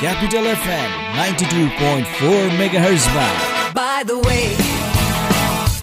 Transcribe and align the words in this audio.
Capital 0.00 0.44
FM 0.44 0.90
92.4 1.14 2.50
MHz. 2.56 3.06
band. 3.14 3.74
By 3.74 4.02
the 4.06 4.18
way, 4.18 4.56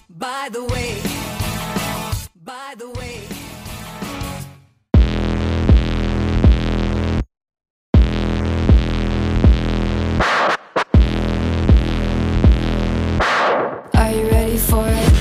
by 0.09 0.49
the 0.51 0.63
way, 0.65 1.01
by 2.43 2.73
the 2.77 2.89
way. 2.89 3.21
Are 13.93 14.11
you 14.11 14.29
ready 14.29 14.57
for 14.57 14.87
it? 14.87 15.13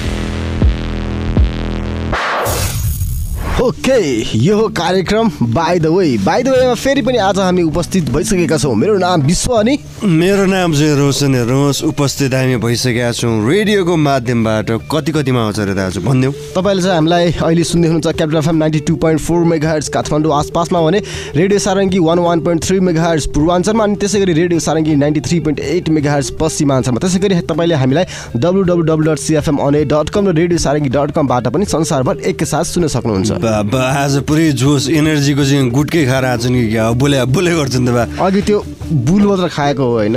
Hook 3.59 3.76
okay 3.87 4.39
यो 4.39 4.57
हो 4.59 4.67
कार्यक्रम 4.77 5.29
by 5.55 5.79
the 5.79 5.87
way 5.87 6.17
by 6.19 6.43
the 6.43 6.49
वेमा 6.49 6.75
फेरि 6.75 7.03
पनि 7.07 7.19
आज 7.23 7.39
हामी 7.39 7.63
उपस्थित 7.63 8.09
भइसकेका 8.11 8.57
छौँ। 8.59 8.75
मेरो 8.75 8.97
नाम 8.99 9.23
विश्व 9.23 9.53
अनि 9.55 9.79
मेरो 10.03 10.47
नाम 10.47 10.73
चाहिँ 10.75 10.97
रोशन 10.97 11.35
हेर्नुहोस्। 11.35 11.83
उपस्थित 11.85 12.35
हामी 12.35 12.57
भइसकेका 12.67 13.11
छौँ 13.13 13.49
रेडियोको 13.49 13.97
माध्यमबाट। 13.97 14.71
कति 14.91 15.13
कतिमा 15.13 15.43
आउँछ 15.43 15.61
अरे 15.61 15.75
दाजु 15.75 16.01
भनिदेऊ। 16.03 16.33
तपाईँले 16.57 16.83
चाहिँ 16.83 16.97
हामीलाई 16.97 17.33
अहिले 17.33 17.65
सुन्दै 17.65 17.89
हुनुहुन्छ 17.89 18.17
Capital 18.17 18.39
FM 18.39 18.57
ninety 18.57 18.81
two 18.91 18.97
point 18.97 19.21
four 19.21 19.45
mega 19.55 19.71
hertz 19.71 19.89
Kathmandu 19.95 20.35
आसपासमा 20.39 20.83
भने 20.83 21.03
radio 21.37 21.59
Sarangi 21.59 21.99
one 22.09 22.19
one 22.27 22.41
point 22.43 22.65
three 22.65 22.81
mega 22.91 23.03
hertz 23.03 23.27
पूर्वाञ्चलमा 23.39 23.85
अनि 23.85 23.97
त्यसै 24.03 24.21
गरी 24.21 24.33
radio 24.41 24.61
Sarangi 24.67 24.97
ninety 24.97 25.21
three 25.29 25.41
point 25.47 25.61
eight 25.61 25.89
mega 25.95 26.13
hertz 26.13 26.31
पश्चिमाञ्चलमा। 26.43 26.99
त्यसै 27.07 27.19
गरी 27.23 27.41
तपाईँले 27.47 27.75
हामीलाई 27.85 28.05
W 28.35 28.63
W 28.63 28.83
W 28.91 29.13
dot 29.13 29.19
CFM 29.21 29.63
अने 29.69 29.85
डट 29.95 30.11
कम 30.11 30.29
र 30.29 30.35
रेडियो 30.35 30.59
सारङ्गी 30.67 30.91
डट 30.99 31.15
कमबाट 31.15 31.49
पनि 31.55 31.65
संसारभर 31.69 32.27
एकैसाथ 32.35 32.65
सुन्न 32.75 32.87
सक्नुहुन्छ। 32.99 33.75
आज 33.77 34.25
पुरै 34.29 34.51
जोस 34.53 34.89
एनर्जीको 34.91 35.45
चाहिँ 35.45 35.71
गुटकै 35.71 36.05
खाएर 36.07 36.25
आएको 36.25 36.49
नि 36.49 36.61
क्या? 36.69 36.85
बोले 36.97 37.25
बोले 37.29 37.53
गर्छ 37.55 37.77
नि 37.77 37.87
त 37.87 37.91
बा। 37.93 38.05
अघि 38.27 38.41
त्यो 38.43 38.59
बुल 39.07 39.23
मात्र 39.27 39.49
खाएको 39.49 39.85
हो 39.85 39.95
होइन। 39.97 40.17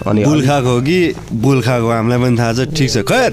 अनि 0.00 0.24
बुल 0.24 0.40
खाएको 0.46 0.68
हो 0.68 0.80
कि? 0.80 0.98
बुल 1.28 1.60
खाएको 1.60 1.88
हामीलाई 1.90 2.18
पनि 2.18 2.36
थाहा 2.40 2.52
छ 2.56 2.60
ठिक 2.72 2.88
छ। 2.90 2.96
खैर 3.04 3.30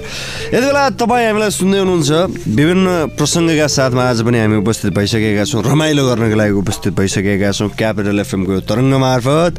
यति 0.52 0.66
बेला 0.68 0.82
तपाईँ 1.00 1.26
हामीलाई 1.32 1.50
सुन्दै 1.50 1.78
हुनुहुन्छ। 1.80 2.10
विभिन्न 2.44 2.88
प्रसङ्गका 3.16 3.66
साथमा 3.66 4.02
आज 4.04 4.20
पनि 4.28 4.38
हामी 4.38 4.56
उपस्थित 4.60 4.92
भइसकेका 4.92 5.44
छौँ। 5.48 5.62
रमाइलो 5.64 6.02
गर्नको 6.08 6.36
लागि 6.36 6.54
उपस्थित 6.60 6.92
भइसकेका 6.92 7.50
छौँ। 7.56 7.68
क्यापिटल 7.72 8.20
एफएमको 8.20 8.60
तरङ्ग 8.68 8.94
मार्फत। 9.00 9.52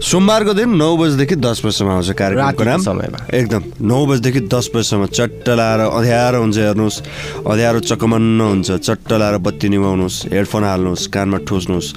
सोमबारको 0.00 0.52
दिन 0.56 0.70
नौ 0.80 0.96
बजीदेखि 0.96 1.36
दस 1.36 1.60
बजीसम्म 1.60 1.90
आउँछ 1.90 2.10
कार्यक्रमको 2.16 2.64
नाम। 2.64 2.80
समयमा। 2.82 3.20
एकदम। 3.36 3.62
नौ 3.84 3.98
बजीदेखि 4.06 4.40
दस 4.48 4.70
बजीसम्म 4.74 5.06
चट्ट 5.12 5.48
लाएर 5.52 5.80
अँध्यारो 5.92 6.40
हुन्छ 6.40 6.56
हेर्नुहोस्। 6.56 6.96
अँध्यारो 7.44 7.80
चकमन्न 7.84 8.40
हुन्छ। 8.40 8.70
चट्ट 8.80 9.12
लाएर 9.12 9.36
बत्ती 9.44 9.68
निभाउनुहोस्। 9.68 10.16
हेडफोन 10.32 10.64
हाल्नुहोस्। 10.64 11.06
कानमा 11.06 11.38
ठोस्नुहोस्। 11.44 11.88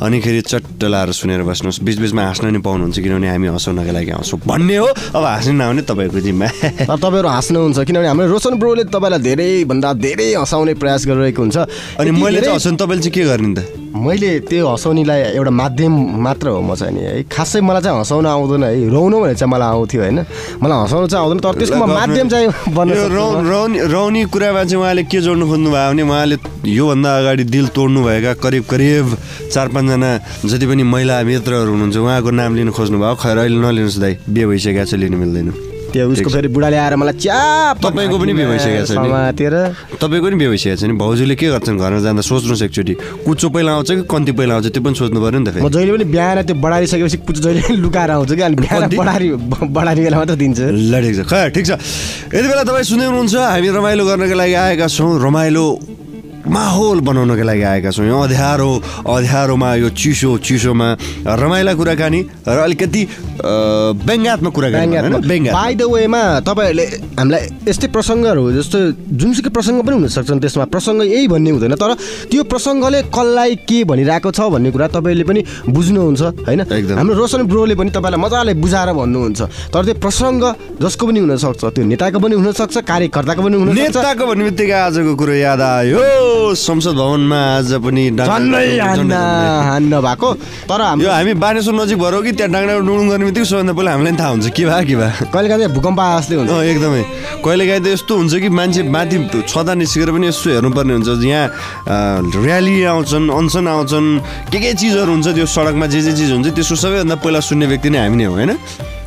अनिखेरि 0.00 0.40
चट्ट 0.40 0.84
लाएर 0.84 1.12
सुनेर 1.12 1.42
बस्नुहोस्। 1.44 1.80
बिचबिचमा 1.84 2.22
हाँस्न 2.24 2.46
नि 2.48 2.58
पाउनुहुन्छ 2.64 2.96
किनभने 2.96 3.28
हामी 3.28 3.46
हँसाउनका 3.52 3.92
लागि 3.92 4.10
आउँछौँ। 4.16 4.40
भन्ने 4.40 4.76
हो। 4.76 4.88
अब 5.12 5.24
हाँस्नु 5.24 5.52
नआउने 5.60 5.82
तपाईँको 5.84 6.20
जिम्मा। 6.20 6.48
तपाईँहरू 6.96 7.28
हाँस्नुहुन्छ 7.28 7.78
किनभने 7.84 8.08
हाम्रो 8.08 8.26
रोशन 8.32 8.56
ब्रोले 8.56 8.84
तपाईँलाई 8.88 9.20
धेरैभन्दा 9.20 9.92
धेरै 10.00 10.32
हँसाउने 10.40 10.74
प्रयास 10.80 11.06
गरिरहेको 11.06 11.42
हुन्छ। 11.44 11.56
अनि 12.00 12.10
मैले 12.10 12.40
चाहिँ 12.40 12.56
हँसाउनु 12.56 12.78
तपाईँले 12.80 13.02
चाहिँ 13.04 13.12
के 13.12 13.24
गर्ने 13.28 13.52
त? 13.52 13.89
मैले 13.90 14.46
त्यो 14.46 14.66
हँसाउनेलाई 14.70 15.20
एउटा 15.34 15.50
माध्यम 15.50 15.92
मात्र 16.22 16.48
हो 16.48 16.60
म 16.62 16.74
चाहिँ 16.78 16.94
नि 16.94 17.00
है। 17.00 17.22
खासै 17.26 17.60
मलाई 17.60 17.82
चाहिँ 17.82 17.98
हँसाउन 17.98 18.26
आउँदैन 18.26 18.62
है। 18.64 18.88
रौनु 18.88 19.16
भने 19.20 19.34
चाहिँ 19.34 19.50
मलाई 19.50 19.68
आउँथ्यो 19.74 20.00
होइन। 20.00 20.18
मलाई 20.62 20.78
हँसाउनु 20.78 21.06
चाहिँ 21.10 21.22
आउँदैन 21.26 21.40
तर 21.42 21.54
त्यसको 21.58 21.74
म 21.74 21.90
माध्यम 21.90 22.28
चाहिँ 22.30 22.48
बन्न 22.70 22.90
यो 22.90 23.02
सक्छु 23.02 23.14
रौ 23.14 23.26
म। 23.30 23.46
रौनी 23.50 23.78
रौनी 23.90 24.20
कुरामा 24.30 24.62
चाहिँ 24.64 24.78
उहाँले 24.78 25.02
के 25.10 25.20
जोड्नु 25.20 25.44
खोज्नु 25.50 25.70
भयो 25.70 25.90
भने 25.90 26.02
उहाँले 26.06 26.36
योभन्दा 26.70 27.10
अगाडि 27.18 27.44
दिल 27.50 27.66
तोड्नु 27.74 28.00
भएका 28.06 28.32
करिब 28.38 28.64
करिब 28.70 29.16
चार 29.50 29.66
पाँचजना 29.74 30.10
जति 30.46 30.66
पनि 30.70 30.82
महिला 30.86 31.22
मित्रहरू 31.26 31.70
हुनुहुन्छ 31.70 31.96
उहाँको 31.96 32.30
नाम 32.30 32.54
लिनु 32.56 32.72
खोज्नु 32.72 32.98
भयो 33.02 33.14
खैर 33.18 33.36
अहिले 33.42 33.58
नलिनुहोस् 33.58 33.98
दाइ 33.98 34.12
बिहे 34.30 34.46
भइसकेको 34.46 34.84
छ 34.86 34.94
लिनु 35.02 35.18
मिल्दैन। 35.18 35.69
त्यो 35.90 36.08
उसको 36.10 36.30
फेरि 36.30 36.48
बुढाले 36.54 36.76
आएर 36.76 36.94
मलाई 36.96 37.16
च्याप 37.18 37.74
तपाईँको 37.82 38.16
पनि 38.18 38.32
बिहे 38.32 38.46
भइसकेको 38.50 38.86
छ? 38.86 38.92
समातेर। 38.94 39.54
तपाईँको 40.00 40.28
नि 40.30 40.36
बिहे 40.40 40.50
भइसकेको 40.50 40.76
छ 40.80 40.84
नि? 40.86 40.94
भाउजूले 40.96 41.34
के 41.34 41.46
गर्छन् 41.50 41.78
घरमा 41.78 42.00
जाँदा 42.00 42.22
सोच्नुहोस् 42.22 42.62
एकचोटि 42.66 42.94
कुचो 43.26 43.46
पहिला 43.50 43.70
आउँछ 43.74 43.90
कि 43.90 44.04
कन्ती 44.06 44.32
पहिला 44.38 44.52
आउँछ? 44.54 44.66
त्यो 44.70 44.82
पनि 44.82 44.94
सोच्नु 44.94 45.18
पऱ्यो 45.20 45.38
नि 45.40 45.50
त 45.50 45.58
म 45.60 45.68
जहिले 45.68 45.92
पनि 45.98 46.06
बिहान 46.14 46.38
त्यो 46.46 46.56
बढारिसकेपछि 46.62 47.16
कुचो 47.26 47.40
जहिले 47.40 47.60
पनि 47.66 47.76
लुकाएर 47.82 48.10
आउँछु 48.10 48.34
कि? 48.36 48.42
अनि 48.42 48.56
बिहान? 48.56 48.80
बढारी 48.96 49.28
बढारी 49.70 50.00
बेला 50.06 50.16
मात्र 50.18 50.34
दिन्छ। 50.40 50.58
ल 50.60 50.94
ठिक 51.02 51.14
छ। 51.18 51.20
खै 51.26 51.42
ठिक 51.54 51.64
छ। 51.66 51.70
यति 52.34 52.46
बेला 52.48 52.62
तपाईँ 52.64 52.86
सुन्दै 52.86 53.06
हुनुहुन्छ। 53.10 53.34
हामी 53.34 53.68
रमाइलो 53.74 54.02
गर्नको 54.06 54.36
लागि 54.40 54.54
आएका 54.54 54.86
छौँ। 54.86 55.10
रमाइलो 55.20 55.64
माहौल 56.46 57.00
बनाउनको 57.04 57.44
लागि 57.44 57.62
आएका 57.62 57.90
छौँ। 57.90 58.06
यो 58.06 58.16
अँध्यारो 58.16 58.70
अँध्यारोमा 59.06 59.74
यो 59.84 59.88
चिसो 59.92 60.38
चिसोमा 60.40 60.88
रमाइला 61.26 61.72
कुराकानी 61.74 62.20
र 62.48 62.58
अलिकति 62.64 63.02
अ, 63.40 63.52
व्यङ्ग्यात्मक 64.08 64.52
कुराकानी 64.52 65.50
बाई 65.52 65.74
द 65.74 65.82
वेमा 65.88 66.22
तपाईँहरूले 66.44 66.86
हामीलाई 67.16 67.42
यस्तै 67.68 67.88
प्रसङ्गहरू 67.88 68.42
जस्तो 68.56 68.78
जुनसुकै 69.20 69.50
प्रसङ्ग 69.52 69.78
पनि 69.84 69.94
हुनसक्छन् 70.00 70.40
त्यसमा। 70.40 70.64
प्रसङ्ग 70.68 71.00
यही 71.08 71.28
भन्ने 71.28 71.50
हुँदैन 71.50 71.74
तर 71.80 71.92
त्यो 72.30 72.42
प्रसङ्गले 72.44 73.00
कसलाई 73.08 73.54
के 73.64 73.78
भनिरहेको 73.84 74.30
छ 74.32 74.40
भन्ने 74.52 74.70
कुरा 74.70 74.86
तपाईँले 74.96 75.24
पनि 75.24 75.40
बुझ्नुहुन्छ 75.72 76.22
होइन? 76.48 76.60
एकदम। 76.60 76.96
हाम्रो 77.00 77.14
रोशन 77.16 77.40
ब्रोले 77.48 77.74
पनि 77.80 77.90
तपाईँलाई 77.96 78.20
मजाले 78.20 78.52
बुझाएर 78.60 78.92
भन्नुहुन्छ। 78.92 79.40
तर 79.72 79.82
त्यो 79.88 79.94
प्रसङ्ग 80.04 80.42
जसको 80.82 81.02
पनि 81.06 81.18
हुनसक्छ 81.24 81.62
त्यो 81.64 81.84
नेताको 81.84 82.18
पनि 82.20 82.34
हुनसक्छ 82.40 82.76
कार्यकर्ताको 82.84 83.40
पनि 83.40 83.56
हुनसक्छ। 83.56 83.80
नेताको 83.80 84.24
भन्ने 84.26 84.44
बित्तिकै 84.52 84.78
आजको 84.84 85.12
कुरो 85.16 85.34
याद 85.48 85.60
आयो। 85.60 85.98
संसद 86.56 86.94
भवनमा 87.00 87.38
आज 87.58 87.70
पनि 87.84 88.02
हान्न 88.20 89.92
भएको। 90.00 90.28
तर 90.70 90.80
यो 90.80 90.84
हाम्रो 90.86 91.10
हामी 91.10 91.32
बानेश्वर 91.34 91.74
नजिक 91.74 91.98
भएर 91.98 92.14
कि 92.24 92.32
त्यहाँ 92.38 92.50
डाङ्डा 92.52 92.74
डुडुङ 92.80 93.08
गर्ने 93.10 93.24
बित्तिकै 93.28 93.46
सबभन्दा 93.50 93.72
पहिला 93.72 93.90
हामीलाई 93.94 94.14
थाहा 94.20 94.30
हुन्छ। 94.30 94.46
के 94.56 94.64
भए 94.66 94.84
के 94.88 94.94
भए 95.00 95.10
कहिले 95.32 95.48
काहीँ 95.48 95.68
भूकम्प 95.76 96.00
आए 96.00 96.12
जस्तै 96.20 96.34
हुन्छ। 96.40 96.50
एकदमै। 96.50 97.02
कहिलेकाहीँ 97.44 97.82
त 97.84 97.86
यस्तो 97.94 98.12
हुन्छ 98.20 98.32
कि 98.42 98.48
मान्छे 98.48 98.82
माथि 98.94 99.16
छँदा 99.50 99.72
निस्केर 99.80 100.10
पनि 100.14 100.26
यसो 100.28 100.48
हेर्नुपर्ने 100.50 100.92
हुन्छ। 100.94 101.08
यहाँ 101.24 101.46
अँ, 101.48 102.30
र्याली 102.44 102.74
आउँछन् 102.84 103.26
अनसन 103.30 103.64
आउँछन् 103.68 104.08
के 104.52 104.58
के 104.60 104.70
चिजहरू 104.80 105.10
हुन्छ 105.10 105.28
त्यो 105.36 105.46
सडकमा 105.46 105.86
जे 105.92 106.00
जे 106.06 106.12
चिज 106.18 106.30
हुन्छ 106.32 106.48
त्यसको 106.56 106.76
सबैभन्दा 106.76 107.16
पहिला 107.22 107.40
सुन्ने 107.40 107.66
व्यक्ति 107.66 107.88
नै 107.90 107.98
हामी 107.98 108.16
नै 108.16 108.24
हो 108.24 108.34
होइन? 108.34 108.52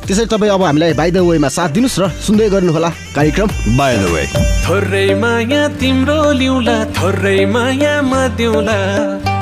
त्यसै 0.06 0.24
तपाईँ 0.32 0.52
अब 0.52 0.62
हामीलाई 0.68 0.92
बाई 1.00 1.10
द 1.10 1.18
वेमा 1.24 1.48
साथ 1.48 1.68
दिनुहोस् 1.76 2.00
र 2.02 2.04
सुन्दै 2.26 2.48
गर्नुहोला 2.54 2.90
कार्यक्रम. 3.16 3.48
बाई 3.78 3.94
द 3.96 4.04
वे 4.12 4.24
थोरै 4.64 5.08
माया 5.22 5.62
तिम्रो 5.80 6.18
लिउँला 6.40 6.76
थोरै 6.96 7.38
माया 7.54 7.94
म 8.04 8.12
दिउँला। 8.36 9.33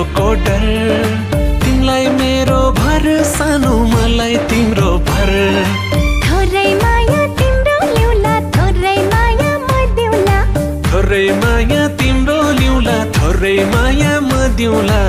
पहिरोको 0.00 0.28
डर 0.44 0.62
तिमीलाई 1.62 2.06
मेरो 2.16 2.60
भर 2.78 3.04
सानो 3.30 3.72
मलाई 3.90 4.36
तिम्रो 4.48 4.92
भर। 5.08 5.32
थोरै 6.24 6.64
माया 6.80 7.20
तिम्रो 7.40 7.76
ल्याउला 7.92 8.34
थोरै 8.56 8.96
माया 9.12 9.52
म 9.58 9.84
दिउँला। 9.98 10.38
थोरै 10.88 11.26
माया 11.44 11.86
तिम्रो 12.00 12.40
लिउँला 12.60 12.98
थोरै 13.18 13.56
माया 13.76 14.16
म 14.20 14.48
दिउँला। 14.56 15.00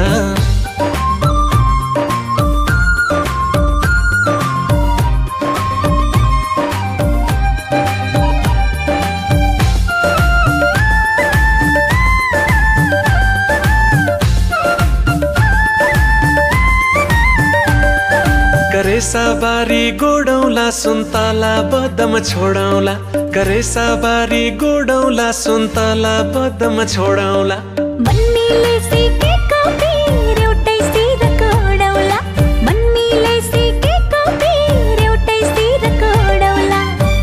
करेसाबारी 19.11 19.89
गोडौला 20.01 20.69
सुन्तला 20.71 21.55
बदम 21.71 22.17
छोडाउला 22.27 22.93
करेसाबारी 23.35 24.49
गोडौला 24.61 25.31
सुन्तला 25.39 26.13
बदम 26.35 26.81
उडाउला 26.93 27.57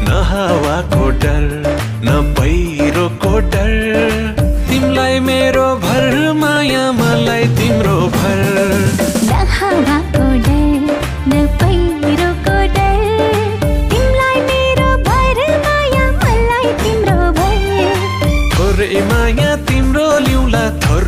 न 0.05 0.20
हावाको 0.31 1.08
डर 1.25 1.49
न 2.05 2.20
पहिरोको 2.38 3.38
डर। 3.49 3.73
तिमीलाई 4.69 5.19
मेरो 5.31 5.69
भर 5.87 6.32
माया 6.43 6.91
मलाई 7.00 7.44
तिम्रो 7.58 7.99
भर। 8.19 8.57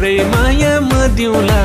थोरै 0.00 0.17
माया 0.32 0.73
म 0.81 1.12
दिउँला। 1.17 1.61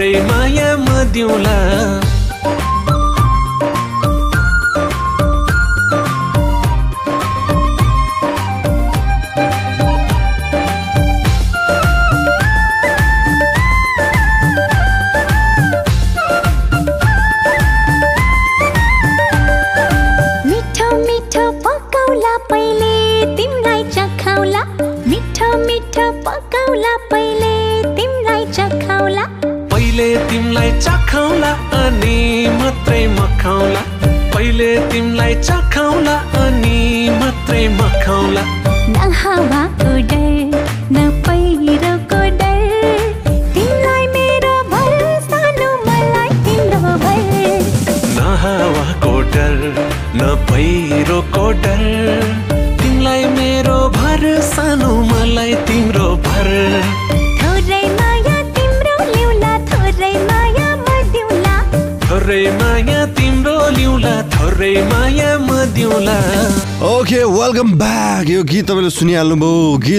थोरै 0.00 0.20
माया 0.28 0.68
म 0.76 1.04
दिउँला। 1.12 2.09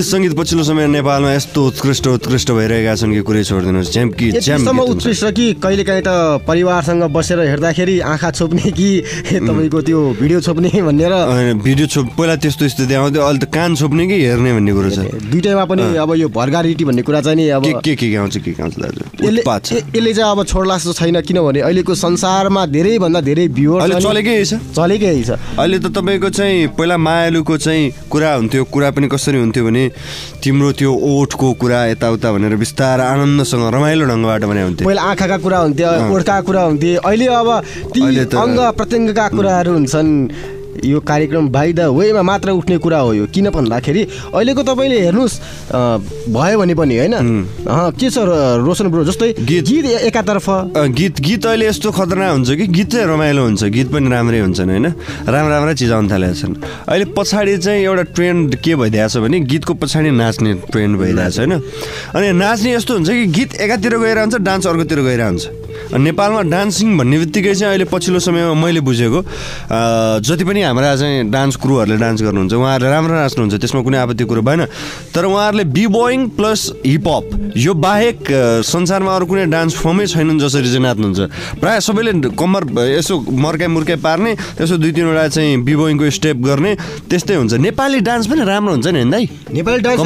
गीत 0.01 0.09
सङ्गीत 0.09 0.33
पछिल्लो 0.33 0.63
समय 0.65 0.87
नेपालमा 0.97 1.31
यस्तो 1.33 1.61
उत्कृष्ट 1.61 2.07
उत्कृष्ट 2.07 2.51
भइरहेका 2.51 2.93
छन् 2.97 3.13
कि 3.13 3.21
कुरै 3.21 3.43
छोडिदिनुहोस्। 3.45 3.91
ज्याम 3.93 4.09
कि 4.17 4.31
ज्याम 4.33 4.65
यतिसम्म 4.65 4.81
गीत 4.81 4.89
हुन्छ। 4.89 4.97
उत्कृष्ट 4.97 5.25
कि 5.37 5.45
कहिलेकाहीँ 5.61 6.01
त 6.01 6.41
परिवारसँग 6.41 7.03
बसेर 7.13 7.39
हेर्दाखेरि 7.45 7.99
आँखा 8.01 8.31
छोप्ने 8.33 8.71
कि 8.73 8.89
तपाईँको 9.29 9.81
त्यो 9.85 9.99
भिडियो 10.17 10.39
छोप्ने 10.41 10.69
भनेर 10.81 11.13
भिडियो 11.61 11.85
छोप 11.85 12.07
पहिला 12.17 12.35
त्यस्तो 12.41 12.67
स्थिति 12.73 12.93
आउँथ्यो 12.97 13.21
अहिले 13.21 13.45
त 13.45 13.49
कान 13.53 13.75
छोप्ने 13.77 14.07
कि 14.09 14.17
हेर्ने 14.25 14.51
भन्ने 14.57 14.73
कुरो 14.73 14.89
छ? 14.89 14.99
दुइटैमा 15.21 15.65
पनि 15.69 15.83
अब 16.01 16.09
यो 16.17 16.27
भर्गारिटी 16.33 16.83
भन्ने 16.89 17.01
कुरा 17.05 17.21
चाहिँ 17.21 17.37
नि 17.37 17.45
अब 17.61 17.85
के 17.85 17.93
के 17.93 18.15
आउँछ 18.17 18.37
के 18.41 18.51
आउँछ 18.57 18.75
दाजु? 18.81 19.05
यसले 19.21 20.13
चाहिँ 20.17 20.31
अब 20.33 20.45
छोड्ला 20.49 20.77
जस्तो 20.81 20.93
छैन 20.97 21.21
किनभने 21.21 21.61
अहिलेको 21.61 21.93
संसारमा 21.93 22.65
धेरैभन्दा 22.73 23.21
धेरै 23.21 23.47
भ्युवर 23.53 23.81
अहिले 23.85 24.01
चलेकै 24.01 24.33
छ। 24.49 24.53
चलेकै 24.73 25.13
छ। 25.21 25.37
अहिले 25.61 25.77
त 25.77 25.93
तपाईँको 25.93 26.29
चाहिँ 26.33 26.67
पहिला 26.73 26.97
मायालुको 26.97 27.57
चाहिँ 27.61 28.09
कुरा 28.09 28.33
हुन्थ्यो 28.33 28.63
कुरा 28.65 28.89
पनि 28.97 29.07
कसरी 29.07 29.37
हुन्थ्यो 29.37 29.65
भने 29.65 29.83
तिम्रो 30.43 30.71
त्यो 30.79 30.91
ओठको 30.91 31.47
कुरा 31.61 31.79
यताउता 31.85 32.31
भनेर 32.33 32.55
बिस्तार 32.63 33.01
आनन्दसँग 33.01 33.65
रमाइलो 33.75 34.05
ढङ्गबाट 34.11 34.41
भने 34.45 34.61
हुन्थ्यो। 34.61 34.85
पहिला 34.87 35.01
आँखाका 35.11 35.37
कुरा 35.45 35.59
हुन्थ्यो 35.65 35.89
ओठका 36.15 36.39
कुरा 36.47 36.61
हुन्थे 36.61 36.95
अहिले 37.05 37.27
अब 37.41 37.49
ती 37.93 38.01
अङ्ग 38.45 38.59
प्रत्यङ्गका 38.79 39.25
कुराहरू 39.35 39.71
हुन्छन्। 39.73 40.11
यो 40.85 40.99
कार्यक्रम 40.99 41.47
बाई 41.51 41.73
द 41.73 41.79
वेमा 41.91 42.21
मात्र 42.21 42.49
उठ्ने 42.51 42.77
कुरा 42.83 42.99
हो 42.99 43.13
यो। 43.13 43.25
किन 43.33 43.49
भन्दाखेरि 43.49 44.01
अहिलेको 44.33 44.61
तपाईँले 44.63 44.99
हेर्नुहोस् 45.01 45.35
भयो 46.35 46.57
भने 46.59 46.73
पनि 46.75 46.95
होइन? 46.97 47.15
के 47.99 48.09
छ 48.09 48.17
रोशन 48.65 48.87
ब्रो 48.91 49.03
जस्तै 49.05 49.33
गीत- 49.39 49.67
गीत 49.67 49.85
एकातर्फ? 50.09 50.47
गीत 50.97 51.19
गीत 51.21 51.45
अहिले 51.45 51.67
यस्तो 51.67 51.91
खतरनाक 51.91 52.31
हुन्छ 52.31 52.49
कि 52.59 52.67
गीत 52.67 52.87
चाहिँ 52.91 53.05
रमाइलो 53.07 53.41
हुन्छ 53.43 53.63
गीत 53.75 53.87
पनि 53.93 54.09
राम्रै 54.09 54.39
हुन्छन् 54.39 54.69
होइन? 54.69 54.85
राम्रा 55.27 55.51
राम्रा 55.55 55.73
चिज 55.79 55.91
आउनु 55.91 56.09
थालेका 56.11 56.33
छन्। 56.41 56.55
अहिले 56.87 57.05
पछाडि 57.17 57.57
चाहिँ 57.57 57.81
एउटा 57.83 58.03
ट्रेन्ड 58.15 58.55
के 58.63 58.75
भइदिएको 58.75 59.09
छ 59.09 59.17
भने 59.23 59.39
गीतको 59.51 59.73
पछाडि 59.81 60.11
नाच्ने 60.11 60.53
ट्रेन्ड 60.71 60.93
भइरहेको 60.99 61.29
छ 61.31 61.37
होइन? 61.39 61.53
अनि 62.15 62.27
नाच्ने 62.41 62.69
यस्तो 62.75 62.93
हुन्छ 62.93 63.09
कि 63.09 63.25
गीत 63.37 63.49
एकातिर 63.61 63.97
गएर 63.99 64.17
हुन्छ 64.19 64.35
डान्स 64.39 64.67
अर्कोतिर 64.67 64.99
गएर 65.07 65.21
हुन्छ 65.21 65.43
नेपालमा 65.91 66.41
डान्सिङ 66.47 66.87
भन्ने 66.97 67.17
बित्तिकै 67.19 67.53
चाहिँ 67.55 67.71
अहिले 67.73 67.85
पछिल्लो 67.91 68.19
समयमा 68.23 68.53
मैले 68.63 68.79
बुझेको 68.79 69.19
जति 70.23 70.43
पनि 70.47 70.60
हाम्रा 70.63 70.95
चाहिँ 70.95 71.29
डान्स 71.31 71.55
क्रुहरूले 71.61 71.97
डान्स 71.97 72.21
गर्नुहुन्छ। 72.21 72.53
उहाँहरूले 72.53 72.89
राम्रो 72.91 73.13
नाच्नुहुन्छ 73.15 73.55
त्यसमा 73.61 73.81
कुनै 73.81 73.97
आपत्ति 73.97 74.23
कुरो 74.25 74.41
भएन। 74.41 74.61
तर 75.13 75.25
उहाँहरूले 75.25 75.63
बी 75.75 75.85
बोइङ 75.87 76.19
प्लस 76.37 76.61
हिपहप 76.85 77.25
यो 77.57 77.73
बाहेक 77.73 78.17
संसारमा 78.65 79.11
अरू 79.15 79.25
कुनै 79.25 79.45
डान्स 79.51 79.73
फर्मै 79.81 80.05
छैनन् 80.07 80.39
जसरी 80.39 80.69
चाहिँ 80.71 80.83
नाच्नुहुन्छ। 80.83 81.19
प्रायः 81.61 81.79
सबैले 81.79 82.11
कम्मर 82.31 82.63
यसो 82.97 83.13
मर्काइ 83.19 83.67
मुर्काइ 83.67 83.97
पार्ने 84.01 84.31
यसो 84.61 84.77
दुई 84.77 84.91
तिनवटा 84.91 85.27
चाहिँ 85.27 85.57
बिबोइङको 85.63 86.09
स्टेप 86.09 86.37
गर्ने 86.41 86.71
त्यस्तै 87.09 87.35
हुन्छ। 87.35 87.53
नेपाली 87.61 87.99
डान्स 87.99 88.27
पनि 88.27 88.41
राम्रो 88.45 88.71
हुन्छ 88.73 88.87
नि 88.87 88.99
होइन 88.99 89.11
दाइ? 89.11 89.23
नेपाली 89.53 89.79
डान्स। 89.81 89.99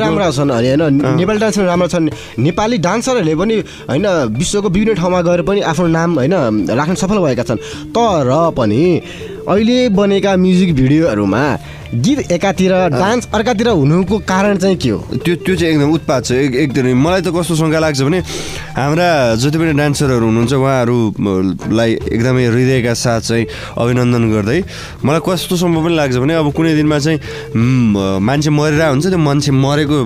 राम्रा 0.00 0.30
छन् 0.30 0.50
अरे 0.50 0.68
होइन 0.74 1.16
नेपाली 1.18 1.38
डान्स 1.40 1.56
पनि 1.58 1.66
राम्रो 1.66 1.88
छन्। 1.88 2.08
नेपाली 2.38 2.76
डान्सरहरूले 2.78 3.34
पनि 3.36 3.54
होइन 3.90 4.06
विश्वको 4.38 4.68
विभिन्न 4.68 4.94
ठाउँमा 4.94 5.20
गएर 5.22 5.42
पनि 5.42 5.60
आफ्नो 5.60 5.86
नाम 5.86 6.10
होइन 6.18 6.34
राख्न 6.70 6.94
सफल 6.94 7.18
भएका 7.20 7.42
छन्। 7.42 7.58
तर 7.96 8.28
पनि 8.56 8.80
अहिले 9.48 9.88
बनेका 9.96 10.36
म्युजिक 10.36 10.74
भिडियोहरूमा 10.74 11.42
गीत 11.90 12.30
एकातिर 12.32 12.72
डान्स 12.94 13.28
अर्कातिर 13.34 13.68
हुनुको 13.68 14.18
कारण 14.22 14.56
चाहिँ 14.62 14.76
के 14.78 14.88
हो? 14.90 14.98
त्यो 15.24 15.34
त्यो 15.42 15.54
चाहिँ 15.56 15.74
एकदम 15.74 15.90
उत्पाद 15.92 16.24
छ 16.24 16.32
एक 16.32 16.54
एकदमै 16.54 16.92
मलाई 16.94 17.20
त 17.20 17.34
कस्तो 17.34 17.54
शङ्का 17.56 17.78
लाग्छ 17.82 18.00
भने 18.06 18.18
हाम्रा 18.78 19.08
जति 19.42 19.58
पनि 19.58 19.72
डान्सरहरू 19.80 20.26
हुनुहुन्छ 20.26 20.52
उहाँहरूलाई 20.54 21.90
एकदमै 22.14 22.44
हृदयका 22.46 22.94
साथ 22.94 23.20
चाहिँ 23.26 23.46
अभिनन्दन 23.74 24.30
गर्दै 24.30 24.60
मलाई 25.02 25.20
कस्तो 25.26 25.56
सम्भव 25.56 25.82
पनि 25.84 25.94
लाग्छ 25.98 26.16
भने 26.22 26.34
अब 26.38 26.52
कुनै 26.54 26.74
दिनमा 26.78 26.98
चाहिँ 26.98 27.18
मान्छे 28.22 28.50
मरेर 28.54 28.82
हुन्छ 28.86 29.06
त्यो 29.10 29.18
मान्छे 29.18 29.50
मरेको 29.50 29.98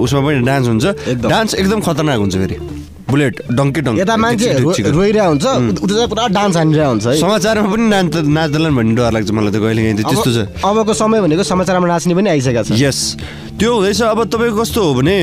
उसमा 0.00 0.20
पनि 0.24 0.40
डान्स 0.48 0.66
हुन्छ। 0.72 0.84
डान्स 1.20 1.54
एकदम 1.54 1.80
खतरनाक 1.84 2.18
हुन्छ 2.18 2.34
फेरि। 2.36 2.85
बुलेट 3.08 3.34
डङ्की 3.50 3.80
डङ्की 3.80 4.00
यता 4.00 4.16
मान्छे 4.16 4.52
रोइरहेको 4.90 5.28
हुन्छ 5.28 5.46
उता 5.78 5.94
चाहिँ 5.94 6.08
पुरा 6.08 6.26
डान्स 6.36 6.56
हानिरहेको 6.56 6.90
हुन्छ 6.90 7.06
है 7.06 7.16
समाचारमा 7.20 7.68
पनि 7.70 7.84
नाच 7.86 8.14
नाच्दैनन् 8.28 8.76
भन्ने 8.76 8.94
डर 8.96 9.10
लाग्छ 9.14 9.30
मलाई 9.30 9.52
त 9.52 9.56
कहिले 9.62 9.82
काहीँ 9.82 9.96
त्यस्तो 10.02 10.30
छ 10.32 10.38
अब- 10.60 10.78
अबको 10.78 10.92
समय 10.96 11.20
भनेको 11.22 11.42
समाचारमा 11.46 11.86
नाच्ने 11.86 12.14
पनि 12.14 12.28
आइसकेको 12.30 12.62
छ 12.66 12.70
यस 12.76 12.98
त्यो 13.56 13.70
हुँदैछ 13.72 14.00
अब 14.04 14.18
तपाईँको 14.28 14.60
कस्तो 14.60 14.80
हो 14.84 14.94
भने 14.94 15.16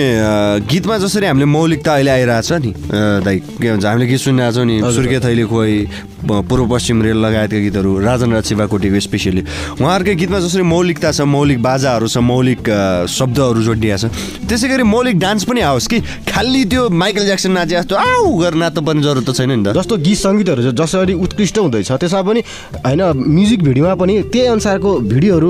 गीतमा 0.66 0.98
जसरी 0.98 1.25
हामीले 1.28 1.46
मौलिकता 1.46 1.92
अहिले 1.94 2.12
आइरहेछ 2.12 2.50
नि 2.63 2.72
दाइ 3.22 3.38
के 3.62 3.68
भन्छ 3.70 3.86
हामीले 3.86 4.06
गीत 4.08 4.20
सुनिरहेको 4.20 4.56
छौँ 4.56 4.66
नि 4.66 4.75
सुर्के 4.96 5.20
थैली 5.22 5.44
खोइ 5.46 5.74
पूर्व 6.24 6.66
पश्चिम 6.66 7.02
रेल 7.04 7.18
लगायतका 7.20 7.60
गीतहरू 7.60 7.92
राजन 8.00 8.34
राज 8.34 8.44
शिवाकोटीको 8.48 9.00
स्पेसियली 9.06 9.42
उहाँहरूकै 9.75 10.16
गीतमा 10.16 10.40
जसरी 10.40 10.63
मौलिकता 10.66 11.12
छ 11.12 11.22
मौलिक 11.30 11.62
बाजाहरू 11.62 12.08
छ 12.08 12.18
मौलिक 12.25 12.62
शब्दहरू 13.12 13.62
जोडिया 13.63 13.98
छ 13.98 14.10
त्यसै 14.50 14.68
गरी 14.72 14.84
मौलिक 14.88 15.20
डान्स 15.20 15.44
पनि 15.46 15.62
आओस् 15.70 15.88
कि 15.94 16.00
खालि 16.32 16.63
त्यो 16.74 16.90
माइकल 17.04 17.25
ज्याक्सन 17.25 17.52
नाचे 17.52 17.73
जस्तो 17.74 17.96
आऊ 17.96 18.27
गरेर 18.42 18.56
नाच्नुपर्ने 18.63 19.01
जरुरत 19.01 19.30
त 19.30 19.32
छैन 19.38 19.51
नि 19.51 19.63
त। 19.65 19.74
जस्तो 19.77 19.98
गीत 20.06 20.18
सङ्गीतहरू 20.18 20.62
जसरी 20.72 21.13
उत्कृष्ट 21.25 21.58
हुँदैछ 21.60 21.92
त्यसमा 21.92 22.22
पनि 22.22 22.42
होइन 22.86 23.01
म्युजिक 23.13 23.60
भिडियोमा 23.63 23.94
पनि 24.01 24.13
त्यही 24.32 24.48
अनुसारको 24.56 24.89
भिडियोहरू 25.12 25.50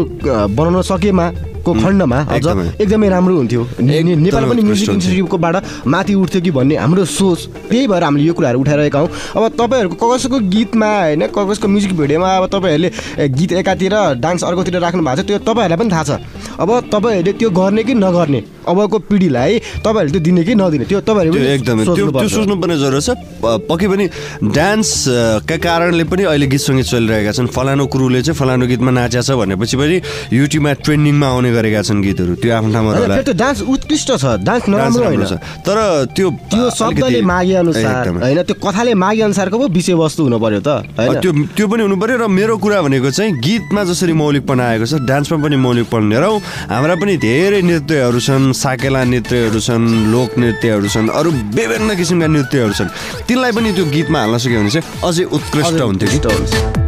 बनाउन 0.57 0.81
सकेमा। 0.81 1.52
को 1.63 1.73
खण्डमा 1.73 2.19
अझ 2.29 2.45
एकदमै। 2.81 3.09
राम्रो 3.09 3.35
हुन्थ्यो। 3.35 3.61
नेपाल 3.79 4.43
पनि 4.49 4.61
म्युजिक। 4.61 4.89
इन्स्टिट्युटकोबाट 4.89 5.55
माथि 5.87 6.13
उठ्थ्यो 6.13 6.41
कि 6.41 6.51
भन्ने 6.51 6.75
हाम्रो 6.75 7.05
सोच। 7.05 7.39
त्यही 7.69 7.87
भएर 7.87 8.03
हामीले 8.03 8.25
यो 8.27 8.33
कुराहरू 8.33 8.59
उठाइरहेका 8.59 8.99
हौँ। 8.99 9.09
अब 9.37 9.43
तपाईँहरूको 9.59 9.95
कसैको 9.95 10.39
गीतमा 10.53 10.89
होइन 10.99 11.23
कसैको 11.31 11.67
म्युजिक 11.67 11.91
भिडियोमा 11.97 12.29
अब 12.37 12.45
तपाईँहरूले 12.51 12.89
गीत 13.29 13.51
एकातिर 13.63 13.95
डान्स 14.19 14.43
अर्कोतिर 14.43 14.79
राख्नु 14.79 15.03
भएको 15.03 15.21
छ 15.21 15.27
त्यो 15.27 15.39
तपाईँहरूलाई 15.39 15.77
पनि 15.79 15.89
थाहा 15.91 16.03
छ। 16.03 16.11
अब 16.59 16.69
तपाईँहरूले 16.91 17.31
त्यो 17.39 17.49
गर्ने 17.49 17.83
कि 17.83 17.93
नगर्ने? 17.95 18.41
अबको 18.63 18.97
पिँढीलाई 19.09 19.51
तपाईँहरूले 19.83 20.11
त्यो 20.13 20.23
दिने 20.23 20.43
कि 20.43 20.53
नदिने? 20.55 20.85
त्यो 20.85 20.99
तपाईँहरू 21.01 21.33
त्यो 21.33 21.43
पनि 21.43 21.53
एकदमै। 21.55 21.83
त्यो। 21.85 22.27
सोच्नुपर्ने 22.27 22.75
जरुरत 22.77 23.03
छ। 23.03 23.09
पक्कै 23.43 23.87
पनि 23.87 24.05
डान्सका 24.51 25.57
कारणले 25.57 26.03
पनि 26.11 26.23
अहिले 26.23 26.47
गीत 26.47 26.61
सङ्गीत 26.67 26.87
चलिरहेका 26.91 27.31
छन्। 27.31 27.47
फलानु 27.51 27.83
कुरुले 27.87 28.21
चाहिँ 28.23 28.37
फलानु 28.39 28.63
गीतमा 28.67 28.91
नाच्या 28.91 29.21
छ 29.21 29.31
भनेपछि 29.35 29.75
पनि 29.77 29.95
युट्युबमा 30.31 30.71
ट्रेन्डिङमा 30.83 31.27
आउने 31.27 31.51
गरेका 31.53 31.81
छन् 31.87 32.01
गीतहरू 32.03 32.33
त्यो 32.41 32.51
आफ्नो 32.57 32.69
ठाउँमा 32.73 32.91
रहला 32.93 33.15
फेरि 33.15 33.25
त्यो 33.29 33.35
डान्स 33.43 33.59
उत्कृष्ट 33.73 34.09
छ 34.21 34.25
डान्स 34.43 34.63
नराम्रो 34.69 35.03
होइन। 35.05 35.23
तर 35.65 35.77
त्यो 36.15 36.27
त्यो 36.51 36.69
शब्दले 36.77 37.21
मागे 37.21 37.55
अनुसार। 37.63 38.07
होइन 38.23 38.41
त्यो 38.43 38.55
कथाले 38.63 38.93
मागे 38.93 39.21
अनुसारको 39.23 39.57
पो 39.57 39.67
विषयवस्तु 39.77 40.21
हुनु 40.23 40.37
पर्यो 40.39 40.61
त 40.67 40.69
होइन। 40.97 41.21
त्यो 41.23 41.31
त्यो 41.55 41.65
पनि 41.67 41.81
हुनु 41.85 41.95
पर्यो 42.01 42.17
र 42.17 42.27
मेरो 42.27 42.57
कुरा 42.57 42.81
भनेको 42.81 43.09
चाहिँ 43.11 43.31
गीतमा 43.39 43.81
जसरी 43.89 44.13
मौलिकपन 44.13 44.59
आएको 44.59 44.85
छ 44.85 44.93
डान्समा 45.05 45.37
पनि 45.43 45.57
मौलिकपन 45.61 46.01
लिएर। 46.11 46.25
हाम्रा 46.73 46.95
पनि 47.01 47.13
धेरै 47.17 47.61
नृत्यहरू 47.61 48.19
छन् 48.19 48.51
साकेला 48.53 49.03
नृत्यहरू 49.03 49.59
छन् 49.59 49.85
लोक 50.11 50.29
नृत्यहरू 50.37 50.87
छन् 50.89 51.07
अरू 51.09 51.29
विभिन्न 51.57 51.89
किसिमका 51.95 52.27
नृत्यहरू 52.27 52.73
छन्। 52.73 52.89
तिनलाई 53.27 53.51
पनि 53.51 53.69
त्यो 53.73 53.85
गीतमा 53.95 54.19
हाल्न 54.19 54.37
सक्यो 54.37 54.59
भने 54.59 54.71
चाहिँ 54.71 54.85
अझै 55.07 55.23
उत्कृष्ट 55.37 55.81
हुन्थ्यो 55.81 56.07
कि? 56.11 56.82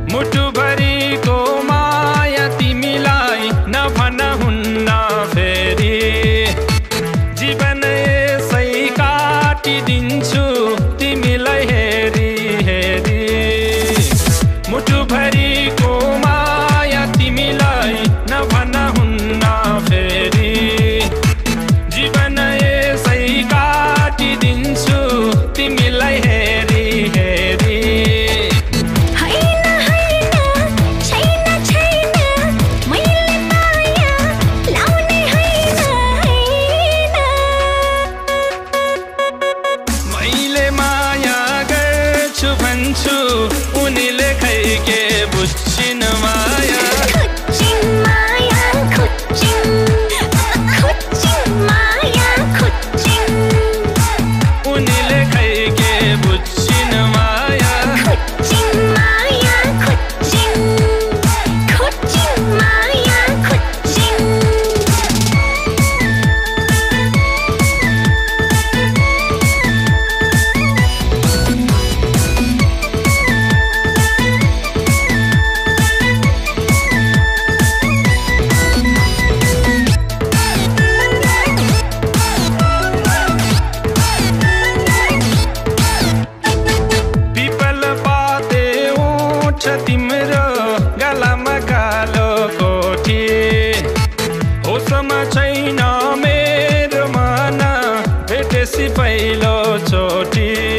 भेटेसी 98.78 98.88
पहिलो 98.94 99.78
चोटि। 99.88 100.75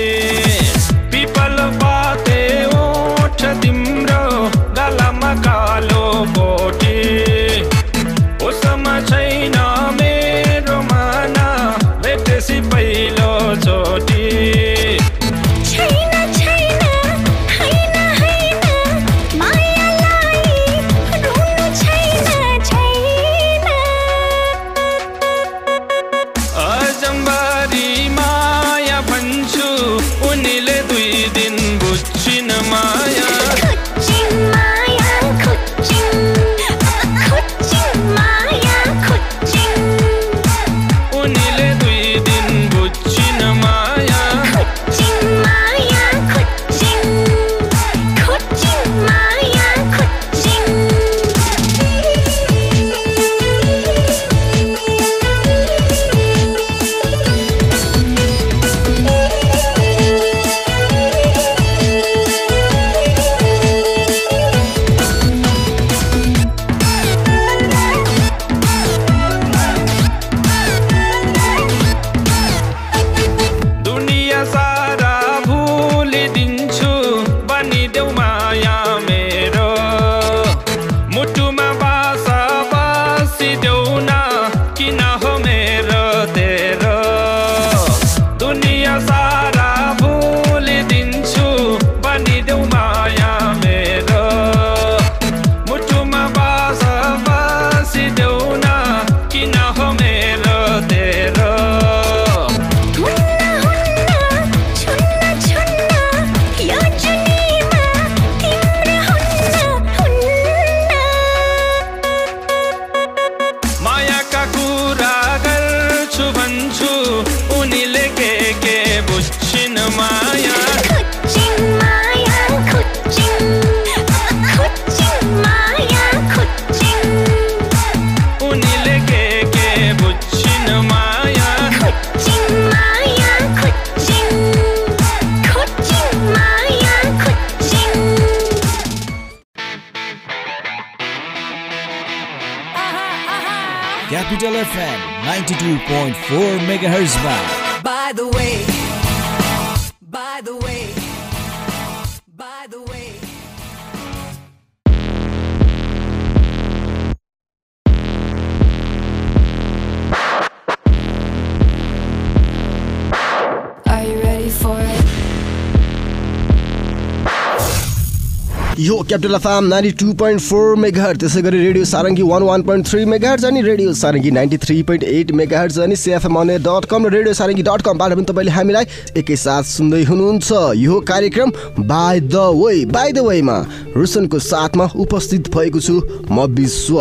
Capital 169.17 169.35
FM 169.35 169.65
ninety 169.65 169.91
two 170.01 170.13
point 170.13 170.41
four 170.43 170.77
megahertz 170.77 171.19
त्यसै 171.21 171.41
गरी 171.43 171.59
radio 171.59 171.85
Sarangi 171.85 172.23
one 172.23 172.43
one 172.43 172.63
point 172.63 172.87
three 172.87 173.05
megahertz 173.05 173.45
अनि 173.45 173.61
radio 173.63 173.93
Sarangi 173.95 174.31
ninety 174.31 174.57
three 174.65 174.83
point 174.83 175.05
eight 175.05 175.31
megahertz 175.33 175.79
अनि 175.81 175.97
सिएफएम 175.97 176.37
डट 176.67 176.85
कम 176.91 177.07
र 177.07 177.13
रेडियो 177.15 177.35
सारङ्गी 177.35 177.63
डट 177.69 177.83
कमबाट 177.83 178.13
पनि 178.13 178.25
तपाईँले 178.31 178.53
हामीलाई 178.53 178.85
एकैसाथ 179.17 179.63
सुन्दै 179.69 180.03
हुनुहुन्छ। 180.05 180.51
यो 180.77 180.99
कार्यक्रम 181.09 181.53
by 181.79 182.21
the 182.21 182.43
way 182.59 182.85
by 182.93 183.13
the 183.13 183.25
वेमा 183.29 183.57
रोशनको 183.97 184.39
साथमा 184.49 184.89
उपस्थित 185.07 185.49
भएको 185.57 185.81
छु 185.81 185.97
म 186.31 186.45
विश्व। 186.53 187.01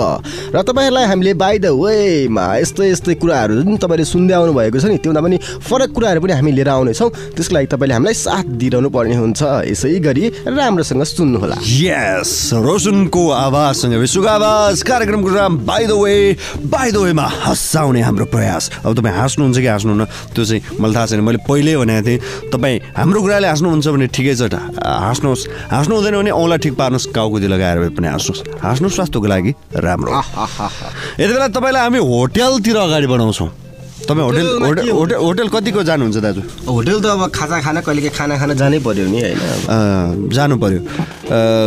र 0.56 0.62
तपाईँहरूलाई 0.62 1.06
हामीले 1.12 1.34
बाई 1.44 1.60
द 1.60 1.76
वेमा 1.76 2.46
यस्तै 2.56 2.90
यस्तै 2.92 3.16
कुराहरू 3.20 3.60
जुन 3.60 3.76
तपाईँले 3.84 4.06
सुन्दै 4.06 4.36
आउनु 4.40 4.54
भएको 4.54 4.80
छ 4.80 4.86
नि 4.86 4.98
त्योभन्दा 5.04 5.26
पनि 5.28 5.38
फरक 5.68 5.92
कुराहरू 5.92 6.24
पनि 6.24 6.34
हामी 6.40 6.52
लिएर 6.56 6.72
आउनेछौँ। 6.78 7.10
त्यसको 7.36 7.56
लागि 7.56 7.68
तपाईँले 7.76 7.94
हामीलाई 8.00 8.18
साथ 8.24 8.56
दिइरहनु 8.64 8.90
पर्ने 8.96 9.16
हुन्छ। 9.20 9.44
यसै 9.68 9.94
गरी 10.08 10.24
राम्रोसँग 10.56 11.04
सुन्नुहोला। 11.12 11.60
यस 12.06 12.54
रोशनको 12.54 13.22
आवाजसँग 13.34 13.94
विश्वको 13.98 14.28
आवाज 14.30 14.82
कार्यक्रमको 14.86 15.30
नाम 15.30 15.58
by 15.66 15.86
the 15.86 15.92
way 15.98 16.38
by 16.70 16.92
the 16.92 16.98
वेमा 17.02 17.26
हँसाउने 17.46 18.02
हाम्रो 18.02 18.26
प्रयास। 18.30 18.86
अब 18.86 18.94
तपाईँ 18.94 19.16
हाँस्नुहुन्छ 19.16 19.58
कि 19.58 19.66
हाँस्नुहुन्न? 19.66 20.06
त्यो 20.38 20.46
चाहिँ 20.46 20.62
मलाई 20.78 20.94
थाहा 20.96 21.06
छैन। 21.10 21.22
मैले 21.26 21.40
पहिल्यै 21.50 21.76
भनेको 21.82 22.06
थिएँ 22.06 22.20
तपाईँ 22.54 22.80
हाम्रो 22.94 23.22
कुराले 23.22 23.48
हाँस्नुहुन्छ 23.48 23.88
भने 23.90 24.08
ठिकै 24.14 24.36
छ 24.38 24.54
हाँस्नुहोस्। 24.54 25.48
हाँस्नु 25.74 25.96
हुँदैन 25.96 26.16
भने 26.22 26.32
औँला 26.32 26.58
ठिक 26.62 26.74
पार्नुहोस् 26.78 27.10
काउकुदी 27.10 27.48
लगाएर 27.50 27.78
भए 27.82 27.90
पनि 27.98 28.08
हाँस्नुहोस्। 28.14 28.62
हाँस्नु 28.62 28.90
स्वास्थ्यको 28.90 29.28
लागि 29.28 29.52
राम्रो। 29.82 30.12
यति 31.20 31.34
बेला 31.34 31.48
तपाईँलाई 31.58 31.82
हामी 31.82 32.00
होटेलतिर 32.06 32.78
अगाडि 32.86 33.08
बढाउँछौँ। 33.08 33.65
तपाईँ 34.06 34.26
होटेल 34.26 34.48
होटेल? 34.64 34.90
होटेल 34.92 35.18
होटेल 35.18 35.48
कतिको 35.50 35.82
जानुहुन्छ 35.84 36.18
दाजु? 36.22 36.42
होटेल 36.70 36.98
त 37.02 37.06
अब 37.06 37.22
खाजा 37.34 37.58
खाना 37.66 37.82
कहिले 37.82 38.10
खाना 38.14 38.38
खाना 38.38 38.54
जानै 38.54 38.80
पर्यो 38.86 39.06
नि 39.10 39.20
होइन 39.22 40.30
जानु 40.30 40.56
पर्यो। 40.62 40.82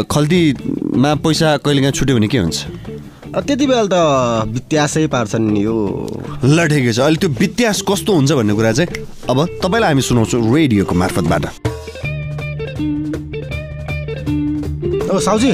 खल्तीमा 0.07 1.11
पैसा 1.25 1.49
कहिलेकाहीँ 1.67 1.95
छुट्यो 1.99 2.15
भने 2.17 2.29
के 2.29 2.39
हुन्छ? 2.39 2.59
त्यति 3.29 3.65
बेला 3.67 3.85
त 3.93 3.97
वित्यासै 4.55 5.07
पार्छन् 5.13 5.47
नि 5.53 5.61
यो। 5.63 5.77
ल 6.45 6.59
ठिकै 6.71 6.93
छ। 6.93 6.99
अहिले 7.05 7.19
त्यो 7.23 7.31
वित्यास 7.39 7.83
कस्तो 7.89 8.11
हुन्छ 8.15 8.31
भन्ने 8.39 8.55
कुरा 8.55 8.73
चाहिँ 8.73 8.89
अब 9.31 9.39
तपाईँलाई 9.63 9.91
हामी 9.93 10.03
सुनाउँछौँ 10.03 10.41
रेडियोको 10.55 10.95
मार्फतबाट। 10.95 11.45
ओ 15.09 15.19
साउजी 15.19 15.53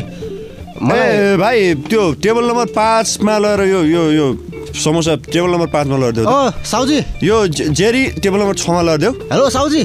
मलाई 0.85 1.09
ए 1.09 1.37
भाइ 1.41 1.59
त्यो 1.89 2.03
टेबल 2.23 2.45
नम्बर 2.51 2.67
पाँचमा 2.77 3.35
लगेर 3.39 3.61
यो 3.73 3.81
यो 3.85 4.05
यो 4.19 4.27
समोसा 4.75 5.15
टेबल 5.31 5.51
नम्बर 5.51 5.67
पाँचमा 5.71 5.97
लगेर 5.97 6.13
देऊ 6.15 6.27
ओ 6.27 6.51
साउजी। 6.67 6.99
यो 7.23 7.37
जेरी 7.49 8.03
टेबल 8.23 8.39
नम्बर 8.39 8.55
छमा 8.55 8.83
लगेर 8.83 9.01
देऊ 9.01 9.13
हेलो 9.33 9.51
साउजी। 9.51 9.83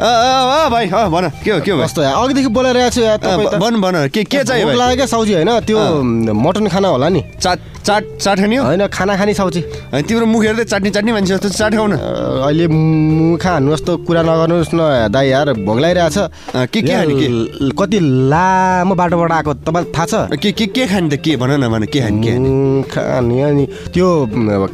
भाइ 0.00 0.86
भन 0.86 1.28
के 1.44 1.50
हो 1.50 1.60
के 1.60 1.70
हो? 1.70 1.82
कस्तो 1.82 2.02
अघिदेखि 2.02 2.48
बोलाइरहेको 2.48 2.90
छु 2.90 3.00
भन 3.60 3.74
भन 3.80 4.08
के 4.14 4.24
के 4.24 4.44
चाहियो 4.44 4.72
लाग्यो 4.72 4.96
क्या 4.96 5.06
साउजी 5.06 5.34
होइन? 5.34 5.60
त्यो 5.68 5.78
मटन 6.34 6.68
खाना 6.72 6.88
होला 6.88 7.08
नि। 7.08 7.20
चाट 7.36 7.58
चाट 7.86 8.04
चाट 8.20 8.38
खाने 8.38 8.56
हो? 8.56 8.64
होइन 8.64 8.86
खाना 8.86 9.16
खाने 9.16 9.34
साउजी 9.34 9.60
अनि 9.92 10.02
तिम्रो 10.02 10.26
मुख 10.26 10.42
हेर्दै 10.44 10.64
चाट्ने 10.64 10.90
चाट्ने 10.90 11.12
मान्छे 11.12 11.34
जस्तो 11.34 11.48
चाट 11.48 11.72
खाऊ 11.74 11.86
न। 11.86 11.92
अ, 11.92 12.46
अहिले 12.46 12.66
मुखा 12.68 13.50
हान्नु 13.50 13.76
जस्तो 13.76 13.96
कुरा 14.06 14.22
नगर्नुहोस् 14.22 14.74
न 14.74 14.80
दाइ 15.12 15.28
यार 15.28 15.48
अँ, 15.50 16.66
के- 16.66 16.84
के 16.86 16.92
खाने, 16.92 17.14
के? 17.16 17.28
कति 17.78 17.98
लामो 18.30 18.94
बाटोबाट 18.94 19.32
आएको 19.32 19.54
तपाईँलाई 19.54 19.92
थाहा 19.96 20.06
छ? 20.06 20.40
के 20.42 20.52
के 20.52 20.66
के 20.66 20.86
खाने 20.86 21.16
त 21.16 21.20
के? 21.24 21.36
भन 21.36 21.50
न 21.64 21.68
भन 21.68 21.84
के 21.92 22.00
खाने 22.00 22.20
के 22.20 22.32
खाने? 22.90 23.42
अनि 23.42 23.64
त्यो 23.94 24.06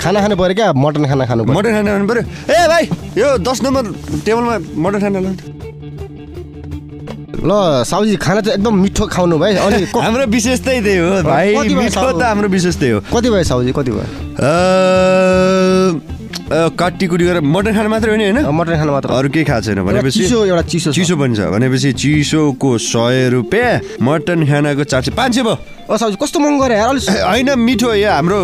खाना 0.03 0.21
खानु 0.21 0.37
पऱ्यो 0.37 0.55
क्या? 0.55 0.73
मटन 0.73 1.05
खाना 1.07 1.25
खानु 1.27 1.45
मटन 1.45 1.73
खाना 1.73 1.91
खानु 1.93 2.07
पऱ्यो? 2.09 2.23
ए 2.55 2.69
भाइ 2.69 2.85
यो 3.19 3.39
दस 3.39 3.63
नम्बर 3.63 3.85
टेबलमा 4.27 4.59
मटन 4.83 5.01
खाना 5.01 5.21
ल। 5.21 5.37
ल 7.47 7.85
साउजी 7.87 8.17
खाना 8.19 8.41
चाहिँ 8.41 8.59
एकदम 8.59 8.75
मिठो 8.83 9.07
खाउनु 9.07 9.39
भाइ। 9.39 9.55
अनि 9.57 9.79
हाम्रो 10.07 10.27
विशेष 10.35 10.59
त्यही 10.67 10.81
त्यही 10.83 10.99
हो 10.99 11.23
भाइ 11.23 11.55
मिठो? 11.55 12.11
त 12.19 12.23
हाम्रो 12.23 12.49
विशेष 12.51 12.77
त्यही 12.77 12.93
हो। 12.93 13.01
कति 13.15 13.29
भयो 13.31 13.45
साउजी 13.47 13.73
कति 13.79 13.91
भयो? 13.95 14.07
काटी 16.47 17.07
कुटी 17.07 17.25
गरेर 17.27 17.41
मटन 17.43 17.75
खाना 17.75 17.89
मात्रै 17.89 18.11
हो 18.11 18.17
नि 18.17 18.25
होइन? 18.25 18.39
मटन 18.51 18.75
खाना 18.79 18.93
मात्र। 18.93 19.11
अरू 19.19 19.29
केही 19.35 19.45
खाएको 19.45 19.63
छैन 19.67 19.83
भनेपछि 19.83 20.21
चिसो 20.21 20.45
एउटा 20.47 20.63
चिसो। 20.71 20.91
चिसो 20.95 21.15
पनि 21.19 21.35
छ 21.35 21.51
भनेपछि 21.55 21.93
चिसोको 22.03 22.71
सय 22.79 23.29
रुपियाँ 23.35 23.99
मटन 24.03 24.47
खानाको 24.47 24.85
चार 24.85 25.03
सय 25.03 25.11
पाँच 25.15 25.35
सय 25.35 25.43
भयो। 25.43 25.57
ओ 25.91 25.97
साउजी 25.97 26.17
कस्तो 26.23 26.39
महँगो 26.39 26.59
गरे 26.63 26.77
होइन 27.31 27.51
मिठो 27.59 27.95
यो 27.95 28.11
हाम्रो 28.11 28.39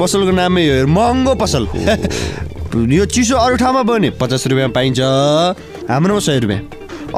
पसलको 0.00 0.32
नामै 0.32 0.64
हो 0.68 0.86
महँगो 0.88 1.32
पसल। 1.40 1.64
यो 2.92 3.04
चिसो 3.08 3.36
अरू 3.36 3.56
ठाउँमा 3.56 3.82
भयो 3.88 3.98
नि 4.04 4.10
पचास 4.20 4.46
रुपियाँमा 4.52 4.74
पाइन्छ 4.76 5.00
हाम्रोमा 5.88 6.20
सय 6.20 6.38
रुपियाँ। 6.44 6.60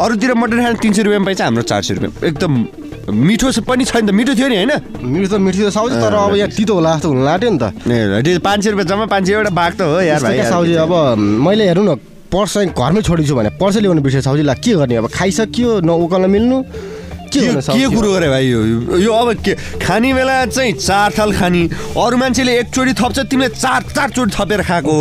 अरूतिर 0.04 0.34
मटन 0.40 0.62
खाना 0.62 0.78
तिन 0.82 0.92
सय 0.92 1.02
रुपियाँमा 1.02 1.24
पाइन्छ 1.26 1.40
हाम्रो 1.42 1.62
चार 1.70 1.82
सय 1.82 1.94
रुपियाँ 1.94 2.28
एकदम 2.30 2.52
मिठो 3.28 3.50
छ- 3.52 3.64
पनि 3.68 3.84
छैन 3.84 4.06
त 4.06 4.11
मिठो 4.18 4.34
थियो 4.38 4.48
नि 4.48 4.56
होइन 4.56 4.72
मिठो 5.02 5.28
त 5.37 5.40
मिठो 5.40 5.70
साउजी 5.76 5.96
तर 6.02 6.14
अब 6.14 6.34
यहाँ 6.37 6.50
तितो 6.56 6.74
होला 6.78 6.94
जस्तो 6.96 7.08
हुनु 7.08 7.24
लाग्यो 7.24 7.50
नि 7.50 7.58
त 7.58 8.38
पाँच 8.44 8.64
सय 8.64 8.70
रुपियाँ 8.70 8.88
जम्मा 8.92 9.06
पाँच 9.12 9.22
सय 9.26 9.32
एउटा 9.38 9.50
बाघ 9.61 9.72
त 9.74 9.80
हो 9.82 10.00
यार 10.00 10.20
भाइ। 10.22 10.42
साउजी 10.50 10.74
अब 10.84 10.92
मैले 11.46 11.64
हेर्नु 11.68 11.82
न 11.88 11.94
पर्स 12.32 12.54
चाहिँ 12.54 12.68
घरमै 12.76 13.00
छोडिदिन्छु 13.08 13.34
भने 13.37 13.50
पर्सै 13.61 13.80
ल्याउनु 13.80 14.00
बिर्सेँ 14.04 14.20
साउजीलाई 14.28 14.56
के 14.64 14.72
गर्ने 14.76 14.96
अब 15.00 15.06
खाइसक्यो 15.16 15.80
न 15.80 15.90
उकाल्न 16.04 16.30
मिल्नु 16.30 16.58
के? 17.32 17.40
कुरो 17.92 18.12
गरे 18.12 18.28
भाइ 18.28 18.44
यो 18.48 18.61
यो 19.04 19.12
अब 19.12 19.32
के 19.44 19.52
खाने 19.84 20.12
बेला 20.16 20.37
चाहिँ 20.52 20.72
चार 20.80 21.12
थाल 21.18 21.32
खाने 21.37 21.62
अरू 22.04 22.16
मान्छेले 22.20 22.52
एकचोटि 22.61 22.92
थप्छ 23.00 23.18
तिमीले 23.32 23.48
चार 23.56 23.80
चारचोटि 23.96 24.32
थपेर 24.37 24.61
खाएको 24.68 24.92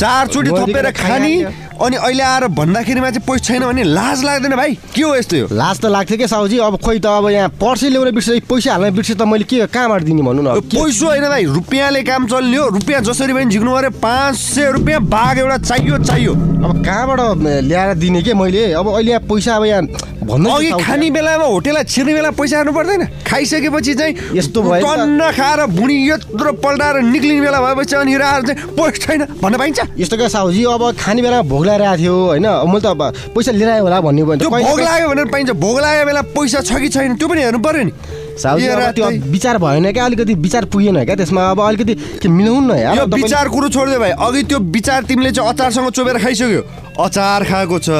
चारचोटि 0.00 0.50
थपेर 0.60 0.90
खाने। 1.00 1.32
अनि 1.80 1.96
अहिले 1.96 2.22
आएर 2.22 2.46
भन्दाखेरिमा 2.52 3.10
चाहिँ 3.10 3.26
पैसा 3.26 3.44
छैन 3.44 3.62
भने 3.64 3.82
लाज 3.84 4.24
लाग्दैन 4.24 4.56
भाइ। 4.56 4.74
के 4.94 5.02
हो 5.02 5.14
यस्तो 5.16 5.36
यो? 5.36 5.46
लाज 5.52 5.80
त 5.80 5.84
लाग्थ्यो 5.86 6.16
क्या 6.16 6.26
साउजी? 6.26 6.58
अब 6.60 6.76
खोइ 6.84 6.98
त 7.00 7.06
अब 7.06 7.28
यहाँ 7.30 7.48
पर्सै 7.56 7.88
ल्याउन 7.88 8.10
बिर्सेँ 8.14 8.40
पैसा 8.44 8.72
हाल्न 8.72 8.90
बिर्सेँ 8.94 9.16
त 9.16 9.22
मैले 9.24 9.44
के 9.44 9.66
कहाँबाट 9.66 10.02
दिने 10.04 10.22
भन्नु 10.22 10.42
न 10.42 10.60
पैसो 10.60 11.06
होइन 11.06 11.28
भाइ 11.28 11.44
रुपियाँले 11.56 12.02
काम 12.04 12.26
चल्ने 12.28 12.56
हो 12.56 12.68
रुपियाँ 12.76 13.00
जसरी 13.00 13.32
पनि 13.32 13.50
झिक्नु 13.50 13.70
पऱ्यो 13.72 13.90
पाँच 13.96 14.36
सय 14.36 14.70
रुपियाँ 14.76 15.00
बाघ 15.08 15.38
एउटा 15.38 15.56
चाहियो 15.64 15.98
चाहियो। 16.04 16.32
अब 16.60 16.84
कहाँबाट 16.84 17.20
ल्याएर 17.64 17.94
दिने 17.96 18.22
के 18.22 18.34
मैले? 18.34 18.72
अब 18.76 18.88
अहिले 18.94 19.10
यहाँ 19.10 19.24
पैसा 19.24 19.56
अब 19.56 19.64
यहाँ 19.64 19.82
भन्दै 20.20 20.50
अघि 20.52 20.70
खाने 20.84 21.10
बेलामा 21.10 21.44
होटेललाई 21.44 21.84
छिर्ने 21.88 22.12
बेला 22.14 22.30
पैसा 22.36 22.56
हाल्नु 22.56 22.72
पर्दैन। 22.72 23.06
खाइसकेपछि 23.26 23.94
चाहिँ 23.94 24.36
यस्तो 24.36 24.62
भयो 24.62 24.76
नि 24.76 24.84
त। 24.84 24.96
टन्न 25.00 25.30
खाएर 25.32 25.60
भुँडी 25.72 25.96
यत्रो 26.10 26.52
पल्टाएर 26.60 26.96
निक्लिने 27.08 27.40
बेला 27.40 27.58
भएपछि 27.60 27.96
अनि 27.96 28.14
आएर 28.14 28.42
चाहिँ 28.46 28.76
पैसा 28.76 28.98
छैन। 29.00 29.24
भन्न 29.40 29.56
पाइन्छ? 29.58 29.80
यस्तो 29.98 30.16
क्या 30.16 30.28
साउजी? 30.28 30.64
अब 30.64 30.82
खाने 31.00 31.22
बेलामा 31.22 31.48
भोक 31.48 31.64
लगाइरहेको 31.70 32.02
थियो 32.02 32.14
होइन? 32.26 32.46
मैले 32.46 32.80
त 32.80 32.86
अब 32.86 33.14
पैसा 33.34 33.52
लिएर 33.52 33.70
आयो 33.70 33.82
होला 33.82 34.00
भन्ने 34.00 34.24
भयो 34.24 34.36
त्यो 34.36 34.50
भने 34.50 34.64
त 34.64 34.66
भोग 34.66 34.80
लाग्यो 34.80 35.08
भनेर 35.08 35.24
पाइन्छ। 35.24 35.50
भोग 35.50 35.80
लागेको 35.80 36.06
बेला 36.06 36.22
पैसा 36.22 36.60
छ 36.60 36.72
कि 36.72 36.88
छैन 36.88 37.16
त्यो 37.16 37.28
पनि 37.28 37.42
हेर्नु 37.42 37.58
पर्यो 37.58 37.84
नि। 37.84 37.92
त्यो 38.92 39.30
विचार 39.30 39.58
भएन 39.58 39.92
क्या? 39.92 40.04
अलिकति 40.04 40.34
विचार 40.34 40.64
पुगेन 40.64 41.04
क्या 41.04 41.14
त्यसमा? 41.14 41.50
अब 41.50 41.60
अलिकति 41.60 42.28
मिलाउनु 42.28 42.74
न 42.74 42.78
यार। 42.78 42.96
यो 42.96 43.04
तपाईँले- 43.04 43.22
विचार 43.22 43.48
कुरो 43.48 43.68
छोडिदियो 43.68 44.00
भाइ। 44.00 44.10
अघि 44.10 44.42
त्यो 44.42 44.58
विचार 44.58 45.02
तिमीले 45.02 45.30
चाहिँ 45.30 45.48
अचारसँग 45.48 45.90
चोबेर 45.90 46.18
खाइसक्यो। 46.18 46.62
अचार 47.04 47.44
खाएको 47.44 47.78
छ। 47.78 47.90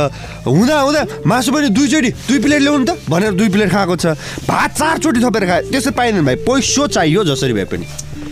हुँदा 0.46 0.80
हुँदा 0.80 1.06
मासु 1.26 1.52
पनि 1.52 1.68
दुईचोटि 1.68 2.10
दुई 2.10 2.38
प्लेट 2.38 2.62
ल्याउनु 2.62 2.84
त 2.84 2.98
भनेर 3.10 3.32
दुई 3.32 3.48
प्लेट 3.48 3.70
खाएको 3.70 3.96
छ। 3.96 4.06
भात 4.48 4.70
चारचोटि 4.70 5.20
थपेर 5.20 5.46
खायो। 5.46 5.70
त्यसो 5.70 5.90
पाइँदैन 5.90 6.24
भाइ। 6.24 6.34
पैसो 6.34 6.86
चाहियो 6.86 7.24
जसरी 7.24 7.52
भए 7.52 7.64
पनि। 7.64 7.86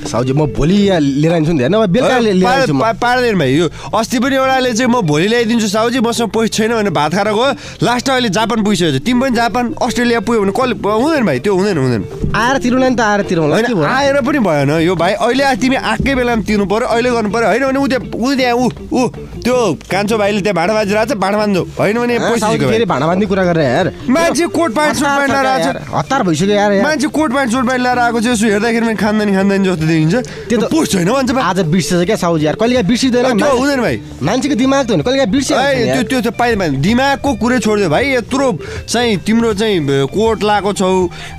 साउजी 0.06 0.32
म 0.32 0.46
भोलि 0.54 0.74
यहाँ 0.87 1.00
लिएर 1.00 1.32
आइन्छु 1.32 1.52
नि 1.52 1.62
होइन 1.62 1.87
बेलुका 1.92 2.18
लिएर 2.18 2.72
पार्दैन 2.94 3.38
भाइ 3.38 3.52
यो 3.54 3.66
अस्ति 3.90 4.18
पनि 4.18 4.34
एउटाले 4.37 4.72
चाहिँ 4.72 4.90
म 4.92 5.00
भोलि 5.02 5.26
ल्याइदिन्छु 5.28 5.68
साउजी 5.68 6.00
मसँग 6.00 6.30
पैसा 6.30 6.48
छैन 6.54 6.72
भने 6.74 6.90
भात 6.90 7.14
खाएर 7.14 7.28
गयो। 7.28 7.46
लास्ट 7.82 8.11
अहिले 8.11 8.28
जापान 8.30 8.62
पुगिसकेको 8.62 8.98
छ 8.98 9.02
तिमी 9.02 9.20
पनि 9.20 9.37
जापान 9.37 9.74
अस्ट्रेलिया 9.82 10.20
पुग्यो 10.20 10.40
भने 10.42 10.52
कसले 10.52 10.74
हुँदैन 10.78 11.24
भाइ 11.26 11.38
त्यो 11.40 11.54
हुँदैन 11.54 11.78
हुँदैन। 11.78 12.02
आएर 12.37 12.56
तिर्नु 12.62 12.78
नि 12.78 12.94
त 12.94 13.00
आएर 13.00 13.22
तिरौँ 13.28 13.48
होइन 13.48 13.84
आएर 13.84 14.20
पनि 14.22 14.38
भएन 14.38 14.70
यो 14.87 14.94
भाइ। 14.94 15.12
अहिले 15.18 15.44
तिमी 15.56 15.76
आएकै 15.76 16.14
बेलामा 16.14 16.42
तिर्नु 16.46 16.66
पर्यो 16.66 16.87
अहिले 16.88 17.11
गर्नु 17.11 17.30
पर्यो। 17.32 17.48
होइन 17.48 17.64
भने 17.68 17.78
उद्या 17.78 17.98
उद्या 18.14 18.52
ऊ 18.54 18.68
ऊ 18.92 19.08
त्यो 19.44 19.56
कान्छो 19.90 20.18
भाइले 20.18 20.40
त्यहाँ 20.40 20.56
भाँडा 20.56 20.74
बाजिरहेको 20.74 21.14
छ 21.14 21.16
भाँडा 21.18 21.38
बाँध्नु। 21.38 21.62
होइन 21.78 21.96
भने 21.98 22.18
पैसा। 22.18 22.46
भाँडा 22.87 23.06
बाँध्ने 23.06 23.26
कुरा 23.26 23.44
गरेर 23.48 23.64
यार 23.64 23.87
मान्छे 24.08 24.46
कोट 24.56 24.70
प्यान्ट 24.74 24.96
सुट 24.96 25.08
प्यान्ट 25.08 25.32
छ 25.32 25.37
लगाएर 25.38 25.76
हतार 25.94 26.22
भइसक्यो 26.22 26.54
यार। 26.54 26.72
मान्छे 26.82 27.08
कोट 27.08 27.30
प्यान्ट 27.32 27.52
सुट 27.52 27.64
प्यान्ट 27.64 27.82
लगाएर 27.82 27.98
आएको 27.98 28.20
छ 28.20 28.26
यसो 28.28 28.46
हेर्दाखेरि 28.46 28.87
पनि 28.87 28.96
खानदानी 28.96 29.32
खानदानी 29.32 29.64
जस्तो 29.64 29.87
देखिन्छ 29.88 30.14
त्यो 30.48 30.59
त- 30.61 30.70
पोस्ट 30.72 30.92
छैन 30.92 31.09
भन्छ। 31.09 31.31
आज 31.33 31.59
बिर्सेछ 31.72 32.07
क्या 32.07 32.16
साउजी 32.16 32.46
यार। 32.46 32.55
कहिले 32.61 32.74
काहीँ 32.74 32.87
बिर्सिँदैन 32.88 33.24
हुँदैन 33.42 33.81
भाइ। 33.81 33.96
मान्छेको 34.22 34.55
दिमाग 34.55 34.87
त 34.87 34.90
हुने। 34.90 35.03
कहिले 35.03 35.18
काहीँ 35.18 35.85
नि 35.85 35.92
त्यो। 35.92 36.03
त्यो 36.09 36.20
त 36.20 36.35
पाइँदैन 36.38 36.81
दिमागको 36.81 37.31
कुरै 37.40 37.59
छोडिदियो 37.59 37.90
भाइ। 37.90 38.05
यत्रो 38.14 38.46
चाहिँ 38.88 39.16
तिम्रो 39.27 39.53
चाहिँ 39.55 40.07
कोट 40.12 40.42
लगाएको 40.44 40.72
छौ। 40.72 40.88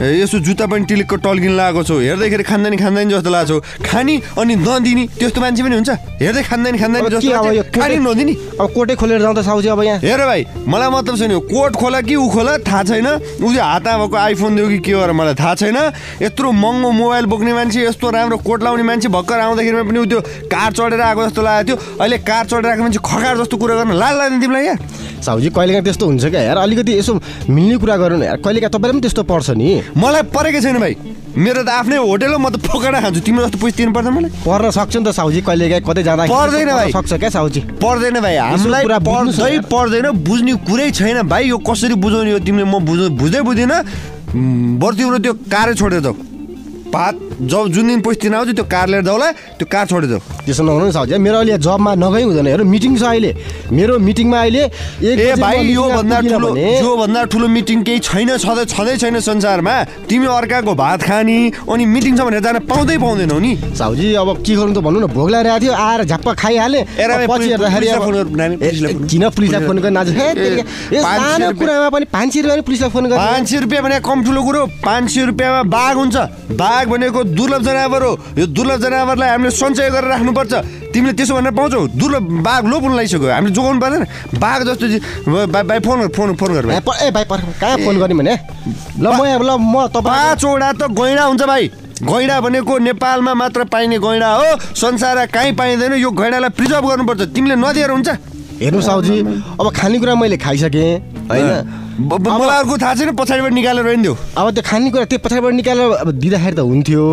यसो 0.02 0.40
जुत्ता 0.40 0.66
पनि 0.66 0.86
टिलिकको 0.86 1.16
टल्किन 1.26 1.54
लगाएको 1.56 1.84
छौ। 1.84 1.96
हेर्दाखेरि 2.00 2.44
खानदानी 2.44 2.78
खानदानी 2.78 3.10
जस्तो 3.14 3.30
लगाएको 3.30 3.60
छौ 3.60 3.86
खानी 3.86 4.16
अनि 4.40 4.56
नदिने 4.56 5.04
त्यस्तो 5.20 5.40
मान्छे 5.42 5.62
पनि 5.64 5.76
हुन्छ। 5.76 5.90
हेर्दै 6.22 6.44
खानदानी 6.44 6.78
अब 6.80 7.08
जस्तो 7.10 7.80
खानी 7.80 7.98
नदिने। 8.04 8.34
अब 8.60 8.68
कोटै 8.74 8.96
खोलेर 8.96 9.22
जाउँ 9.22 9.36
त 9.36 9.40
साउजी 9.46 9.68
अब 9.70 9.82
यहाँ। 9.84 10.00
हेर 10.00 10.22
भाइ 10.26 10.42
मलाई 10.68 10.90
मतलब 10.90 11.16
छैन 11.20 11.34
कोट 11.50 11.72
खोला 11.76 12.00
कि 12.02 12.16
ऊ 12.16 12.28
खोला 12.30 12.58
थाहा 12.68 12.84
छैन। 12.84 13.08
उसले 13.08 13.62
हातमा 13.62 13.98
भएको 14.00 14.18
आइफोन 14.18 14.56
दियो 14.56 14.68
कि 14.70 14.80
के 14.80 14.92
हो 14.92 15.06
र 15.06 15.12
मलाई 15.14 15.36
थाहा 15.36 15.56
छैन। 15.56 15.78
यत्रो 16.22 16.52
महँगो 16.52 16.92
मोबाइल 16.92 17.26
बोक्ने 17.26 17.54
मान्छे 17.54 17.80
यस्तो 17.88 18.10
राम्रो 18.10 18.38
कोट 18.41 18.63
लाउने 18.63 18.84
मान्छे 18.84 19.08
भर्खर 19.10 19.39
आउँदाखेरिमा 19.39 19.84
पनि 19.84 20.06
त्यो 20.06 20.19
कार 20.47 20.71
चढेर 20.73 21.02
आएको 21.02 21.21
जस्तो 21.28 21.41
लागेको 21.41 21.67
थियो। 21.67 21.75
अहिले 21.99 22.17
कार 22.23 22.45
चढेर 22.45 22.69
आएको 22.71 22.82
मान्छे 22.84 22.99
खकार 22.99 23.38
जस्तो 23.38 23.58
कुरा 23.58 23.75
गर्न 23.75 23.93
लाल 23.93 24.13
लाग्दैन 24.17 24.41
तिमीलाई 24.41 24.65
यार 24.65 24.80
साउजी 25.19 25.49
कहिले 25.52 25.73
काहीँ 25.73 25.84
त्यस्तो 25.84 26.06
हुन्छ 26.06 26.25
क्या? 26.25 26.41
यार 26.41 26.58
अलिकति 26.58 26.91
यसो 26.97 27.13
मिल्ने 27.49 27.78
कुरा 27.78 27.95
गर्नु 27.97 28.17
न 28.17 28.23
यार। 28.23 28.38
कहिले 28.39 28.60
काहीँ 28.60 28.71
तपाईँलाई 28.71 28.93
पनि 28.93 29.02
त्यस्तो 29.04 29.23
पर्छ 29.28 29.49
नि। 29.60 29.67
मलाई 29.97 30.23
परेकै 30.32 30.62
छैन 30.62 30.80
भाइ। 30.80 30.95
मेरो 31.30 31.63
त 31.63 31.69
आफ्नै 31.69 31.97
होटेल 31.99 32.32
हो 32.34 32.39
म 32.39 32.49
त 32.49 32.58
फोकाडा 32.63 32.99
खान्छु। 33.04 33.19
तिम्रो 33.28 33.45
जस्तो 33.45 33.58
पैसा 33.60 33.75
तिर्नु 33.78 33.93
पर्छ 33.93 34.08
मलाई। 34.08 34.32
पर्न 34.47 34.71
सक्छ 34.71 34.95
नि 34.95 35.04
त 35.04 35.12
साउजी 35.12 35.41
कहिले 35.43 35.69
काहीँ 35.69 35.84
कतै 35.84 36.04
जाँदा 36.08 36.23
पर्दैन 36.32 36.71
भाइ। 36.71 36.91
सक्छ 36.95 37.12
क्या 37.19 37.30
साउजी 37.30 37.60
पर्दैन 37.84 38.19
भाइ। 38.23 38.36
हामीलाई 38.39 38.84
पर्दै। 38.88 39.60
पर्दैन 39.67 40.08
बुझ्ने 40.23 40.54
कुरै 40.63 40.89
छैन 40.95 41.28
भाइ। 41.28 41.43
यो 41.52 41.58
कसरी 41.67 41.95
बुझाउने 41.99 42.32
हो 42.32 42.39
तिमीले? 42.39 42.63
म 42.63 42.80
बुझ 42.80 42.99
बुझ्दै 43.19 43.41
बुझ्दिनँ 43.43 43.84
बरु 44.80 44.95
तिम्रो 44.95 45.17
त्यो 45.19 45.34
कारै 45.52 45.73
छोडेर 45.75 45.99
जाऊ। 45.99 46.15
पात 46.89 47.15
जब 47.41 47.67
जुन 47.71 47.88
दिन 47.88 48.02
पैसा 48.02 48.38
आउँछ 48.38 48.49
त्यो 48.56 48.65
कार 48.67 48.88
लिएर 48.89 49.04
जाउला 49.04 49.32
त्यो 49.56 49.65
कार 49.71 49.86
छोडेर 49.88 50.10
जाऊ 50.10 50.19
त्यसो 50.45 50.63
नहुनु 50.63 50.86
नि 50.86 50.91
साउजी 50.91 51.17
मेरो 51.17 51.38
अहिले 51.39 51.58
जबमा 51.58 51.91
नगई 51.95 52.23
हुँदैन। 52.23 52.47
हेर 52.47 52.63
मिटिङ 52.63 52.97
छ 52.99 53.04
अहिले। 53.04 53.32
मेरो 53.71 53.99
मिटिङमा 53.99 54.39
अहिले 54.39 54.63
ए 54.99 55.36
भाइ 55.39 55.58
म 55.63 55.69
यो 55.71 55.84
मिटिङमा 55.84 55.95
भन्दा 55.95 56.19
पुगिनँ 56.19 56.36
ठुलो 56.36 56.52
भने 56.52 56.80
यो 56.80 56.95
भन्दा 56.97 57.23
ठुलो 57.32 57.47
मिटिङ 57.47 57.84
केही 57.84 57.99
छैन 57.99 58.38
छँदै 58.38 58.65
छँदै 58.65 58.95
छैन 58.97 59.19
संसारमा। 59.19 59.75
तिमी 60.10 60.25
अर्काको 60.28 60.73
भात 60.75 60.99
खाने 61.04 61.38
अनि 61.63 61.86
मिटिङ 61.86 62.17
छ 62.17 62.21
भनेर 62.28 62.43
जान 62.43 62.60
पाउँदै 62.67 62.97
पाउँदैनौ 62.99 63.39
नि। 63.39 63.52
साउजी 63.71 64.13
अब 64.19 64.30
के 64.43 64.56
गर्नु 64.56 64.73
त 64.75 64.84
भन्नु 64.84 64.99
न 64.99 65.08
भोग 65.08 65.30
लगाइरहेको 65.30 65.60
थियो 65.63 65.73
आएर 65.73 66.04
झ्याप्प 66.04 66.28
खाइहालेँ। 66.36 66.84
पछि 67.30 67.49
हेर्दाखेरि। 67.56 68.93
किन 69.10 69.23
पुलिसलाई 69.30 69.62
फोन 69.63 69.78
गर्न 69.80 69.97
आज 69.97 70.10
सानो। 70.12 71.47
कुरामा 71.56 71.89
पनि 71.89 72.06
पाँच 72.12 72.30
सय 72.34 72.41
रुपियाँ 72.41 72.63
पुलिसलाई 72.67 72.89
फोन 72.89 73.04
गर्ने। 73.08 73.17
पाँच 73.17 73.47
सय 73.47 73.60
रुपियाँ 73.63 73.84
भने 73.84 73.99
कम 74.04 74.23
ठुलो 74.25 74.41
कुरो 74.43 74.65
पाँच 74.84 75.10
सय 75.12 75.25
रुपियाँमा 75.32 75.62
बाघ 75.69 75.95
हुन्छ। 75.97 76.15
बाघ 76.60 76.88
भनेको 76.89 77.23
दुर्लभ 77.30 77.62
जनावर 77.63 78.04
हो। 78.04 78.12
यो 78.38 78.46
दुर्लभ 78.48 78.80
जनावरलाई 78.82 79.30
हामीले 79.30 79.52
सञ्चय 79.52 79.89
गरेर 79.89 80.10
राख्नुपर्छ। 80.10 80.54
तिमीले 80.94 81.13
त्यसो 81.13 81.34
भनेर 81.36 81.54
पाउँछौ। 81.54 81.88
दुर्लभ 81.94 82.24
बाघ 82.44 82.63
लोप 82.65 82.84
हुन 82.84 82.96
लागिसक्यो। 82.96 83.30
हामीले 83.30 83.54
जोगाउनु 83.54 83.80
पर्दैन। 83.80 84.04
बाघ 84.39 84.60
जस्तो 84.63 84.86
भाइ 85.48 85.80
फोन 85.80 86.08
फोन 86.10 86.36
फोन 86.36 86.50
गर। 86.54 86.65
ए, 86.65 87.12
भाइ 87.12 87.26
कहाँ 87.26 87.78
फोन 87.86 87.96
गर्ने 88.00 88.15
भने? 88.15 88.34
ल 89.00 89.06
म 89.08 89.22
ल 89.46 89.52
म 89.58 89.88
तपाईँ 89.88 90.36
पाँचवटा 90.36 90.72
त 90.74 90.82
गैँडा 90.92 91.24
हुन्छ 91.24 91.44
भाइ। 91.44 91.63
गैँडा 92.00 92.39
भनेको 92.42 92.78
नेपालमा 92.80 93.34
मात्र 93.34 93.63
पाइने 93.68 93.98
गैँडा 94.00 94.30
हो। 94.34 94.48
संसार 94.76 95.26
कहीँ 95.28 95.52
पाइँदैन। 95.56 95.94
यो 96.00 96.10
गैँडालाई 96.12 96.50
प्रिजर्भ 96.56 96.86
गर्नुपर्छ। 96.88 97.22
तिमीले 97.36 97.56
नदिएर 97.56 97.92
हुन्छ। 97.92 98.10
हेर्नु 98.60 98.82
साउजी 98.82 99.17
अब 99.56 99.65
खानेकुरा 99.72 100.15
मैले 100.15 100.38
खाइसकेँ 100.38 100.91
होइन? 101.32 101.48
मलाई 102.04 102.58
अर्को 102.60 102.76
थाहा 102.76 102.93
छैन 102.95 103.15
पछाडिबाट 103.15 103.54
निकालेर 103.56 103.88
दियो 104.04 104.13
अब 104.36 104.45
त्यो 104.52 104.63
खानेकुरा 104.67 105.06
त्यो 105.08 105.19
पछाडिबाट 105.24 105.54
निकालेर 105.54 105.91
अब 106.04 106.10
दिँदाखेरि 106.19 106.56
त 106.56 106.60
हुन्थ्यो। 106.60 107.04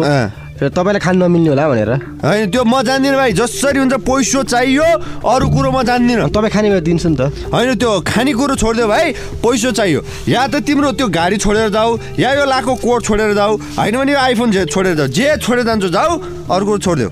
तपाईँलाई 0.57 1.01
खानु 1.05 1.19
नमिल्ने 1.23 1.49
होला 1.53 1.65
भनेर। 1.69 1.91
होइन 2.25 2.51
त्यो 2.51 2.63
म 2.65 2.83
जान्दिनँ 2.83 3.17
भाइ 3.17 3.33
जसरी 3.39 3.79
हुन्छ 3.79 3.95
पैसो 4.03 4.43
चाहियो 4.43 4.89
अरू 5.23 5.47
कुरो 5.55 5.71
म 5.71 5.83
जान्दिनँ। 5.87 6.33
तपाईँ 6.33 6.51
खाने 6.51 6.69
बेला 6.73 6.83
दिन्छु 6.83 7.09
नि 7.13 7.17
त। 7.21 7.23
होइन 7.53 7.79
त्यो 7.79 7.91
खानेकुरो 8.03 8.55
छोडिदियो 8.57 8.87
भाइ 8.89 9.07
पैसो 9.45 9.71
चाहियो। 9.71 10.01
या 10.27 10.43
त 10.49 10.65
तिम्रो 10.67 10.99
त्यो 10.99 11.07
गाडी 11.13 11.37
छोडेर 11.45 11.69
जाऊ 11.71 11.91
या 12.19 12.31
यो 12.41 12.45
लाको 12.49 12.75
कोट 12.83 13.01
छोडेर 13.05 13.39
जाऊ। 13.39 13.53
होइन 13.79 13.95
भने 14.01 14.13
यो 14.13 14.19
आइफोन 14.19 14.51
जे 14.51 14.65
छोडेर 14.67 14.95
जाऊ 14.97 15.09
जे 15.13 15.37
छोडेर 15.45 15.65
जान्छौ 15.69 15.89
जाऊ 15.93 16.11
अरू 16.51 16.65
कुरो 16.67 16.79
छोडिदेऊ। 16.81 17.11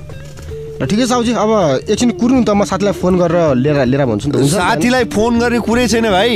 ठिकै 0.90 1.07
साउजी 1.07 1.33
अब 1.44 1.51
एकछिन 1.90 2.11
कुर्नु 2.20 2.42
त 2.44 2.51
म 2.59 2.64
साथीलाई 2.70 2.94
फोन 3.01 3.14
गरेर 3.23 3.55
लिएर 3.62 3.79
लिएर 3.90 4.05
भन्छु 4.11 4.27
नि 4.29 4.33
त? 4.35 4.44
साथीलाई 4.55 5.05
फोन 5.14 5.33
गर्ने 5.40 5.59
कुरै 5.68 5.87
छैन 5.88 6.07
भाइ 6.11 6.31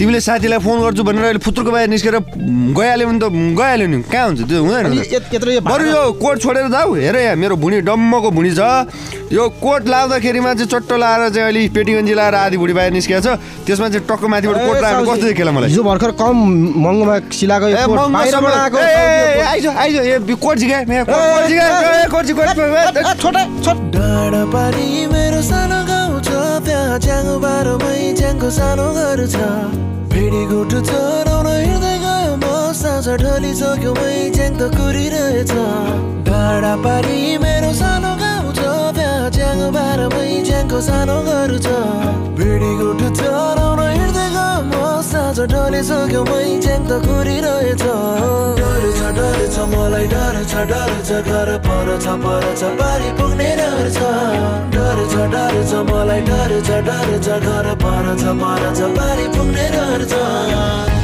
तिमीले 0.00 0.20
साथीलाई 0.24 0.58
फोन 0.64 0.80
गर्छु 0.80 1.02
भनेर 1.04 1.24
अहिले 1.28 1.44
फुत्रुको 1.44 1.70
बाहिर 1.70 1.88
निस्केर 1.92 2.16
गइहाल्यो 2.72 3.06
भने 3.08 3.20
त 3.20 3.28
गइहाल्यो 3.52 3.86
नि। 3.92 4.00
कहाँ 4.08 4.32
हुन्छ? 4.32 4.48
त्यो 4.48 4.64
हुँदैन 4.64 5.60
बरु 5.60 5.84
यो 5.92 6.16
कोट 6.16 6.36
छोडेर 6.40 6.72
जाऊ। 6.72 6.88
हेर 6.96 7.16
यहाँ 7.20 7.36
मेरो 7.36 7.56
भुँडी 7.60 7.84
डम्मको 7.84 8.30
भुँडी 8.32 8.52
छ। 8.56 8.88
यो 9.28 9.44
कोट 9.60 9.82
लाउँदाखेरिमा 9.92 10.54
चाहिँ 10.56 10.72
चट्टो 10.72 10.96
लाएर 10.96 11.28
चाहिँ 11.36 11.52
अहिले 11.52 11.68
पेटी 11.76 11.92
गन्जी 12.00 12.14
लाएर 12.16 12.34
आधी 12.48 12.56
भुँडी 12.56 12.72
बाहिर 12.80 12.92
निस्किएको 12.96 13.20
छ। 13.20 13.36
त्यसमा 13.68 13.88
चाहिँ 13.92 14.08
टक्क 14.08 14.24
माथिबाट 14.24 14.56
कोट 14.56 14.80
लाएर 14.80 15.04
कस्तो 15.04 15.26
देखिएला 15.28 15.52
मलाई? 15.52 15.68
हिजो 15.68 15.82
भर्खर 15.84 16.10
कम 16.16 16.36
महँगोमा 16.80 17.16
सिलाएको 17.36 17.66
आइज 19.52 19.66
आइज 19.68 19.96
ए 20.00 20.16
कोट 20.32 20.40
कोट 20.40 20.56
मेरो 25.12 25.40
सानो 25.44 25.78
गाउँ 25.92 26.20
छ 26.24 26.32
त्यहाँ 26.64 26.98
च्याङ्को 27.04 28.48
सानो 28.50 28.86
घर 28.96 29.20
छ। 29.28 29.36
भेडी 30.20 30.40
गोठु 30.48 30.78
हिँड्दै 31.64 31.92
गयो 32.00 32.32
म। 32.40 32.44
साँझ 32.78 33.06
ढलिसक्यो 33.22 33.92
मै 33.98 34.16
च्याङ 34.36 34.52
त 34.60 34.62
कुरिरहेछ। 34.76 35.52
डाँडा 36.28 36.72
पारी 36.84 37.16
मेरो 37.44 37.70
सानो 37.80 38.12
गाउँ 38.20 38.52
छ 38.58 38.60
त्यहाँ 38.98 39.30
च्याङ्गो 39.36 39.68
बारोमै 39.76 40.28
च्याङ्को 40.48 40.78
सानो 40.88 41.16
घर 41.24 41.50
छ। 41.64 41.68
भेडी 42.36 42.72
गोठु 42.80 43.08
चराउन 43.20 43.80
हिँड्दै 43.96 44.26
म 44.28 44.29
साँझ 45.10 45.38
ढलिसक्यो 45.52 46.22
मै 46.30 46.44
च्याङ 46.64 46.82
त 46.90 46.92
कुरिरहेछ। 47.06 47.82
डर 48.60 48.84
छ 48.98 49.10
डर 49.16 49.40
छ 49.54 49.66
मलाई 49.72 50.06
डर 50.12 50.36
छ 50.50 50.62
डर 50.70 50.92
छ 51.08 51.18
घर 51.26 51.50
पर 51.66 51.88
छ 52.04 52.14
पर 52.22 52.46
छ 52.60 52.70
पारी 52.80 53.10
पुग्ने 53.18 53.50
डर 53.60 53.90
छ 53.96 54.12
डर 54.76 55.02
छ 55.12 55.26
डर 55.34 55.58
छ 55.72 55.82
मलाई 55.90 56.22
डर 56.30 56.56
छ 56.70 56.80
डर 56.88 57.10
छ 57.26 57.42
घर 57.50 57.74
पर 57.82 58.14
छ 58.22 58.38
पर 58.44 58.64
छ 58.78 58.94
पारी 58.98 59.28
पुग्ने 59.36 59.68
डर 59.76 60.08
छ 60.14 60.99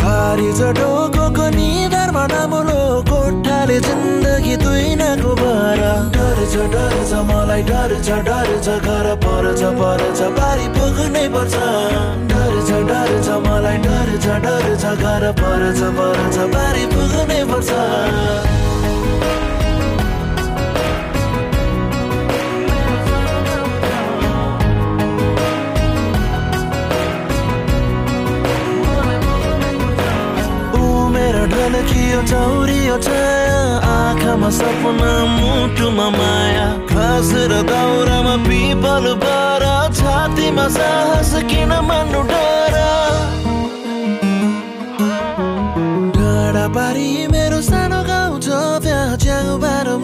भारी 0.00 0.50
छ 0.58 0.70
डोको 0.78 1.46
निधारमा 1.56 2.24
नामुलो 2.32 2.80
कोठाले 3.10 3.78
जिन्दगी 3.86 4.56
दुई 4.64 4.94
नाको 5.00 5.34
भर 5.40 5.82
डर 6.16 6.38
छ 6.52 6.66
डर 6.74 6.94
छ 7.10 7.22
मलाई 7.30 7.62
डर 7.70 7.94
छ 8.06 8.18
डर 8.28 8.48
छ 8.64 8.78
घर 8.86 9.06
पर 9.24 9.44
छ 9.60 9.72
पर 9.80 10.02
छ 10.18 10.30
बारी 10.38 10.66
पुग्नै 10.76 11.24
पर्छ। 11.34 11.54
डर 12.32 12.54
छ 12.68 12.82
डर 12.90 13.10
छ 13.26 13.38
मलाई 13.46 13.78
डर 13.86 14.10
छ 14.24 14.36
डर 14.46 14.66
छ 14.82 14.94
घर 15.04 15.24
पर 15.40 15.62
छ 15.78 15.94
पर 15.98 16.18
छ 16.34 16.50
बारी 16.56 16.84
पुग्नै 16.94 17.40
पर्छ। 17.52 17.70
ढल्कियो 31.84 32.20
चौरियो 32.24 32.96
छाया 33.04 33.60
आँखामा 33.84 34.48
सपना 34.56 35.12
मुटुमा 35.36 36.08
माया 36.16 36.68
घाँस 36.88 37.30
र 37.50 37.60
दाउरामा 37.68 38.36
पिपल 38.48 39.04
बर 39.20 39.64
छातीमा 39.92 40.66
साहस 40.76 41.32
किन 41.44 41.72
मान्नु 41.88 42.20
डाँडा 46.16 46.66
पारी 46.72 47.10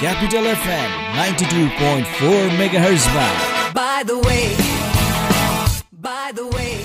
Capital 0.00 0.44
FM 0.44 0.90
92.4 1.12 2.48
MHz. 2.56 3.04
By 3.74 4.02
the 4.06 4.18
way, 4.18 4.56
by 5.92 6.32
the 6.34 6.46
way, 6.46 6.82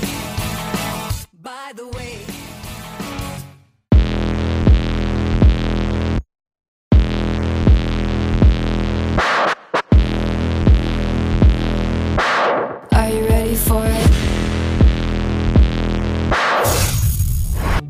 by 1.41 1.71
the 1.73 1.87
way. 1.87 2.19
Are 12.91 13.09
you 13.09 13.25
ready 13.29 13.55
for 13.55 13.85
it? 13.85 14.11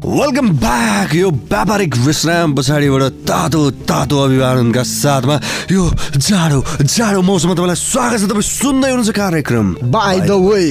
Welcome 0.04 0.55
back 0.66 1.14
यो 1.16 1.30
व्यापारिक 1.30 1.96
विश्राम 2.06 2.54
पछाडिबाट 2.58 3.04
तातो 3.30 3.60
तातो 3.86 4.16
अभिवादनका 4.18 4.84
साथमा 4.84 5.36
यो 5.70 5.84
जाडो 6.18 6.60
जाडो 6.82 7.22
मौसममा 7.22 7.54
तपाईँलाई 7.54 7.78
स्वागत 7.78 8.18
छ 8.18 8.26
तपाईँ 8.26 8.50
सुन्दै 8.50 8.90
हुनुहुन्छ 8.90 9.14
कार्यक्रम 9.14 9.68
बाई 9.94 10.20
द 10.26 10.32
वे 10.42 10.66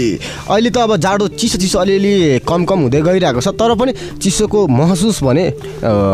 अहिले 0.51 0.71
त 0.75 0.77
अब 0.83 0.97
जाडो 0.99 1.29
चिसो 1.39 1.59
चिसो 1.63 1.79
अलिअलि 1.79 2.43
कम 2.43 2.65
कम 2.67 2.79
हुँदै 2.85 3.01
गइरहेको 3.07 3.39
छ 3.39 3.55
तर 3.55 3.75
पनि 3.79 3.93
चिसोको 4.19 4.67
महसुस 4.67 5.23
भने 5.23 5.45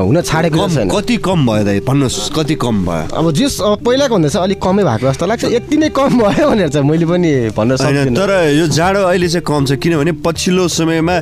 हुन 0.05 0.21
छाडेको 0.29 0.69
छैन 0.69 0.89
कति 0.93 1.17
कम 1.25 1.39
भयो 1.49 1.65
दाइ 1.65 1.81
भन्नुहोस् 1.81 2.29
कति 2.37 2.55
कम 2.61 2.85
भयो 2.85 3.17
अब 3.17 3.33
जस 3.33 3.61
अब 3.65 3.81
पहिलाको 3.81 4.15
भन्दा 4.15 4.29
चाहिँ 4.29 4.45
अलिक 4.45 4.61
कमै 4.61 4.85
भएको 4.85 5.09
जस्तो 5.09 5.25
लाग्छ 5.25 5.45
यति 5.57 5.77
नै 5.81 5.89
कम 5.97 6.21
भयो 6.21 6.51
भनेर 6.53 6.69
चाहिँ 6.69 6.85
मैले 6.85 7.07
पनि 7.09 7.33
भन्न 7.57 7.81
सक्दिनँ 7.81 8.13
तर 8.13 8.37
यो 8.61 8.69
जाडो 8.69 9.09
अहिले 9.09 9.29
चाहिँ 9.33 9.45
कम 9.49 9.65
छ 9.65 9.81
किनभने 9.81 10.13
पछिल्लो 10.21 10.69
समयमा 10.69 11.17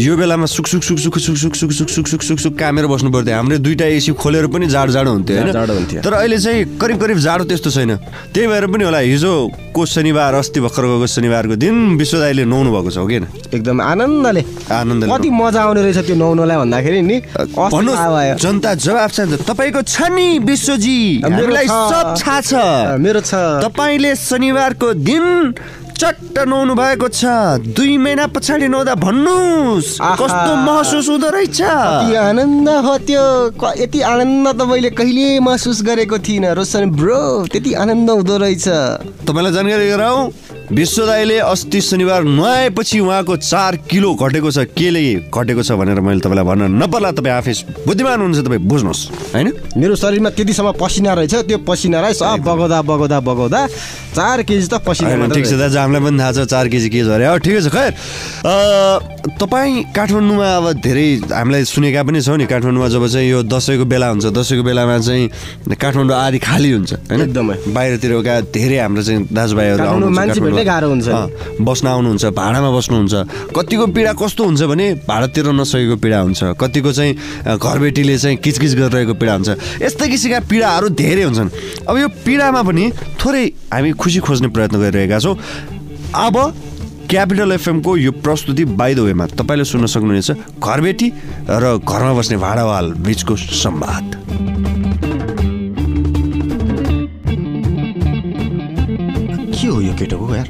यो 0.00 0.16
बेलामा 0.16 0.46
सुक 0.48 0.66
सुक 0.72 0.82
सुक 0.88 0.98
सुक 1.04 1.20
सुक 1.20 1.36
सुक 1.44 1.72
सुक 1.88 1.96
सुक 2.06 2.22
सुक 2.22 2.38
सुक 2.38 2.54
कामेर 2.58 2.86
बस्नु 2.86 3.10
पर्थ्यो। 3.10 3.34
हाम्रो 3.34 3.58
दुइटा 3.58 3.86
एसी 3.98 4.12
खोलेर 4.14 4.46
पनि 4.46 4.66
जाडो 4.68 4.92
जाडो 4.92 5.10
हुन्थ्यो 5.10 5.36
जाडो 5.36 5.52
जाडो 5.52 5.72
हुन्थ्यो। 5.74 5.98
होइन 5.98 6.04
तर 6.04 6.12
अहिले 6.14 6.38
चाहिँ 6.38 6.78
करिब 6.78 6.96
करिब 7.00 7.18
जाडो 7.18 7.44
त्यस्तो 7.44 7.70
छैन। 7.70 7.96
त्यही 8.34 8.46
भएर 8.46 8.66
पनि 8.70 8.84
होला 8.84 8.98
हिजोको 8.98 9.86
शनिबार 9.86 10.34
अस्ति 10.34 10.60
भर्खर 10.60 10.84
गएको 10.86 11.06
शनिबारको 11.06 11.54
दिन 11.58 11.76
विश्व 11.98 12.18
दाईले 12.18 12.44
नुहाउनु 12.44 12.70
भएको 12.70 12.90
छ 12.90 12.96
हो 12.98 13.06
कि 13.06 13.16
एकदम 13.56 13.80
आनन्दले। 13.82 14.42
आनन्दले 14.70 15.10
कति 15.10 15.30
मजा 15.30 15.60
आउने 15.62 15.80
रहेछ 15.82 15.98
त्यो 16.06 16.16
नुहाउनलाई 16.16 16.56
भन्दाखेरि 16.62 17.00
नि। 17.02 17.16
जनता 18.38 18.74
जवाब 18.74 19.10
चाहन्छ। 19.10 19.42
तपाईँको 19.48 19.82
छ 19.82 19.96
नि 20.14 20.38
विश्वजी? 20.44 20.98
छ। 21.18 22.30
छ। 22.46 22.52
मेरो 23.00 23.20
छ। 23.20 23.34
तपाईँले 23.64 24.14
शनिबारको 24.16 24.88
दिन 24.94 25.24
चट्ट 25.98 26.38
नुहाउनु 26.38 26.74
भएको 26.78 27.08
छ। 27.10 27.26
दुई 27.74 27.96
महिना 27.98 28.26
पछाडि 28.30 28.68
नुहाउँदा 28.70 28.94
भन्नुहोस्। 29.02 29.88
कस्तो 29.98 30.52
महसुस 30.62 31.08
हुँदो 31.08 31.28
रहेछ? 31.28 31.60
आनन्द 32.22 32.68
हो 32.86 32.94
त्यो। 33.02 33.26
यति 33.82 34.00
आनन्द 34.06 34.46
त 34.54 34.62
मैले 34.62 34.90
कहिले 34.94 35.40
महसुस 35.42 35.82
गरेको 35.82 36.18
थिइनँ 36.22 36.54
रोशन 36.54 36.90
ब्रो 36.94 37.50
त्यति 37.50 37.72
आनन्द 37.74 38.10
हुँदो 38.10 38.36
रहेछ। 38.38 38.66
तपाईँलाई 39.26 39.52
जानकारी 39.52 39.88
गराउँ 39.90 40.22
विश्व 40.68 41.06
दाईले 41.06 41.38
अस्ति 41.48 41.80
शनिबार 41.80 42.22
नुहाएपछि 42.24 42.98
उहाँको 43.00 43.36
चार 43.36 43.76
किलो 43.88 44.14
घटेको 44.14 44.50
छ। 44.50 44.58
केले 44.76 45.32
घटेको 45.32 45.62
छ 45.64 45.72
भनेर 45.72 46.00
मैले 46.04 46.20
तपाईँलाई 46.20 46.44
भन्न 46.44 46.62
नपर्ला 46.76 47.10
तपाईँ 47.16 47.34
आफै 47.40 47.52
बुद्धिमान 47.88 48.20
हुनुहुन्छ 48.20 48.44
तपाईँ 48.44 48.62
बुझ्नुहोस्। 48.68 49.00
होइन? 49.32 49.48
मेरो 49.80 49.96
शरीरमा 49.96 50.30
त्यतिसम्म 50.36 50.72
पसिना 50.76 51.12
रहेछ 51.16 51.34
त्यो 51.48 51.58
पसिनालाई 51.64 52.12
सब 52.12 52.44
बगाउँदा 52.44 52.78
बगाउँदा 52.84 53.18
बगाउँदा 53.20 53.60
चार 54.12 54.42
केजी 54.44 54.68
त 54.68 54.74
पसिना 54.84 55.32
ठिक 55.32 55.46
छ। 55.48 55.52
दाजु 55.56 55.78
हामीलाई 55.78 56.02
पनि 56.04 56.18
थाहा 56.20 56.32
छ 56.36 56.38
चार 56.44 56.68
केजी 56.68 56.88
के 56.92 57.00
अब 57.00 57.38
ठिकै 57.40 57.60
छ 57.64 57.68
खैर। 57.72 57.92
अ, 58.44 59.17
तपाईँ 59.36 59.92
काठमाडौँमा 59.92 60.48
अब 60.56 60.66
धेरै 60.80 61.06
हामीलाई 61.28 61.64
सुनेका 61.68 62.02
पनि 62.08 62.20
छौँ 62.24 62.36
नि 62.38 62.46
काठमाडौँमा 62.48 62.88
जब 62.88 63.04
चाहिँ 63.12 63.28
यो 63.28 63.42
दसैँको 63.44 63.84
बेला 63.84 64.08
हुन्छ 64.08 64.26
दसैँको 64.32 64.64
बेलामा 64.64 64.98
चाहिँ 65.04 65.76
काठमाडौँ 65.76 66.16
आदि 66.16 66.38
खाली 66.38 66.70
हुन्छ 66.72 66.92
होइन? 67.12 67.20
एकदमै। 67.28 67.56
बाहिरतिरका 67.68 68.34
धेरै 68.56 68.78
हाम्रो 68.78 69.02
चाहिँ 69.02 69.26
दाजुभाइहरू 69.28 69.84
आउनुहुन्छ 69.84 71.60
बस्न 71.60 71.86
आउनुहुन्छ 71.88 72.24
भाडामा 72.32 72.70
बस्नुहुन्छ। 72.72 73.14
कतिको 73.52 73.86
पीडा 73.92 74.12
कस्तो 74.16 74.42
हुन्छ 74.44 74.62
भने 74.70 74.86
भाडा 75.04 75.26
तिर्न 75.34 75.60
नसकेको 75.60 75.96
पीडा 75.98 76.18
हुन्छ। 76.24 76.40
कतिको 76.56 76.90
चाहिँ 76.92 77.12
घरबेटीले 77.58 78.16
चाहिँ 78.18 78.36
किचकिच 78.38 78.72
गरिरहेको 78.80 79.14
पीडा 79.18 79.32
हुन्छ। 79.34 79.48
यस्तै 79.82 80.06
किसिमका 80.08 80.40
पीडाहरू 80.48 80.88
धेरै 80.94 81.22
हुन्छन्। 81.28 81.48
अब 81.84 81.94
यो 81.98 82.08
पीडामा 82.24 82.62
पनि 82.62 82.84
थोरै 83.20 83.44
हामी 83.72 83.90
खुसी 83.92 84.20
खोज्ने 84.24 84.48
प्रयत्न 84.54 84.76
गरिरहेका 84.78 85.18
छौँ। 85.18 85.36
अब 86.16 86.36
क्यापिटल 87.10 87.52
एफएमको 87.52 87.96
यो 87.96 88.10
प्रस्तुति 88.12 88.64
बाई 88.76 88.94
द 88.94 89.00
वेमा 89.00 89.26
तपाईँले 89.32 89.64
सुन्न 89.64 89.86
सक्नुहुनेछ 89.88 90.60
घरबेटी 90.60 91.08
र 91.48 91.80
घरमा 91.80 92.12
बस्ने 92.12 92.36
भाडावाल 92.36 92.92
बिचको 93.00 93.36
संवाद। 93.36 94.06
हो 99.58 99.80
यो 99.80 99.94
केटोको 99.96 100.34
यार 100.34 100.48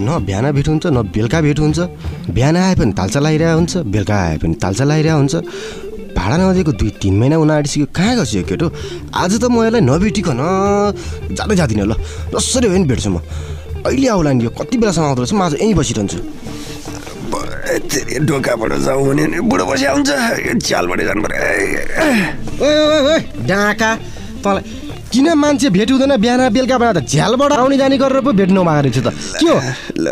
न 0.00 0.24
बिहान 0.24 0.50
भेट 0.52 0.68
हुन्छ 0.68 0.86
न 0.86 1.02
बेलुका 1.12 1.40
भेट 1.40 1.58
हुन्छ। 1.60 1.78
बिहान 2.32 2.56
आए 2.56 2.74
पनि 2.80 2.92
तालचा 2.96 3.20
लगाइरहेको 3.20 3.58
हुन्छ 3.58 3.76
बेलुका 3.84 4.16
आए 4.16 4.36
पनि 4.40 4.54
तालचा 4.56 4.84
लगाइरहेको 4.84 5.18
हुन्छ। 5.18 5.34
भाडा 6.16 6.36
नदिएको 6.40 6.72
दुई 6.80 6.90
तिन 6.96 7.18
महिना 7.20 7.36
हुन 7.36 7.50
आँटिसक्यो। 7.50 7.86
कहाँ 7.92 8.14
गएको 8.16 8.38
यो 8.38 8.44
केटो? 8.48 8.66
आज 9.12 9.32
त 9.36 9.44
म 9.52 9.68
यसलाई 9.68 9.80
नभेटिकन 9.84 10.40
जाँदै 11.36 11.56
जाँदिनँ 11.60 11.84
ल। 11.84 11.92
जसरी 12.32 12.68
भयो 12.72 12.78
नि 12.78 12.88
भेट्छु 12.88 13.10
म। 13.10 13.20
अहिले 13.86 14.08
आउला 14.08 14.32
नि 14.32 14.44
यो? 14.44 14.50
कति 14.50 14.76
बेलासम्म 14.80 15.04
आउँदो 15.04 15.22
रहेछ? 15.22 15.32
म 15.34 15.42
आज 15.42 15.52
यहीँ 15.60 15.74
बसिरहन्छु। 15.74 16.18
ढोकाबाट 18.28 18.72
जाउँ 18.86 19.02
भने 19.08 19.24
नि 19.26 19.38
बुढो 19.50 19.64
बसिया 19.66 19.90
हुन्छ 19.92 20.10
च्यालबाट 20.64 21.00
जानु 21.08 21.20
पर्यो 21.24 21.40
ओए 22.64 22.74
ओए 22.86 23.00
ओए 23.08 23.18
डाका 23.48 23.90
तँलाई 24.44 24.62
किन 25.14 25.30
मान्छे 25.38 25.70
भेट 25.70 25.90
हुँदैन 25.94 26.18
बिहान 26.18 26.40
बेलुका 26.50 26.76
बेला 26.82 26.92
त? 26.98 27.06
झ्यालबाट 27.06 27.52
आउने 27.54 27.76
जाने 27.78 27.96
गरेर 28.02 28.20
पो 28.26 28.30
भेट्नु 28.34 28.62
मागेको 28.66 28.82
रहेछ 28.82 28.98
त। 28.98 29.14
के 29.38 29.46
हो? 29.46 29.58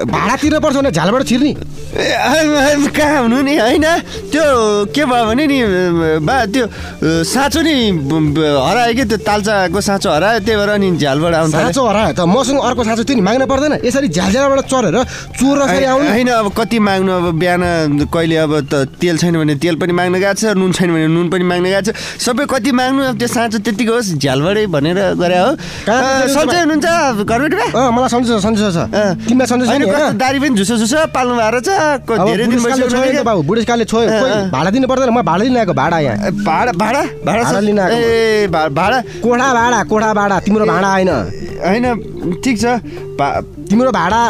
भाडा 0.07 0.35
तिर्नु 0.39 0.59
पर्छ 0.63 0.77
भने 0.79 0.91
झ्यालबाट 0.95 1.23
छिर्ने? 1.27 1.53
कहाँ 2.95 3.21
हुनु 3.27 3.39
नि? 3.43 3.55
होइन 3.59 3.87
त्यो 4.31 4.45
के 4.95 5.03
भयो 5.03 5.25
भने 5.27 5.45
नि 5.51 5.59
बा 6.23 6.35
त्यो 6.55 6.65
साँचो 7.03 7.61
नि 7.67 7.75
हरायो 8.63 8.95
कि 8.95 9.05
त्यो 9.11 9.19
तालचाको 9.27 9.81
साँचो 9.83 10.09
हरायो? 10.15 10.39
त्यही 10.47 10.57
भएर 10.57 10.71
नि 10.79 10.89
झ्यालबाट 11.03 11.35
आउँछ 11.35 11.53
साँचो 11.53 11.83
हरायो 11.83 12.15
त? 12.15 12.21
मसँग 12.23 12.59
अर्को 12.63 12.83
साँचो 12.87 13.03
थियो 13.03 13.17
नि 13.19 13.25
माग्न 13.27 13.43
पर्दैन? 13.51 13.75
यसरी 13.83 14.09
झ्यालझ्यालबाट 14.09 14.61
चढेर 14.71 14.97
चोर 15.35 15.59
आउनु? 15.67 16.07
होइन 16.15 16.29
अब 16.31 16.49
कति 16.55 16.79
माग्नु? 16.79 17.11
अब 17.13 17.27
बिहान 17.43 18.07
कहिले 18.07 18.37
अब 18.47 18.53
त 18.71 18.87
तेल 19.03 19.19
छैन 19.19 19.35
भने 19.43 19.55
तेल 19.59 19.75
पनि 19.83 19.93
माग्न 19.93 20.15
गएको 20.23 20.39
छ 20.39 20.55
नुन 20.55 20.71
छैन 20.73 20.91
भने 20.95 21.07
नुन 21.11 21.27
पनि 21.29 21.45
माग्न 21.51 21.67
गएको 21.67 21.91
छ। 21.91 21.97
सबै 22.23 22.47
कति 22.47 22.71
माग्नु? 22.73 23.03
अब 23.11 23.19
त्यो 23.19 23.29
साँचो 23.29 23.59
त्यतिको 23.67 23.93
होस् 23.93 24.17
झ्यालबाटै 24.23 24.67
भनेर 24.93 25.15
गरे 25.23 25.39
हो। 25.39 25.51
सन्चै 26.35 26.59
हुनुहुन्छ? 26.63 26.87
घरबेटमा 27.25 27.91
मलाई 27.91 28.09
सम्झो 28.09 28.39
छ 28.39 28.43
सम्झो 28.43 28.71
छ। 28.71 28.79
तिमीलाई 29.27 29.47
सम्झो 29.47 29.65
छ 29.67 29.69
होइन, 29.69 29.83
नि 29.83 29.89
कस्तो 29.89 30.05
होइन? 30.05 30.19
दारी 30.19 30.39
पनि 30.39 30.55
झुसो 30.57 30.77
झुसो 30.77 30.99
पाल्नु 31.15 31.35
भएको 31.35 31.51
रहेछ। 31.51 31.69
क- 32.09 32.21
अब 32.21 32.27
धेरै 32.29 32.47
दिन 32.47 32.59
भइसक्यो 32.65 33.25
बाबु 33.25 33.43
बुढेसकालले 33.43 33.85
छोयो। 33.85 34.09
भाडा 34.53 34.71
दिनु 34.71 34.87
पर्दैन 34.89 35.11
म 35.11 35.23
भाडा 35.23 35.43
लिन 35.45 35.57
आएको 35.59 35.75
भाडा 35.75 35.99
यहाँ। 35.99 36.31
भाडा 36.45 36.73
भाडा? 36.73 37.03
भाडा 37.27 37.43
छ? 37.51 37.55
लिन 37.65 37.79
आएको। 37.79 37.97
ए 37.97 38.47
भाडा? 38.53 38.99
कोठा 39.23 39.49
भाडा 39.55 39.83
कोठा 39.91 40.11
भाडा 40.15 40.41
तिम्रो 40.41 40.65
भाडा 40.67 40.89
आएन 40.89 41.11
होइन। 41.67 41.85
ठिक 42.45 42.57
छ। 42.61 42.65
तिम्रो 43.71 43.91
भाडा 43.93 44.23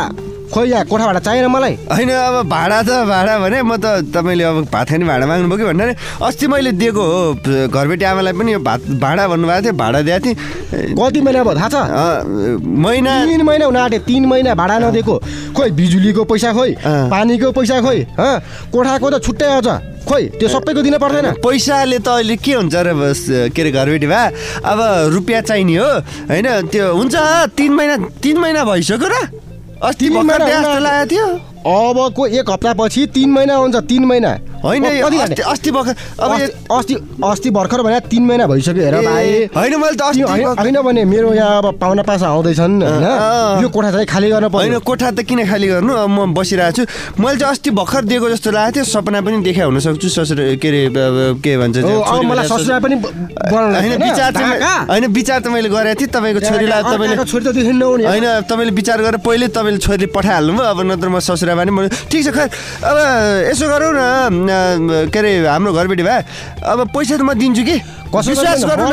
खोइ 0.53 0.69
यहाँ 0.71 0.85
कोठा 0.85 1.05
भाडा 1.07 1.21
चाहिएन 1.21 1.47
मलाई। 1.49 1.75
होइन 1.89 2.11
अब 2.13 2.49
भाडा 2.49 2.79
त 2.83 2.91
भाडा 3.09 3.39
भने 3.41 3.63
म 3.65 3.77
त 3.81 4.05
तपाईँले 4.13 4.45
अब 4.45 4.57
भात 4.69 4.89
खाने 4.89 5.05
भाडा 5.09 5.27
माग्नुभयो 5.27 5.57
कि 5.57 5.65
भनेर 5.65 5.97
अस्ति 6.21 6.47
मैले 6.47 6.73
दिएको 6.77 7.03
हो 7.03 7.69
घरबेटी 7.73 8.05
आमालाई 8.05 8.33
पनि 8.37 8.53
यो 8.53 8.61
भात 8.61 8.81
भाडा 9.01 9.29
भन्नुभएको 9.33 9.63
थियो 9.65 9.73
भाडा 9.73 10.01
दिएको 10.03 10.25
थिएँ। 10.25 10.37
कति 10.93 11.21
महिना 11.21 11.43
भयो 11.45 11.55
थाहा 11.57 11.69
छ? 11.69 11.77
महिना। 12.85 13.13
तिन 13.25 13.43
महिना 13.43 13.65
हुन 13.65 13.77
आँट्यो 13.77 14.01
तिन 14.05 14.27
महिना 14.29 14.55
भाडा 14.55 14.79
नदिएको। 14.79 15.15
खोइ 15.57 15.71
बिजुलीको 15.73 16.25
पैसा 16.25 16.53
खोइ। 16.53 16.71
पानीको 16.85 17.53
पैसा 17.53 17.81
खोइ 17.81 18.01
हँ? 18.21 18.35
कोठाको 18.73 19.11
त 19.11 19.23
छुट्टै 19.25 19.49
अझ 19.57 19.69
खोइ 20.03 20.23
त्यो 20.37 20.49
सबैको 20.49 20.83
दिन 20.83 20.99
पर्दैन। 20.99 21.41
पैसाले 21.41 21.99
त 22.05 22.09
अहिले 22.21 22.37
के 22.37 22.53
हुन्छ 22.53 22.75
र 22.77 22.89
के 23.55 23.61
अरे 23.63 23.71
घरबेटी 23.73 24.07
भए 24.07 24.27
अब 24.61 24.79
रुपियाँ 25.17 25.43
चाहिने 25.49 25.77
हो 25.77 25.89
होइन? 26.29 26.47
त्यो 26.69 26.85
हुन्छ 26.93 27.15
तिन 27.57 27.73
महिना 27.73 27.97
तिन 28.21 28.37
महिना 28.37 28.65
भइसक्यो 28.65 29.09
र। 29.09 29.17
अस्ति 29.83 30.09
भर्खर 30.11 30.43
हुन 30.43 30.83
लागेको 30.83 31.11
थियो। 31.11 31.27
अबको 31.63 32.27
एक 32.27 32.51
हप्तापछि 32.51 33.07
तिन 33.15 33.31
महिना 33.31 33.55
हुन्छ 33.57 33.77
तिन 33.89 34.05
महिना। 34.05 34.31
होइन 34.63 34.85
अस्ति 34.85 35.71
भर्खर 35.71 35.95
अब 36.21 36.31
अस्ति 36.73 36.95
अस्ति 37.25 37.51
भर्खर 37.51 37.83
भने 37.83 37.99
तिन 38.11 38.23
महिना 38.27 38.47
भइसक्यो 38.47 38.83
हेर 38.85 38.95
भाइ। 39.03 39.45
होइन 39.57 39.75
मैले 39.81 39.97
त 39.97 40.03
अस्ति 40.03 40.23
होइन 40.23 40.47
होइन 40.59 40.81
भने 40.83 41.05
मेरो 41.05 41.33
यहाँ 41.35 41.59
अब 41.59 41.79
पाहुना 41.81 42.03
पासा 42.03 42.27
आउँदैछन् 42.29 42.83
होइन। 42.83 43.63
यो 43.63 43.69
कोठा 43.69 43.91
चाहिँ 43.91 44.07
खाली 44.07 44.31
गर्न 44.31 44.45
होइन 44.45 44.71
पर्यो 44.71 44.81
कोठा 44.81 45.11
त 45.11 45.21
किन 45.23 45.45
खाली 45.51 45.69
गर्नु? 45.69 45.93
अब 45.93 46.09
म 46.09 46.35
बसिरहेको 46.35 46.85
छु। 46.85 47.23
मैले 47.23 47.39
चाहिँ 47.39 47.53
अस्ति 47.53 47.71
भर्खर 47.71 48.05
दिएको 48.07 48.31
जस्तो 48.31 48.51
लागेको 48.51 48.75
थियो 48.77 48.85
सपना 48.85 49.21
पनि 49.21 49.43
देखा 49.43 49.65
हुन 49.65 49.79
सक्छु 49.83 50.09
ससुर 50.09 50.41
के 50.63 50.69
अरे 50.69 51.35
के 51.43 51.57
भन्छ 51.59 51.77
मलाई 51.79 52.47
ससुरा 52.49 52.79
पनि 52.79 52.95
होइन 52.95 53.75
होइन? 53.75 54.03
विचार 54.03 54.31
होइन 54.91 55.07
विचार 55.11 55.41
त 55.41 55.47
मैले 55.51 55.69
गरेको 55.69 56.01
थिएँ 56.01 56.11
तपाईँको 56.15 56.41
छोरीलाई 56.41 56.83
तपाईँले 56.83 57.25
छोरी 57.25 57.45
त 57.45 57.51
होइन 58.07 58.27
तपाईँले 58.47 58.73
विचार 58.73 58.99
गरेर 59.03 59.19
पहिले 59.27 59.49
तपाईँले 59.51 59.79
छोरीले 59.79 60.07
पठाइहाल्नु 60.15 60.53
भयो 60.55 60.71
अब 60.71 60.81
नत्र 60.87 61.09
म 61.09 61.19
ससुरा 61.19 61.52
पनि 61.57 61.71
म 61.71 61.79
ठिक 61.89 62.21
छ 62.25 62.29
खै 62.33 62.47
अब 62.83 62.97
यसो 63.51 63.65
गरौँ 63.69 63.93
न 63.93 65.09
के 65.13 65.19
अरे 65.19 65.31
हाम्रो 65.47 65.73
घरबेटी 65.73 66.03
भए। 66.03 66.21
अब 66.65 66.79
पैसा 66.95 67.17
त 67.17 67.23
म 67.23 67.33
दिन्छु 67.35 67.63
कि? 67.63 67.77
विश्वास? 68.13 68.65
गर्नु 68.69 68.85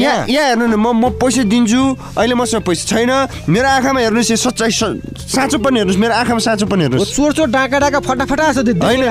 यहाँ- 0.00 0.24
हेर्नु 0.28 0.66
न 0.66 0.74
म 0.80 0.86
म 0.96 1.04
पैसा 1.20 1.42
दिन्छु 1.44 1.80
अहिले 2.16 2.34
मसँग 2.34 2.62
पैसा 2.64 2.84
छैन। 2.88 3.10
मेरो 3.52 3.68
आँखामा 3.68 4.00
हेर्नुहोस् 4.00 4.30
यो 4.32 4.36
सच्चाइ 4.40 4.70
साँचो 4.72 5.58
पनि 5.60 5.76
हेर्नुहोस् 5.84 6.00
मेरो 6.00 6.14
आँखामा 6.16 6.40
साँचो 6.40 6.64
पनि 6.64 6.82
हो, 6.84 6.96
हेर्नुहोस् 6.96 7.12
चोर 7.16 7.32
चोर 7.36 7.48
डाका 7.52 7.78
डाका 7.78 8.00
फटा 8.00 8.24
फटा 8.24 8.44
छ 8.56 8.58
त्यो 8.64 8.72
होइन। 8.80 9.04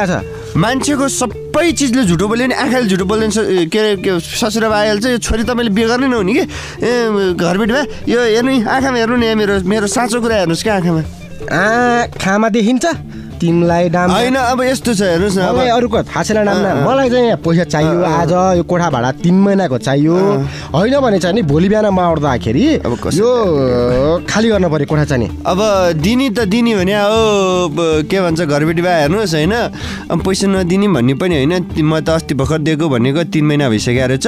मान्छेको 0.57 1.05
सबै 1.05 1.71
चिजले 1.77 2.03
झुटो 2.09 2.25
बोल्यो 2.27 2.47
नि 2.49 2.55
आँखाले 2.57 2.87
झुटो 2.89 3.05
बोल्दैन 3.05 3.31
के 3.69 3.77
अरे 3.77 4.19
ससुरा 4.25 4.67
आइहाल्छ 4.73 5.05
यो 5.05 5.17
छोरी 5.21 5.43
तपाईँले 5.45 5.71
बिहे 5.77 5.87
गर्ने 5.87 6.07
नहुने 6.09 6.33
कि? 6.33 6.43
ए 6.81 6.91
घरबेटीमा 7.37 7.81
यो 8.09 8.19
हेर्नु 8.41 8.51
नि 8.51 8.59
आँखामा 8.65 8.97
हेर्नु 8.97 9.15
नि 9.21 9.25
यहाँ 9.25 9.37
मेरो 9.37 9.53
मेरो 9.69 9.85
साँचो 9.85 10.17
कुरा 10.17 10.35
हेर्नुहोस् 10.41 10.63
क्या 10.65 10.75
आँखामा। 10.81 11.01
आँखामा 11.53 12.49
देखिन्छ 12.49 12.85
तिमीलाई 13.37 13.89
दाम 13.89 14.11
होइन 14.11 14.35
अब 14.35 14.61
यस्तो 14.63 14.93
छ 14.93 15.01
हेर्नुहोस् 15.01 15.37
न 15.37 15.41
अब 15.41 15.55
मलाई 15.55 15.69
अरूको 15.77 16.03
थाहा 16.03 16.23
छैन 16.23 16.47
अँ। 16.47 16.85
मलाई 16.87 17.09
चाहिँ 17.09 17.25
यहाँ 17.25 17.39
पैसा 17.45 17.63
चाहियो 17.63 18.03
आज 18.03 18.31
यो 18.57 18.63
कोठा 18.63 18.89
भाडा 18.89 19.11
तिन 19.23 19.35
महिनाको 19.45 19.77
चाहियो। 19.77 20.15
होइन 20.73 20.95
भने 20.99 21.19
चाहिँ 21.19 21.35
नि 21.35 21.41
भोलि 21.47 21.67
बिहान 21.69 21.85
म 21.93 21.99
आउँदाखेरि 21.99 22.65
यो 23.13 23.29
खाली 24.29 24.47
गर्न 24.49 24.65
पर्यो 24.69 24.87
कोठा 24.87 25.05
चाहिँ 25.05 25.29
अब 25.45 25.59
दिने 26.01 26.29
त 26.29 26.39
दिने 26.47 26.75
भने 26.75 26.93
अब 26.93 27.75
के 28.09 28.17
भन्छ 28.21 28.41
घरबेटी 28.41 28.81
भए 28.81 28.95
हेर्नुहोस् 29.01 29.35
होइन। 29.35 29.53
अब 30.11 30.17
पैसा 30.25 30.47
नदिने 30.47 30.87
भन्ने 30.87 31.13
पनि 31.13 31.35
होइन। 31.35 31.53
म 31.83 31.99
त 31.99 32.09
अस्ति 32.09 32.33
भर्खर 32.33 32.59
दिएको 32.65 32.85
भनेको 32.89 33.23
तिन 33.29 33.45
महिना 33.45 33.69
भइसक्यो 33.69 34.05
रहेछ। 34.07 34.27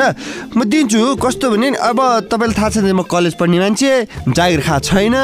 म 0.57 0.63
दिन्छु 0.63 0.99
कस्तो 1.17 1.49
भने 1.49 1.69
नि 1.69 1.77
अब 1.79 1.99
तपाईँलाई 2.31 2.55
थाहा 2.57 2.69
छ 2.69 2.77
नि 2.83 2.93
म 2.93 3.01
कलेज 3.03 3.33
पढ्ने 3.39 3.59
मान्छे 3.59 3.91
जागिर 4.29 4.61
खा 4.61 4.77
छैन। 4.79 5.15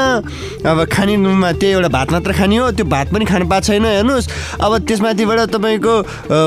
अब 0.66 0.78
खानेमा 0.92 1.52
त्यही 1.60 1.72
एउटा 1.72 1.88
भात 1.88 2.08
मात्र 2.12 2.32
खाने 2.32 2.56
हो 2.56 2.70
त्यो 2.72 2.84
भात 2.86 3.06
पनि 3.12 3.24
खानु 3.24 3.46
पाएको 3.46 3.66
छैन। 3.66 3.75
हेर्नुहोस् 3.84 4.28
अब 4.64 4.72
त्यसमाथिबाट 4.88 5.40
तपाईँको 5.54 5.94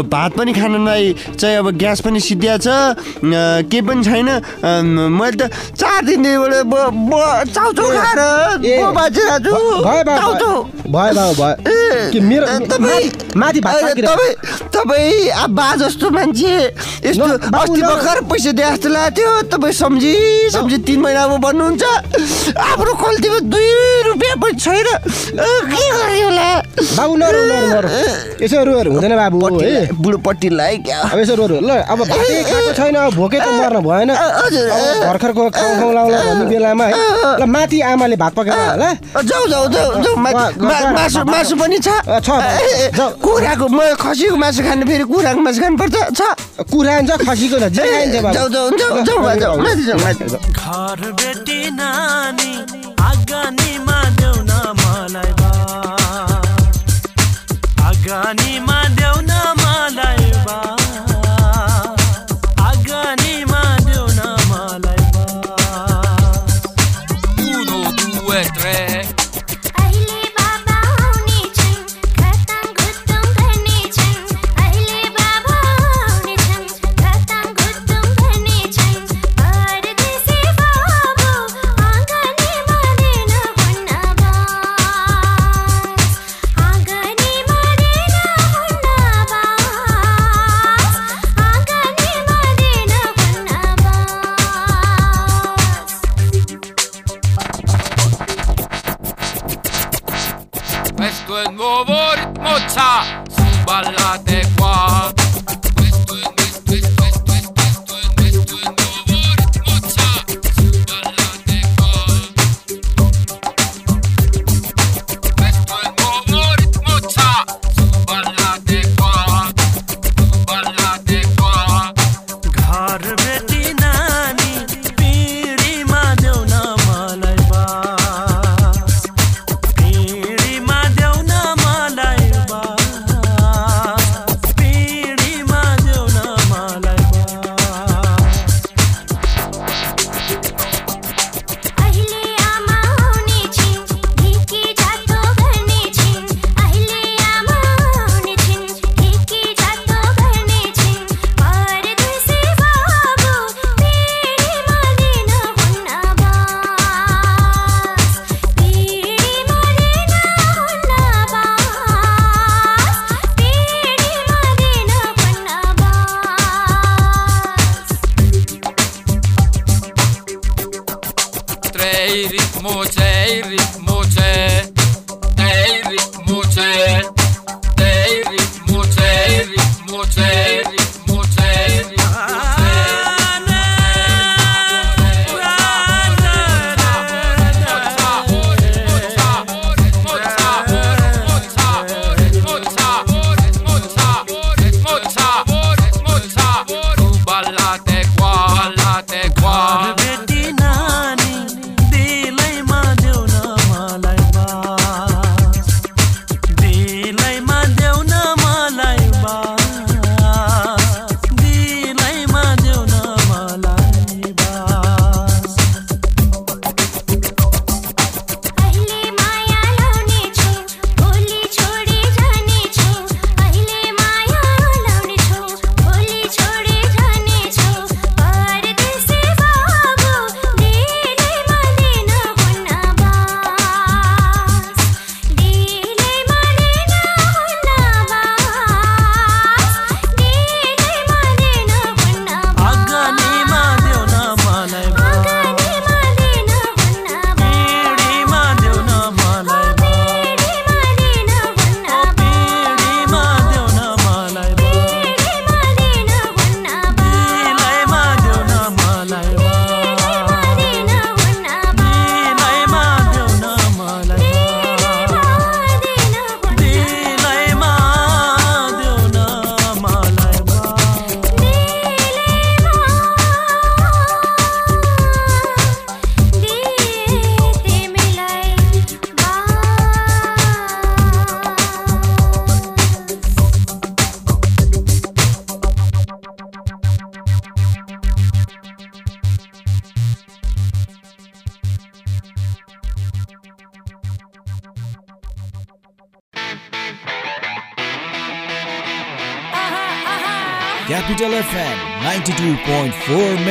भात 0.09 0.31
पनि 0.37 0.53
खानलाई 0.53 1.13
चाहिँ 1.39 1.57
अब 1.57 1.67
ग्यास 1.77 1.99
पनि 2.05 2.19
सिद्धिया 2.19 2.57
छ 2.57 2.67
केही 3.69 3.81
पनि 3.87 4.03
छैन 4.03 4.29
मैले 5.19 5.37
त 5.37 5.51
चार 5.77 6.01
दिनदेखिबाट 6.05 7.47
चाउचाउ 7.53 7.87
खाएर 7.89 8.19
बाँचिरहेको 8.93 9.49
छु। 9.49 9.79
भयो 9.79 10.03
भयो। 10.09 10.51
भयो 10.89 11.23
तपाईँ- 12.69 13.35
माथि 13.37 13.59
तपाईँ 13.61 14.33
तपाईँ 14.73 15.29
अब 15.29 15.49
बा 15.55 15.67
जस्तो 15.81 16.09
मान्छे 16.09 16.53
यस्तो 17.05 17.25
अस्ति। 17.25 17.81
भर्खर 17.81 18.21
पैसा 18.29 18.51
दिए 18.51 18.69
जस्तो 18.69 18.89
लागेको 18.89 19.15
थियो 19.19 19.41
तपाईँ 19.53 19.73
सम्झी 19.79 20.13
सम्झी 20.53 20.77
तिन 20.87 20.99
महिनामा 21.01 21.37
भन्नुहुन्छ 21.45 21.83
आफ्नो 22.57 22.93
खल्तीमा 23.03 23.39
दुई 23.53 23.69
रुपियाँ 24.09 24.35
पनि 24.41 24.59
छैन 24.59 24.87
के 25.69 25.85
गर्ने 25.89 26.21
होला 26.23 26.49
नरु 27.19 27.41
नरु 27.49 27.89
यसो 28.43 28.63
रुहरू 28.63 28.89
हुँदैन 28.93 29.13
बाबु 29.19 29.37
है। 29.59 29.91
बुढोपट्टिलाई 29.99 30.77
क्या? 30.87 30.99
अब 31.11 31.17
यसो 31.19 31.33
रुहरू 31.35 31.59
ल 31.59 31.71
अब 31.83 31.99
भातै 32.09 32.43
खाएको 32.49 32.71
छैन 32.79 32.97
भोकै 33.15 33.39
त 33.39 33.47
मर्न 33.59 33.77
भएन। 33.87 34.09
भर्खरको 35.05 35.43
खाउँ 35.49 35.73
खाउँ 35.79 35.93
लाउला 35.93 36.19
भन्ने 36.27 36.45
बेलामा 36.49 36.85
है। 36.85 36.93
ल 37.39 37.43
माथि 37.45 37.77
आमाले 37.91 38.15
भात 38.15 38.33
पकाएर 38.39 38.59
होला 38.71 38.89
जाउ 39.29 39.43
जाउ 39.51 39.65
जाउ 39.75 40.15
मासु 40.95 41.19
मासु 41.27 41.55
पनि 41.59 41.77
छ। 41.79 41.89
छ। 42.25 42.29
कुखुराको 43.23 43.65
म 43.67 43.79
खसीको 43.99 44.35
मासु 44.39 44.61
खानु 44.63 44.83
फेरि 44.87 45.03
कुखुराको 45.03 45.39
मासु 45.43 45.59
खानुपर्छ 45.61 45.95
छ। 46.17 46.21
कुखुरा 46.63 46.91
हुन्छ 46.95 47.11
खसीको 47.27 47.57
छ 47.59 47.65
जे 47.75 47.83
खाइन्छ 47.83 48.15
बाबु। 48.23 48.35
जाउ 48.35 48.47
जाउ 48.49 48.67
जाउ 48.79 49.03
जाउ 49.07 49.97
घर 50.59 51.01
बेटी 51.19 51.59
नानी 51.79 52.51
आगानीमा 53.09 53.99
देऊ 54.19 54.35
न 54.49 54.51
मलाई 54.79 55.31
बा 58.09 58.15
आगानीमा 58.17 58.77
देऊ 58.97 59.21
न 59.21 59.31
मलाई 59.61 60.31
बा। 60.45 60.78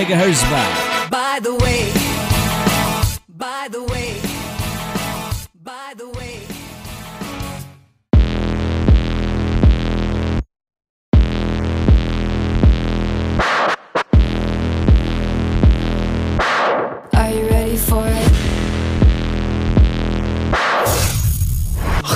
gigahertz 0.08 0.42
back. 0.50 0.77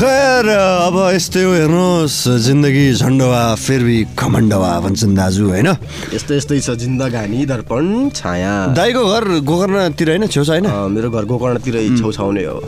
खैर 0.03 0.47
अब 0.51 0.97
यस्तै 1.15 1.43
हो 1.47 1.51
हेर्नुहोस् 1.55 2.43
जिन्दगी 2.43 2.87
झन्डवा 2.99 3.43
फेरि 3.55 3.99
खमण्डवा 4.19 4.71
भन्छन् 4.83 5.15
दाजु 5.15 5.47
होइन? 5.47 5.69
यस्तै 6.11 6.35
यस्तै 6.43 6.59
छ 6.59 6.75
जिन्दगानी 6.75 7.47
दर्पण 7.47 8.11
छाया। 8.11 8.75
दाईको 8.75 8.99
घर 8.99 9.25
गोकर्णतिर 9.47 10.09
होइन 10.11 10.27
छेउछ 10.27 10.49
होइन? 10.51 10.67
मेरो 10.91 11.07
घर 11.07 11.25
गोकर्णतिर 11.31 11.75
छेउछाउ 12.03 12.31
नै 12.35 12.45
हो। 12.51 12.59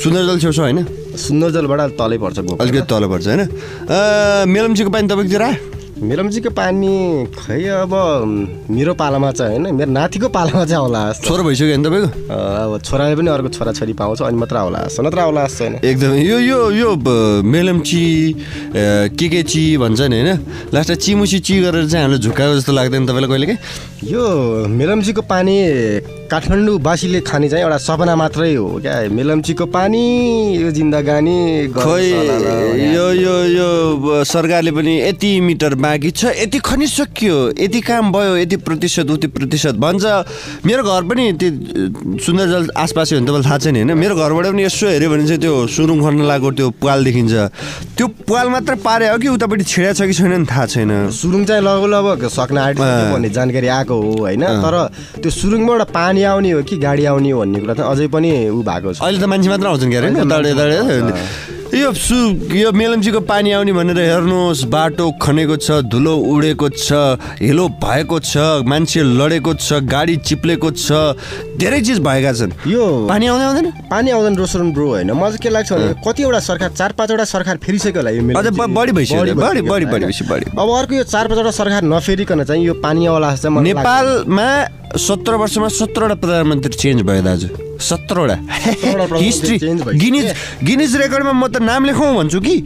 सुन्दरजल 0.00 0.36
छेउछ 0.40 0.58
होइन? 0.64 0.78
सुन्दरजलबाट 1.28 1.80
तलै 2.00 2.18
पर्छ 2.24 2.36
अलिकति 2.56 2.80
तल 2.88 3.04
पर्छ 3.12 3.26
होइन? 3.28 3.42
मेलम्चीको 4.48 4.88
पानी 4.88 5.06
तपाईँकोतिर 5.12 5.44
मेलम्चीको 5.98 6.50
पानी 6.54 7.26
खै 7.34 7.58
अब 7.82 7.92
मेरो 8.70 8.92
पालामा 8.94 9.30
चाहिँ 9.34 9.58
होइन 9.58 9.74
मेरो 9.74 9.90
नातिको 9.90 10.28
पालामा 10.30 10.64
चाहिँ 10.64 10.78
आउला 10.78 11.00
छोरो 11.26 11.42
भइसक्यो 11.42 11.74
नि 11.74 11.82
तपाईँको? 11.82 12.08
अब 12.30 12.72
छोराले 12.86 13.14
पनि 13.18 13.28
अर्को 13.34 13.48
छोराछोरी 13.58 13.92
पाउँछ 13.98 14.22
अनि 14.22 14.38
मात्र 14.38 14.56
आउला 14.62 14.78
जस्तो 14.86 15.02
नत्र 15.02 15.18
आउला 15.18 15.42
जस्तो 15.46 15.64
होइन। 15.64 15.74
एकदमै 15.82 16.22
यो 16.22 16.38
यो 16.38 16.60
यो 16.70 16.90
मेलम्ची 17.42 18.04
के 19.18 19.26
के 19.28 19.42
ची 19.42 19.62
भन्छ 19.82 20.00
नि 20.06 20.20
होइन? 20.22 20.70
लास्टमा 20.70 20.96
चिमुसी 21.02 21.38
ची 21.42 21.54
गरेर 21.66 21.90
चाहिँ 21.90 22.04
हामीलाई 22.06 22.22
झुक्काएको 22.22 22.54
जस्तो 22.62 22.72
लाग्दैन 22.78 23.06
तपाईँलाई 23.06 23.30
कहिले 23.30 23.46
काहीँ 23.50 23.58
यो 24.06 24.22
मेलम्चीको 24.70 25.22
पानी 25.26 25.54
काठमाडौँवासीले 26.30 27.20
खाने 27.26 27.48
चाहिँ 27.48 27.64
एउटा 27.64 27.78
सपना 27.82 28.14
मात्रै 28.14 28.54
हो 28.54 28.78
क्या। 28.84 28.94
मेलम्चीको 29.10 29.66
पानी 29.66 30.02
यो 30.62 30.70
जिन्दगानी 30.70 31.38
गर्छ 31.74 31.86
खै 31.88 32.06
होला 32.14 32.36
ल, 32.38 32.46
यो 32.94 33.06
यो 33.18 33.36
यो 33.58 33.68
सरकारले 34.24 34.70
पनि 34.70 34.94
यति 35.00 35.30
मिटर 35.40 35.74
बाँकी 35.88 36.10
छ। 36.12 36.36
यति 36.36 36.58
खनिसक्यो। 36.60 37.36
यति 37.56 37.80
काम 37.80 38.12
भयो 38.12 38.36
यति 38.36 38.56
प्रतिशत 38.60 39.08
उति 39.08 39.26
प्रतिशत। 39.32 39.74
भन्छ 39.80 40.04
मेरो 40.68 40.82
घर 40.84 41.02
पनि 41.08 41.24
त्यो 41.40 42.20
सुन्दर 42.20 42.46
जल 42.52 42.62
आसपासै 42.76 43.16
हो 43.16 43.20
भने 43.20 43.28
तपाईँलाई 43.28 43.48
थाहा 43.48 43.58
छैन 43.58 43.76
होइन? 43.76 43.92
मेरो 43.96 44.14
घरबाट 44.20 44.46
पनि 44.52 44.62
यसो 44.68 44.84
हेऱ्यो 44.84 45.08
भने 45.08 45.24
चाहिँ 45.24 45.40
त्यो 45.40 45.54
सुरुङ 45.72 45.98
खन्न 46.04 46.20
लागेको 46.28 46.50
त्यो 46.52 46.68
पाल 46.76 46.98
देखिन्छ। 47.08 47.32
त्यो 47.96 48.06
पाल 48.28 48.46
मात्र 48.52 48.74
पारे 48.84 49.08
हो 49.08 49.16
कि 49.16 49.28
उतापट्टि 49.32 49.64
छिडा 49.64 49.92
छ 49.96 50.00
कि 50.04 50.12
छैन 50.12 50.44
नि 50.44 50.46
थाहा 50.46 50.66
छैन। 50.68 50.92
सुरुङ 51.08 51.44
चाहिँ 51.48 51.62
लगभग 51.64 51.88
लगभग 51.88 52.28
सक्न 52.28 52.56
अँ। 52.58 53.12
भन्ने 53.16 53.28
जानकारी 53.32 53.68
आएको 53.72 53.94
हो 53.96 54.12
होइन। 54.28 54.44
तर 54.60 54.74
त्यो 55.24 55.30
सुरुङबाट 55.32 55.80
पानी 55.88 56.22
आउने 56.28 56.50
हो 56.52 56.62
कि 56.68 56.76
गाडी 56.76 57.04
आउने 57.08 57.30
हो 57.32 57.40
भन्ने 57.40 57.58
कुरा 57.64 57.74
चाहिँ 57.74 57.88
अझै 57.88 58.06
पनि 58.12 58.28
ऊ 58.52 58.60
भएको 58.60 58.92
छ। 58.92 59.00
अहिले 59.00 59.18
त 59.18 59.24
मान्छे 59.24 59.48
मात्र 59.48 59.66
आउँछन् 59.72 59.90
क्यारे 59.90 60.12
यो 61.74 61.92
सु 61.92 62.16
यो 62.56 62.70
मेलम्चीको 62.72 63.20
पानी 63.28 63.50
आउने 63.52 63.72
भनेर 63.72 63.98
हेर्नुहोस् 64.00 64.64
बाटो 64.72 65.10
खनेको 65.20 65.56
छ 65.56 65.84
धुलो 65.84 66.14
उडेको 66.16 66.68
छ 66.72 67.20
हिलो 67.40 67.68
भएको 67.76 68.18
छ 68.20 68.64
मान्छे 68.64 69.02
लडेको 69.04 69.52
छ 69.54 69.84
गाडी 69.84 70.16
चिप्लेको 70.24 70.70
छ 70.72 71.18
धेरै 71.60 71.80
चिज 71.80 71.98
भएका 72.00 72.32
छन्। 72.32 72.52
यो 72.72 72.84
पानी 73.08 73.26
आउँदै 73.26 73.44
आउँदैन? 73.44 73.70
पानी 73.84 74.10
आउँदैन 74.10 74.36
रोसरन 74.40 74.72
ब्रो 74.72 74.88
होइन। 74.88 75.12
मलाई 75.12 75.30
चाहिँ 75.30 75.42
के 75.44 75.48
लाग्छ 75.50 75.72
भने 75.72 75.94
कतिवटा 76.08 76.40
सरकार 76.40 76.70
चार 76.72 76.92
पाँचवटा 76.96 77.24
सरकार 77.36 77.56
फेरिसक्यो 77.60 78.00
होला 78.00 78.10
यो 78.16 78.22
अझ 78.32 78.46
बढी 78.48 78.92
भइसक्यो। 78.92 79.34
बढी 79.36 79.62
बढी 79.68 79.86
बढी 79.92 80.50
अब 80.56 80.68
अर्को 80.72 80.94
यो 80.94 81.04
चार 81.04 81.28
पाँचवटा 81.28 81.50
सरकार 81.52 81.82
नफेरिकन 81.84 82.44
चाहिँ 82.44 82.64
यो 82.64 82.74
पानी 82.80 83.06
आउला। 83.06 83.34
नेपालमा 83.44 84.48
सत्र 84.96 85.34
वर्षमा 85.36 85.68
सत्रवटा 85.68 86.14
प्रधानमन्त्री 86.14 86.74
चेन्ज 86.74 87.02
भयो 87.02 87.22
दाजु। 87.22 87.48
सत्रवटा। 87.80 88.36
हिस्ट्री। 89.16 89.58
गिनिज 89.98 90.26
गिनिज 90.64 90.96
रेकर्डमा 90.96 91.32
म 91.32 91.46
त 91.48 91.60
नाम 91.60 91.84
लेखौँ 91.84 92.14
भन्छु 92.16 92.40
कि? 92.40 92.56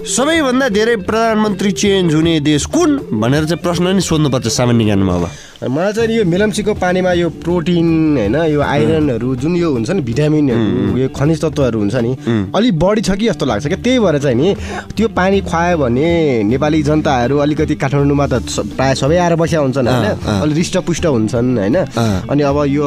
सबैभन्दा 0.00 0.68
धेरै 0.68 0.96
प्रधानमन्त्री 1.06 1.70
चेन्ज 1.72 2.14
हुने 2.14 2.40
देश 2.40 2.64
कुन? 2.74 2.90
भनेर 3.20 3.44
चाहिँ 3.44 3.62
प्रश्न 3.62 3.94
नि 3.96 4.00
सोध्नुपर्छ 4.00 4.46
सामान्य 4.48 4.84
ज्ञानमा 4.84 5.14
अब। 5.14 5.24
मलाई 5.60 5.92
चाहिँ 5.92 6.16
यो 6.16 6.24
मेलम्चीको 6.24 6.72
पानीमा 6.74 7.12
यो 7.20 7.28
प्रोटिन 7.44 8.16
होइन 8.16 8.36
यो 8.48 8.60
आइरनहरू 8.64 9.34
जुन 9.36 9.56
यो 9.56 9.68
हुन्छ 9.72 9.90
नि 9.92 10.00
भिटामिनहरू 10.00 10.96
यो 10.96 11.08
खनिज 11.12 11.40
तत्त्वहरू 11.44 11.78
हुन्छ 11.78 11.96
नि 12.00 12.16
अलिक 12.56 12.78
बढी 12.80 13.00
छ 13.04 13.12
कि 13.20 13.28
जस्तो 13.28 13.44
लाग्छ 13.44 13.66
क्या? 13.68 13.76
त्यही 13.84 13.98
भएर 14.00 14.18
चाहिँ 14.24 14.36
नि 14.40 14.54
त्यो 14.96 15.08
पानी 15.12 15.40
खुवायो 15.44 15.76
भने 15.76 16.08
नेपाली 16.48 16.82
जनताहरू 16.82 17.36
अलिकति 17.44 17.74
काठमाडौँमा 17.76 18.26
त 18.32 18.40
प्रायः 18.72 18.94
सबै 19.04 19.16
आएर 19.20 19.34
बसिया 19.36 19.60
हुन्छन् 19.60 19.84
होइन। 19.84 20.40
अलिक 20.40 20.56
हृष्टपुष्ट 20.56 21.06
हुन्छन् 21.06 21.48
होइन। 21.58 21.76
अनि 21.76 22.42
अब 22.42 22.58
यो 22.72 22.84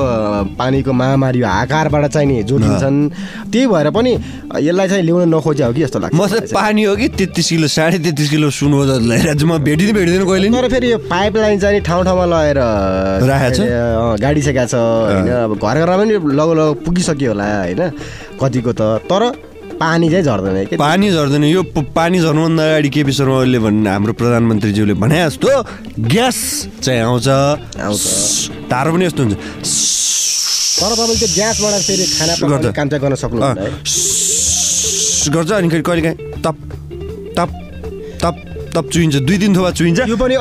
पानीको 0.58 0.92
महामारी 0.92 1.40
यो 1.40 1.48
हाकारबाट 1.48 2.06
चाहिँ 2.10 2.26
नि 2.26 2.42
जोडिन्छन्। 2.50 2.98
त्यही 3.54 3.68
भएर 3.70 3.90
पनि 3.94 4.12
यसलाई 4.66 4.88
चाहिँ 4.90 5.04
ल्याउन 5.06 5.30
नखोज्या 5.30 5.68
हो 5.68 5.74
कि 5.78 5.82
जस्तो 5.86 6.00
लाग्छ। 6.02 6.16
म 6.18 6.26
चाहिँ 6.26 6.50
पानी 6.50 6.84
हो 6.90 6.96
कि 6.98 7.08
तेत्तिस 7.22 7.50
किलो 7.50 7.68
साढे 7.70 7.98
तेत्तिस 8.02 8.30
किलो 8.34 8.50
सुन 8.50 8.74
चाहिँ 9.06 9.46
म 9.46 9.62
भेटिँदै 9.62 9.94
भेटिँदैन 9.94 10.26
कहिले 10.26 10.50
तर 10.58 10.70
फेरि 10.74 10.92
यो 10.92 10.98
पाइप 11.06 11.38
लाइन 11.38 11.60
चाहिँ 11.62 11.82
ठाउँ 11.86 12.04
ठाउँमा? 12.04 12.26
अँ, 12.63 12.63
गाडी 14.24 14.42
सकेको 14.42 14.66
छ 14.68 14.76
होइन? 14.76 15.28
अब 15.46 15.52
घर 15.58 15.76
घरमा 15.84 15.96
पनि 15.98 16.14
लगो 16.40 16.54
लगो 16.54 16.74
पुगिसक्यो 16.86 17.30
होला 17.32 17.46
होइन? 17.46 17.82
कतिको 18.42 18.72
त। 18.74 18.82
तर 19.10 19.24
पानी 19.74 20.10
चाहिँ 20.10 20.24
झर्दैन 20.24 20.58
के 20.70 20.76
पानी 20.78 21.12
झर्दैन। 21.12 21.44
यो 21.44 21.62
पानी 21.74 22.20
झर्नुभन्दा 22.22 22.64
अगाडि 22.64 22.90
केपी 22.94 23.12
शर्मा 23.12 23.36
ओलीले 23.42 23.60
भन्ने 23.60 23.90
हाम्रो 23.90 24.14
प्रधानमन्त्रीज्यूले 24.14 24.94
भने 25.02 25.18
जस्तो 25.26 25.50
ग्यास 26.00 26.38
चाहिँ 26.84 27.02
आउँछ। 27.02 27.28
आउँछ। 27.28 28.04
तारो 28.72 28.90
पनि 28.94 29.06
यस्तो 29.06 29.22
हुन्छ। 29.24 29.36
तर 29.36 30.90
तपाईँले 30.94 31.16
त्यो 31.20 31.30
ग्यासबाट 31.36 31.74
फेरि 31.88 32.06
खाना 32.18 32.34
पकाउने। 32.38 32.72
काम 32.78 32.88
चाहिँ 32.90 33.02
गर्न 33.04 33.16
स्स 33.84 35.30
गर्छ 35.34 35.52
अनि 35.52 35.68
कहिले 35.70 35.84
कहिले 35.84 36.12
तप 36.44 36.58
तप 37.38 37.50
तप 38.24 38.36
तप 38.74 38.90
चुइन्छ 38.90 39.16
दुई 39.24 39.38
तिन 39.38 39.56
थोपा 39.56 39.72
चुइन्छ 39.72 40.00
यो 40.10 40.18
पनि 40.18 40.36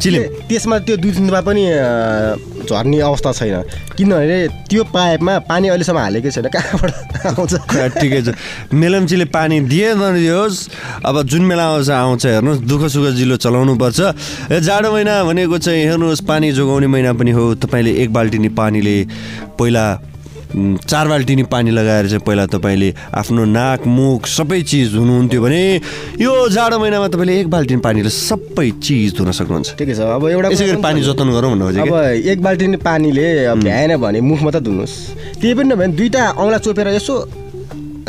चिलिम 0.00 0.22
त्यसमा 0.48 0.78
त्यो 0.86 0.96
दुई 0.96 1.12
तिनमा 1.12 1.40
पनि 1.42 1.62
अँ, 1.66 2.66
झर्ने 2.70 2.98
अवस्था 3.00 3.32
छैन। 3.32 3.56
किनभने 3.96 4.38
त्यो 4.70 4.82
पाइपमा 4.94 5.38
पानी 5.50 5.68
अहिलेसम्म 5.68 5.98
हालेकै 5.98 6.30
छैन। 6.30 6.46
कहाँबाट 6.54 6.90
आउँछ? 7.26 7.52
ठिकै 7.98 8.20
छ। 8.22 8.28
मेलम्चीले 8.72 9.24
पानी 9.34 9.60
दिए 9.66 9.94
नदियोस्। 9.94 10.56
अब 11.04 11.22
जुन 11.26 11.48
बेला 11.48 11.64
आउँछ 11.64 11.90
आउँछ। 11.90 12.26
हेर्नुहोस् 12.26 12.60
दुःख 12.70 12.82
सुख 12.88 13.06
जिलो 13.18 13.36
चलाउनु 13.36 13.74
पर्छ 13.76 14.00
ए, 14.50 14.60
जाडो 14.60 14.92
महिना 14.92 15.24
भनेको 15.24 15.58
चाहिँ 15.58 15.84
हेर्नुहोस् 15.84 16.22
पानी 16.24 16.52
जोगाउने 16.52 16.86
महिना 16.86 17.12
पनि 17.18 17.30
हो। 17.30 17.54
तपाईँले 17.58 17.92
एक 18.02 18.12
बाल्टिनी 18.12 18.48
पानीले 18.54 18.96
पहिला 19.58 19.84
चार 20.50 21.08
बाल्टिनी 21.08 21.42
पानी 21.46 21.70
लगाएर 21.70 22.06
चाहिँ 22.08 22.24
पहिला 22.26 22.46
तपाईँले 22.50 22.88
आफ्नो 23.14 23.44
नाक 23.46 23.86
मुख 23.86 24.26
सबै 24.26 24.60
चिज 24.62 24.92
धुनुहुन्थ्यो 24.94 25.40
भने 25.42 25.62
यो 26.20 26.32
जाडो 26.50 26.78
महिनामा 26.78 27.08
तपाईँले 27.08 27.38
एक 27.40 27.48
बाल्टिन 27.50 27.78
पानीले 27.80 28.10
सबै 28.10 28.68
चिज 28.82 29.14
धुन 29.16 29.30
सक्नुहुन्छ। 29.30 29.68
ठिकै 29.78 29.94
छ। 29.94 30.00
अब 30.10 30.26
एउटा 30.26 30.48
यसै 30.50 30.66
गरी 30.66 30.82
पानी। 30.82 31.00
जतन 31.06 31.28
गरौँ 31.30 31.50
भन्नु 31.54 31.64
अब 31.70 31.94
एक 32.26 32.38
बाल्टिन 32.42 32.76
पानीले 32.82 33.26
भ्याएन 33.62 33.96
भने 33.96 34.20
मुख 34.20 34.42
मात्रै 34.42 34.60
धुनुहोस्। 34.66 34.94
त्यही 35.38 35.54
पनि 35.54 35.68
नभए 35.70 35.86
दुईवटा 35.94 36.22
औँला 36.34 36.58
चोपेर 36.58 36.88
यसो 36.98 37.14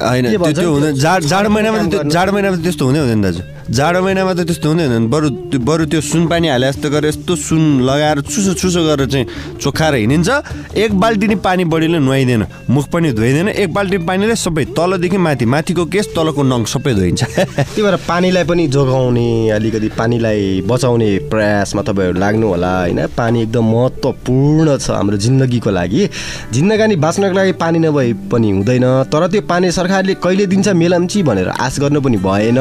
होइन 0.01 0.25
त्यो 0.33 0.69
हुँदैन। 0.73 0.93
जाड 0.97 1.45
महिनामा 1.45 1.77
जाडो 2.09 2.31
महिनामा 2.33 2.57
त्यस्तो 2.57 2.83
हुँदै 2.85 2.99
हुँदैन 2.99 3.21
दाजु। 3.21 3.41
जाडो 3.71 4.01
महिनामा 4.03 4.33
त 4.35 4.43
त्यस्तो 4.51 4.67
हुँदै 4.67 4.83
हुँदैन 4.83 5.07
बरु 5.07 5.27
त्यो 5.47 5.59
बरु 5.63 5.85
त्यो 5.87 6.01
सुन 6.03 6.27
पानी 6.27 6.47
हाले 6.51 6.67
जस्तो 6.67 6.89
गरेर 6.91 7.07
यस्तो 7.07 7.35
सुन 7.39 7.87
लगाएर 7.87 8.19
चुसो 8.27 8.53
चुसो 8.59 8.81
गरेर 8.83 9.07
चाहिँ 9.07 9.25
चोखाएर 9.63 9.95
हिँडिन्छ। 9.95 10.75
एक 10.75 10.91
बाल्टिनी 10.99 11.35
पानी 11.39 11.63
बढीले 11.71 11.99
नुहाइँदैन 12.03 12.43
मुख 12.67 12.85
पनि 12.91 13.11
धोइँदैन। 13.15 13.47
एक 13.47 13.73
बाल्टिनी 13.73 14.03
पानीले 14.03 14.35
सबै 14.35 14.65
तलदेखि 14.75 15.17
माथि 15.17 15.45
माथिको 15.45 15.85
केस 15.87 16.07
तलको 16.11 16.43
नङ 16.43 16.63
सबै 16.67 16.93
धोइन्छ। 16.99 17.23
त्यही 17.39 17.81
भएर 17.81 17.95
पानीलाई 18.11 18.43
पनि 18.43 18.67
जोगाउने 18.67 19.27
अलिकति 19.55 19.89
पानीलाई 19.95 20.61
बचाउने 20.67 21.09
प्रयासमा 21.31 21.81
तपाईँहरू 21.87 22.19
लाग्नु 22.19 22.47
होला 22.47 22.71
होइन? 22.79 22.99
पानी 23.15 23.41
एकदम 23.41 23.65
महत्त्वपूर्ण 23.71 24.77
छ 24.83 24.89
हाम्रो 24.91 25.17
जिन्दगीको 25.17 25.71
लागि। 25.71 26.09
जिन्दगानी 26.51 26.95
बाँच्नको 26.99 27.35
लागि 27.39 27.53
पानी 27.55 27.79
नभए 27.79 28.13
पनि 28.27 28.51
हुँदैन। 28.51 28.85
तर 29.07 29.27
त्यो 29.31 29.41
पानी 29.47 29.71
सरकारले 29.71 30.13
कहिले 30.19 30.45
दिन्छ 30.51 30.67
मेलम्ची 30.75 31.23
भनेर 31.23 31.49
आश 31.55 31.79
गर्नु 31.79 32.01
पनि 32.03 32.17
भएन। 32.19 32.59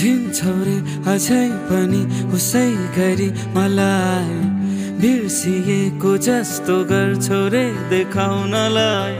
सम्झिन्छौ 0.00 0.52
रे 0.66 0.74
अझै 1.12 1.46
पनि 1.68 1.98
उसै 2.36 2.68
गरी 2.96 3.26
मलाई 3.56 4.36
बिर्सिएको 5.00 6.12
जस्तो 6.26 6.76
गर्छौ 6.90 7.40
रे 7.54 7.64
देखाउनलाई। 7.90 9.18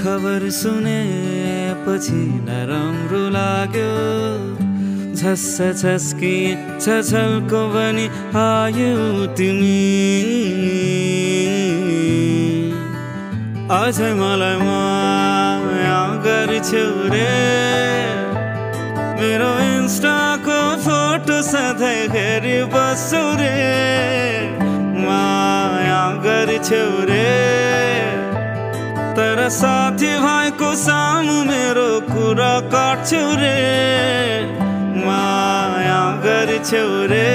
खबर 0.00 0.46
सुनेपछि 0.56 2.22
नराम्रो 2.48 3.22
लाग्यो। 3.36 3.92
झस्स 5.14 5.56
झस्की 5.82 6.34
छछल्को 6.82 7.62
बनी 7.76 8.06
आयो 8.42 8.98
तिमी। 9.38 9.78
अझै 13.78 14.12
मलाई 14.22 14.58
माया 14.66 16.02
गर्छौ 16.26 16.86
रे। 17.14 17.26
मेरो 19.20 19.52
इन्स्टाको 19.88 20.56
फोटो 20.84 21.36
सधैँ 21.42 22.08
हेरी 22.12 22.56
बस 22.72 23.04
गर्छौ 23.08 23.20
रे 23.40 23.52
माया 25.00 26.02
गर्छौ 26.24 26.82
रे 27.10 27.30
तर 29.16 29.40
साथी 29.56 30.12
भाइको 30.24 30.74
सामु 30.82 31.36
मेरो 31.50 31.88
कुरा 32.10 32.52
काट्छौ 32.74 33.24
रे 33.40 33.56
माया 35.06 36.02
गर्छौ 36.26 36.86
रे 37.12 37.26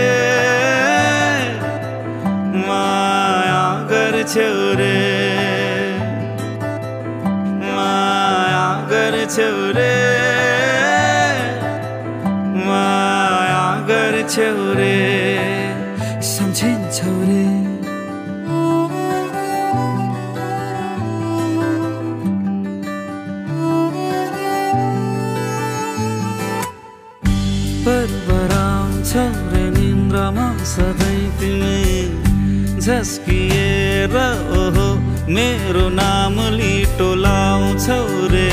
मेरो 35.28 35.90
नाम 35.90 36.40
लिटो 36.56 37.16
लाउँछौ 37.16 38.28
रे। 38.32 38.50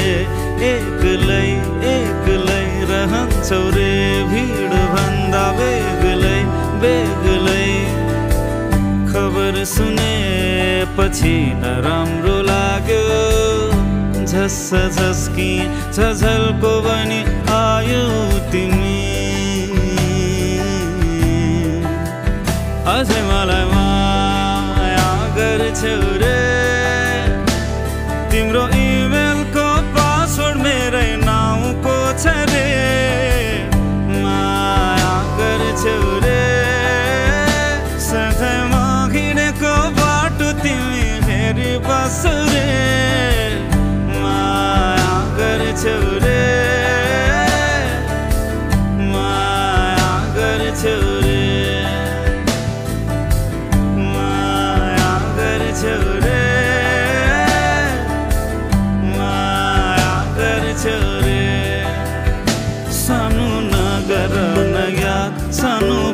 एक्लै 0.66 1.46
एक्लै 1.92 2.66
रहन्छौ 2.90 3.58
रे। 3.76 3.90
भिड 4.30 4.74
भन्दा 4.92 5.42
बेग्लै 5.52 6.38
बेग्लै। 6.82 7.66
खबर 9.10 9.64
सुनेपछि 9.64 11.34
नराम्रो 11.62 12.36
लाग्यो। 12.42 13.02
झस्स 14.24 14.70
झस्की 14.74 15.52
झझल्को 15.92 16.72
बनी 16.80 17.20
आयो 17.54 18.04
तिमी। 18.52 18.98
अझै 22.94 23.20
मलाई 23.22 23.64
माया 23.74 25.10
गर्छौ 25.36 26.19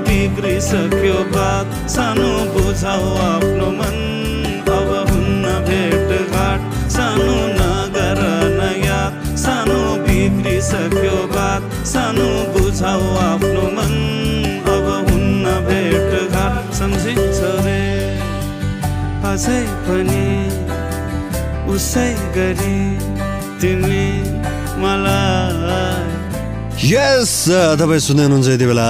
बिग्रिसक्यो 0.07 1.19
बात 1.35 1.89
सानो 1.95 2.31
बुझाउ 2.53 3.15
आफ्नो 3.29 3.71
मन। 3.79 4.16
बिग्रिसक्यो 10.97 11.17
बात 11.33 11.63
सानो 11.87 12.29
बुझाउ 12.53 13.03
आफ्नो 13.21 13.65
मन 13.77 13.93
अब 14.75 14.87
हुन्न 15.09 15.45
भेटघाट 15.67 16.73
सम्झिन्छ 16.79 17.39
रे। 17.67 17.83
अझै 19.31 19.61
पनि 19.87 20.29
उसै 21.75 22.09
गरी 22.37 22.81
तिमी 23.61 24.07
मलाई 24.81 25.46
यस 26.77 27.31
तपाईँ 27.81 28.01
सुन्दै 28.05 28.23
हुनुहुन्छ 28.23 28.49
यति 28.53 28.67
बेला 28.69 28.89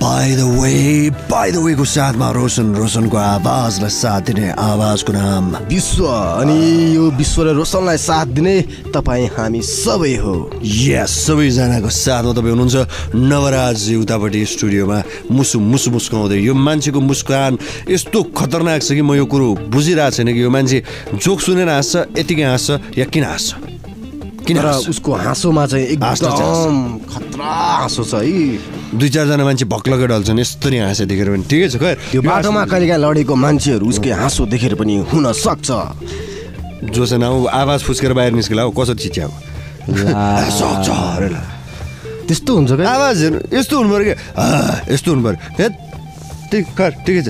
by 0.00 0.30
the 0.36 0.40
way 0.56 1.10
by 1.28 1.50
the 1.52 1.56
वेको 1.60 1.84
साथमा 1.84 2.30
रोशन 2.32 2.72
रोशनको 2.74 3.16
आवाज 3.16 3.84
र 3.84 3.88
साथ 3.92 4.20
दिने 4.32 4.48
आवाजको 4.56 5.12
नाम 5.12 5.68
विश्व 5.68 6.04
अनि 6.08 6.56
यो 6.96 7.10
विश्व 7.20 7.42
र 7.44 7.52
रोशनलाई 7.60 7.96
साथ 8.00 8.26
दिने 8.32 8.54
तपाईँ 8.96 9.28
हामी 9.36 9.60
सबै 9.60 10.14
हो। 10.16 10.34
यस 10.64 11.12
सबैजनाको 11.28 11.90
साथमा 11.92 12.32
तपाईँ 12.32 12.56
हुनुहुन्छ। 12.56 13.12
नवराज 13.14 13.80
उतापट्टि 14.00 14.44
स्टुडियोमा 14.56 14.98
मुसु 15.30 15.60
मुसु 15.60 15.90
मुस्काउँदै। 15.92 16.40
यो 16.40 16.54
मान्छेको 16.56 17.00
मुस्कान 17.04 17.58
यस्तो 17.90 18.22
खतरनाक 18.32 18.80
छ 18.80 18.96
कि 18.96 19.02
म 19.04 19.12
यो 19.20 19.26
कुरो 19.28 19.68
बुझिरहेको 19.68 20.16
छैन 20.16 20.32
कि 20.32 20.40
यो 20.40 20.50
मान्छे 20.50 20.78
जोक 21.20 21.40
सुनेर 21.40 21.68
हाँस्छ 21.68 22.16
यतिकै 22.16 22.48
हाँस्छ 22.48 22.96
या 22.96 23.04
किन 23.12 23.24
हाँस्छ। 23.28 23.69
किन? 24.50 24.58
उसको 24.90 25.10
हाँसोमा 25.14 25.64
चाहिँ 25.70 25.86
एकदम 25.94 27.06
खतरा 27.06 27.50
हाँसो 27.86 28.02
छ 28.02 28.14
है। 28.26 28.58
दुई 28.98 29.08
चारजना 29.14 29.44
मान्छे 29.46 29.64
भक्लकै 29.70 30.06
ढल्छन् 30.10 30.38
यस्तरी 30.42 30.78
हाँसे 30.82 31.06
देखेर 31.06 31.28
पनि। 31.30 31.46
ठिकै 31.46 31.68
छ 31.70 31.76
खै? 31.78 31.94
त्यो 32.10 32.20
बाटोमा 32.26 32.62
कहिलेकाहीँ 32.66 33.02
लडेको 33.06 33.34
मान्छेहरू 33.38 33.86
उसकै 33.86 34.10
हाँसो 34.18 34.42
देखेर 34.50 34.74
पनि 34.74 35.06
हुन 35.06 35.30
सक्छ। 35.30 35.70
जोसँग 36.90 37.22
अब 37.22 37.46
आवाज 37.46 37.80
फुस्केर 37.86 38.12
बाहिर 38.18 38.32
निस्केला 38.34 38.62
हो 38.66 38.70
कसरी 38.74 38.98
चिच्याएको 38.98 39.36
सक्छ 40.58 40.88
अरे 40.90 41.28
ल। 41.30 41.36
त्यस्तो 42.26 42.50
हुन्छ 42.56 42.70
क्या? 42.72 42.86
आवाज 42.88 43.16
हेर्नु 43.22 43.38
यस्तो 43.54 43.74
हुनु 43.78 43.90
पऱ्यो 43.94 44.04
क्या? 44.10 44.16
यस्तो 44.90 45.08
हुनु 45.12 45.22
पऱ्यो। 45.26 45.38
खैर 46.50 46.92
ठिकै 47.06 47.22
छ। 47.22 47.28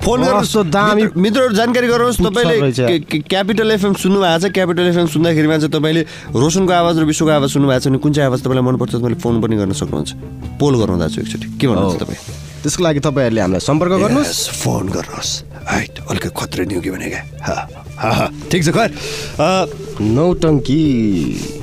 फोन 0.00 0.18
गर्नुहोस्। 0.24 1.16
मित्रहरू 1.16 1.54
जानकारी 1.54 1.86
गराउनुहोस्। 1.86 2.20
तपाईँले 2.24 2.98
क्यापिटल 3.20 3.70
एफएम 3.70 3.94
सुन्नु 4.00 4.18
भएको 4.20 4.48
छ। 4.48 4.52
क्यापिटल 4.52 4.86
एफएम 4.90 5.06
सुन्दाखेरिमा 5.12 5.56
चाहिँ 5.60 5.72
तपाईँले 5.76 6.02
रोशनको 6.34 6.72
आवाज 6.72 6.98
र 6.98 7.04
विश्वको 7.04 7.30
आवाज 7.30 7.50
सुन्नु 7.52 7.68
भएको 7.68 7.80
छ 7.80 7.88
भने 7.88 7.98
कुन 8.00 8.12
चाहिँ 8.12 8.26
आवाज 8.32 8.40
तपाईँलाई 8.40 8.64
मनपर्छ 8.64 8.92
तपाईँले 8.96 9.18
फोन 9.20 9.34
पनि 9.40 9.56
गर्न 9.60 9.72
सक्नुहुन्छ। 9.76 10.10
पोल 10.56 10.74
गराउँदा 10.80 11.06
छु 11.12 11.20
एकचोटि। 11.20 11.46
के 11.60 11.66
भन्नुहुन्छ। 11.68 12.00
तपाईँ? 12.00 12.20
त्यसको 12.64 12.80
लागि 12.84 13.00
तपाईँहरूले 13.00 13.40
हामीलाई 13.40 13.60
सम्पर्क 13.60 13.92
गर्नुहोस्। 14.00 14.40
फोन 14.64 14.84
गर्नुहोस्। 14.88 15.30
हाइट 15.68 15.94
अलिक 16.10 16.24
खत्रै 16.32 16.64
न्यु 16.64 16.80
कि 16.80 16.90
भने 16.90 17.08
क्या 17.12 17.22
हा, 17.44 17.56
हा, 18.00 18.10
हा। 18.10 18.26
ठिक 18.50 18.60
छ 18.64 18.68
खैर 18.72 18.88
नौटङ्की। 20.00 21.59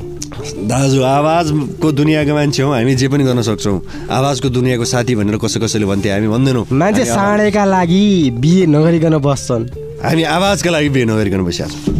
दाजु 0.67 1.01
आवाजको 1.03 1.91
दुनियाँको 1.91 2.33
मान्छे 2.33 2.61
हौ 2.63 2.71
हामी 2.73 2.95
जे 2.95 3.07
पनि 3.07 3.23
गर्न 3.23 3.41
सक्छौँ। 3.41 3.77
आवाजको 4.09 4.49
दुनियाँको 4.49 4.85
साथी 4.85 5.15
भनेर 5.15 5.37
कसै 5.37 5.59
कसैले 5.59 5.85
भन्थे 5.85 6.09
हामी 6.09 6.27
भन्दैनौँ। 6.27 6.65
मान्छे 6.71 7.05
साँडेका 7.05 7.63
लागि 7.65 8.03
बिहे 8.41 8.65
नगरिकन 8.65 9.17
बस्छन्। 9.17 9.63
हामी 10.03 10.23
आवाजका 10.23 10.69
लागि 10.71 10.89
बिहे 10.89 11.05
नगरिकन 11.05 11.41
बसिरहेको 11.43 11.75
छौँ 11.75 11.95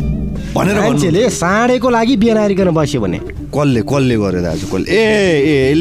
भनेर 0.55 0.79
मान्छेले 0.79 1.29
साँडेको 1.29 1.89
लागि 1.89 2.15
बिहे 2.17 2.33
नगरिकन 2.33 2.69
बस्यो 2.73 3.01
भने। 3.01 3.19
कसले 3.53 3.81
कसले 3.85 4.15
गर्यो 4.17 4.41
दाजु 4.41 4.65
कसले? 4.71 4.85
ए 4.89 5.03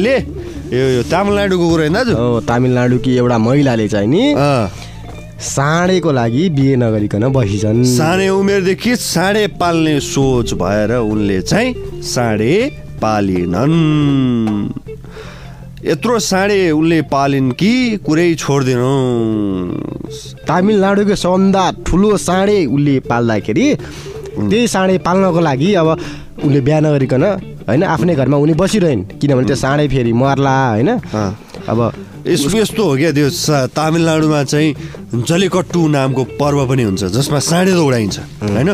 ए 0.05 0.25
यो 0.67 0.85
यो 0.99 1.03
तामिलनाडुको 1.07 1.65
कुरो 1.69 1.81
होइन 1.81 1.93
दाजु? 1.93 2.11
हो 2.11 2.39
तामिलनाडुकी 2.43 3.11
एउटा 3.17 3.37
महिलाले 3.37 3.87
चाहिँ 3.87 4.07
नि 4.07 4.23
साँडेको 5.37 6.11
लागि 6.11 6.49
बिहे 6.49 6.75
नगरिकन 6.75 7.23
बसिछन्। 7.29 7.83
सानै 7.85 8.27
उमेरदेखि 8.29 8.95
साँडे 8.95 9.45
पाल्ने 9.61 9.99
सोच 10.01 10.53
भएर 10.57 10.91
उनले 10.97 11.41
चाहिँ 11.41 12.01
साँडे 12.03 12.53
पालिनन्। 12.97 13.75
यत्रो 15.85 16.19
साँडे 16.19 16.59
उनले 16.71 17.01
पालिन् 17.13 17.51
कि 17.53 17.71
कुरै 18.05 18.33
छोड्दिनौ 18.35 18.93
तामिलनाडुको 20.47 21.15
सबभन्दा 21.15 21.63
ठुलो 21.85 22.17
साँडे 22.17 22.57
उसले 22.65 22.95
पाल्दाखेरि 23.05 23.67
त्यही 24.41 24.67
साँडे 24.67 24.97
पाल्नको 25.05 25.39
लागि 25.39 25.73
अब 25.77 25.87
उसले 26.45 26.59
बिहा 26.61 26.79
नगरिकन 26.81 27.23
होइन 27.69 27.83
आफ्नै 27.85 28.15
घरमा 28.15 28.37
उनी 28.37 28.53
बसिरहन्। 28.57 29.21
किनभने 29.21 29.45
त्यो 29.45 29.55
साँडे 29.55 29.87
फेरि 29.87 30.13
मर्ला 30.17 30.57
होइन। 30.73 30.89
अब 31.69 31.79
यसो 32.27 32.57
यस्तो 32.57 32.83
हो 32.83 32.95
क्या 32.97 33.11
त्यो 33.11 33.27
तामिलनाडुमा 33.71 34.43
चाहिँ 34.43 34.69
जलीकट्टु 35.29 35.81
नामको 35.87 36.23
पर्व 36.41 36.59
पनि 36.67 36.83
हुन्छ 36.83 37.03
जसमा 37.15 37.39
साँडे 37.39 37.73
दौडाइन्छ 37.73 38.17
होइन? 38.43 38.69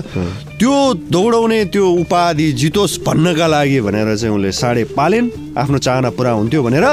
त्यो 0.59 0.73
दौडाउने 1.13 1.59
त्यो 1.73 1.85
उपाधि 2.03 2.51
जितोस् 2.61 2.99
भन्नका 3.05 3.47
लागि 3.47 3.79
भनेर 3.85 4.15
चाहिँ 4.17 4.33
उनले 4.35 4.51
साँडे 4.51 4.83
पालिन् 4.97 5.27
आफ्नो 5.57 5.77
चाहना 5.77 6.09
पुरा 6.17 6.31
हुन्थ्यो 6.39 6.63
भनेर 6.63 6.85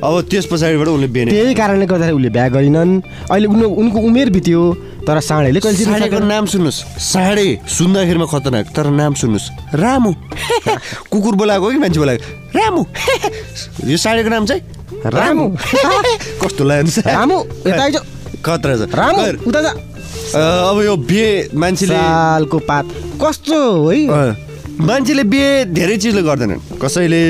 अब 0.00 0.14
त्यस 0.32 0.46
पछाडिबाट 0.48 0.88
उनले 0.88 1.08
बेने। 1.12 1.30
त्यही 1.30 1.54
कारणले 1.54 1.86
गर्दाखेरि 1.86 2.16
उसले 2.16 2.30
बिहा 2.32 2.48
गरिनन्। 2.56 2.92
अहिले 3.30 3.46
उनी 3.52 3.64
उनको 3.68 3.98
उमेर 4.00 4.30
बित्यो 4.32 4.62
तर 5.04 5.20
साँडेले 5.20 5.60
कहिले 5.60 5.84
साँडेको। 5.84 6.18
नाम 6.24 6.44
सुन्नुहोस्। 6.48 6.80
साँडे 7.12 7.46
सुन्दाखेरिमा 7.68 8.26
खतरनाक 8.32 8.66
तर 8.76 8.86
नाम 8.96 9.12
सुन्नुहोस्। 9.20 9.76
रामु। 9.76 10.10
कुकुर 11.12 11.34
बोलाएको 11.36 11.64
हो 11.64 11.70
कि 11.70 11.78
मान्छे 11.84 12.00
बोलाएको? 12.00 12.24
रामु। 12.56 12.82
यो 13.92 13.96
साँडेको 14.00 14.28
नाम 14.32 14.44
चाहिँ 14.48 14.62
रामु 15.04 15.46
कस्तो 16.42 16.62
रामु 16.68 17.38
यता 17.66 17.82
आइज 17.82 17.96
खतरा 18.44 18.74
छ 18.76 18.94
रामु। 19.00 19.22
उता 19.48 19.60
जा 19.62 19.72
अब 20.70 20.76
यो 20.84 20.96
बिहे 21.08 21.30
मान्छेले 21.56 21.94
सालको 21.94 22.58
पात 22.68 22.86
कस्तो 23.22 23.58
है 23.88 23.98
मान्छेले 24.80 25.24
बिहे 25.32 25.50
धेरै 25.76 25.96
चिजले 26.02 26.22
गर्दैनन् 26.22 26.60
कसैले 26.82 27.22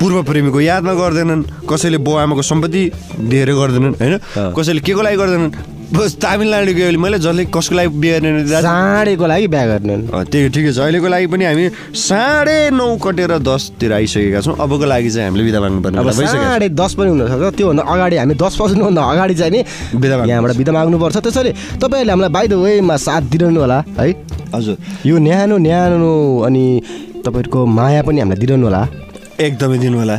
पूर्व 0.00 0.22
प्रेमीको 0.30 0.60
यादमा 0.60 0.94
गर्दैनन् 0.94 1.42
कसैले 1.70 1.98
बाउ 2.06 2.14
आमाको 2.24 2.42
सम्पत्ति 2.42 2.82
दिएर 3.30 3.50
गर्दैनन् 3.60 3.94
होइन 4.00 4.14
कसैले 4.56 4.80
के 4.86 4.92
को 4.94 5.02
लागि 5.02 5.16
गर्दैनन् 5.16 5.52
बस 5.92 6.16
तामिलनाडु 6.22 6.72
गयो 6.74 6.86
भने 6.88 6.98
मैले 6.98 7.18
जसले 7.20 7.44
कसको 7.52 7.74
लागि 7.76 7.88
बिहे 8.00 8.20
गर्ने 8.20 8.62
साँडेको 8.62 9.26
लागि 9.26 9.46
बिहा 9.52 9.64
गर्ने 9.66 9.94
त्यही 10.32 10.48
ठिकै 10.54 10.72
छ। 10.72 10.78
अहिलेको 10.80 11.08
लागि 11.12 11.26
पनि 11.28 11.44
हामी 11.44 11.64
साढे 11.92 12.58
नौ 12.72 12.86
कटेर 13.04 13.32
दसतिर 13.44 13.92
आइसकेका 13.92 14.40
छौँ। 14.40 14.56
अबको 14.56 14.84
लागि 14.84 15.10
चाहिँ 15.10 15.28
हामीले 15.28 15.44
बिदा 15.44 15.60
माग्नुपर्ने 15.60 15.98
अब 15.98 16.04
बेला 16.04 16.16
भइसकेको 16.18 16.40
छ। 16.40 16.48
साढे 16.48 16.68
दस 16.72 16.92
पनि 16.98 17.08
हुनसक्छ 17.12 17.54
त्योभन्दा 17.56 17.82
अगाडि 17.84 18.16
हामी 18.16 18.34
दस 18.34 18.54
बज्नुभन्दा 18.60 19.02
अगाडि 19.12 19.34
चाहिँ 19.34 19.52
नि 19.52 19.60
बिदा 20.00 20.14
माग्नु 20.16 20.30
यहाँबाट 20.32 20.56
बिदा 20.56 20.72
माग्नुपर्छ। 20.72 21.16
त्यसैले 21.24 21.52
तपाईँहरूले 21.82 22.12
हामीलाई 22.12 22.32
बाई 22.32 22.46
द 22.48 22.54
वेमा 22.64 22.96
साथ 22.96 23.22
दिइरहनु 23.30 23.60
होला 23.60 23.78
है? 24.00 24.10
हजुर। 24.54 24.76
यो 25.06 25.16
न्यानो 25.18 25.56
न्यानो 25.58 26.12
अनि 26.48 26.64
तपाईँहरूको 27.22 27.60
माया 27.66 28.02
पनि 28.02 28.18
हामीलाई 28.24 28.40
दिइरहनु 28.40 28.66
होला। 28.66 28.82
एकदमै 29.40 29.78
दिनु 29.78 29.98
होला। 29.98 30.16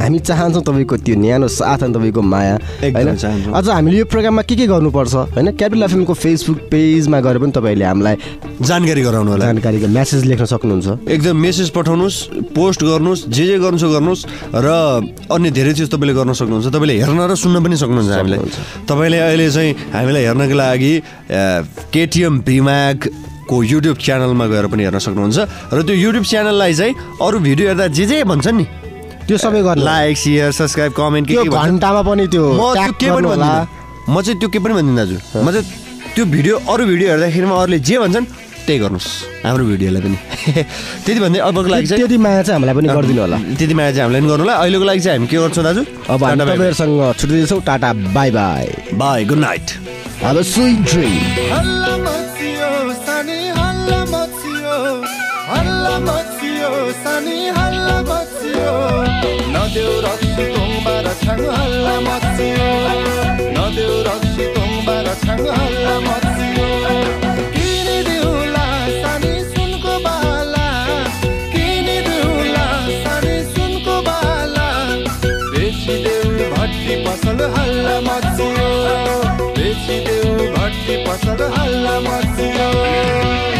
हामी 0.00 0.18
चाहन्छौँ 0.18 0.62
तपाईँको 0.62 0.96
त्यो 1.06 1.14
न्यानो 1.16 1.48
साथ 1.48 1.82
अनि 1.84 1.92
तपाईँको 1.94 2.22
माया 2.22 2.54
होइन। 2.82 3.52
अझ 3.54 3.68
हामीले 3.68 3.98
यो 3.98 4.04
प्रोग्राममा 4.04 4.42
के 4.42 4.54
के 4.56 4.66
गर्नुपर्छ 4.66 5.14
होइन? 5.34 5.50
क्यापिटल 5.54 5.82
एफएमको 5.82 6.14
फेसबुक 6.14 6.58
पेजमा 6.70 7.18
गएर 7.20 7.38
पनि 7.38 7.52
तपाईँहरूले 7.54 7.84
हामीलाई 7.84 8.16
जानकारी 8.62 9.02
गराउनु 9.02 9.30
होला। 9.30 9.44
जानकारीको 9.44 9.86
म्यासेज 9.88 10.24
लेख्न 10.24 10.44
सक्नुहुन्छ। 10.44 10.88
एकदम 11.08 11.36
मेसेज 11.36 11.68
पठाउनुहोस् 11.76 12.18
पोस्ट 12.54 12.80
गर्नुहोस् 12.84 13.22
जे 13.28 13.44
जे 13.46 13.56
गर्नु 13.58 13.78
छ 13.78 13.84
गर्नुहोस् 13.94 14.22
र 14.54 14.68
अन्य 15.30 15.50
धेरै 15.50 15.72
चिज 15.74 15.88
तपाईँले 15.90 16.14
गर्न 16.14 16.32
सक्नुहुन्छ। 16.32 16.66
तपाईँले 16.74 16.94
हेर्न 17.00 17.20
र 17.30 17.34
सुन्न 17.34 17.56
पनि 17.64 17.76
सक्नुहुन्छ 17.76 18.10
हामीलाई। 18.14 18.38
तपाईँले 18.88 19.18
अहिले 19.18 19.46
चाहिँ 19.50 19.72
हामीलाई 19.94 20.22
हेर्नको 20.28 20.54
लागि 20.54 20.92
केटिएम 21.94 22.34
भिमागको 22.46 23.56
युट्युब 23.62 23.96
च्यानलमा 23.98 24.46
गएर 24.52 24.66
पनि 24.68 24.82
हेर्न 24.84 24.98
सक्नुहुन्छ। 24.98 25.38
र 25.74 25.78
त्यो 25.82 25.94
युट्युब 25.94 26.24
च्यानललाई 26.24 26.72
चाहिँ 26.74 26.94
अरू 27.20 27.38
भिडियो 27.40 27.66
हेर्दा 27.68 27.86
जे 27.90 28.04
जे 28.06 28.24
भन्छन् 28.24 28.58
नि 28.58 28.66
त्यो 29.28 29.36
सबै 29.38 29.60
गर्नु 29.62 29.84
लाइक 29.84 30.16
सेयर 30.18 30.50
सब्सक्राइब 30.52 30.92
कमेन्ट 30.92 31.28
के। 31.28 31.34
घन्टामा 31.48 32.02
पनि 32.08 32.26
त्यो 32.28 32.44
म 32.52 32.60
त्यो 32.60 32.72
ट्याग 32.74 32.92
के 33.00 33.08
पनि 33.16 33.28
होला। 33.28 33.50
म 34.08 34.20
चाहिँ 34.20 34.38
त्यो 34.40 34.48
के 34.52 34.58
पनि 34.64 34.74
भन्दिनँ 34.74 34.96
दाजु। 34.96 35.16
म 35.40 35.50
चाहिँ 35.50 35.64
त्यो 36.14 36.24
भिडियो 36.34 36.54
अरू 36.68 36.82
भिडियो 36.92 37.08
हेर्दाखेरिमा 37.10 37.54
अरूले 37.62 37.78
जे 37.88 37.96
भन्छन् 37.98 38.26
त्यही 38.66 38.78
गर्नुहोस्। 38.80 39.08
हाम्रो 39.44 39.64
भिडियोलाई 39.72 40.02
पनि। 40.04 40.16
त्यति 41.04 41.20
भन्दै 41.24 41.40
अबको 41.48 41.68
लागि 41.72 41.86
चाहिँ 41.86 42.00
त्यति 42.04 42.16
माया 42.24 42.42
चाहिँ 42.42 42.56
हामीलाई 42.56 42.74
पनि 42.76 42.88
गरिदिनु 42.96 43.20
होला। 43.24 43.38
त्यति 43.60 43.74
माया 43.74 43.90
चाहिँ 43.92 44.02
हामीलाई 44.04 44.20
पनि 44.20 44.30
गर्नु 44.32 44.44
होला। 44.44 44.54
अहिलेको 44.60 44.84
लागि 44.84 45.00
चाहिँ 45.04 45.16
हामी 45.18 45.28
के 45.32 45.36
गर्छौँ 45.36 45.64
दाजु? 45.64 45.82
अब। 46.12 46.20
तपाईँहरूसँग 46.40 46.92
छुट्टिँदैछौँ 47.18 47.60
tata 47.68 47.90
bye 48.16 48.30
bye 48.36 48.64
bye 49.00 49.24
good 49.24 49.40
night 49.40 49.66
अब 50.24 50.36
स्विट 50.52 50.76
ड्रिम 50.88 51.12
हल्ला 61.40 62.00
मचियो। 62.00 62.68
हल्ला 65.50 66.00
मचियो। 66.00 66.68
किनिदिउँला 67.52 68.66
सानी 69.02 69.34
सुनको 69.44 69.98
बाला। 69.98 70.66
सानी 73.04 73.54
सुनको 73.54 74.02
बाला। 74.02 74.66
पसल 77.04 77.40
हल्ला 77.58 78.00
मचियो। 78.00 78.68
भट्टी 80.52 80.96
पसल 81.06 81.52
हल्ला 81.58 82.00
मचियो। 82.00 83.53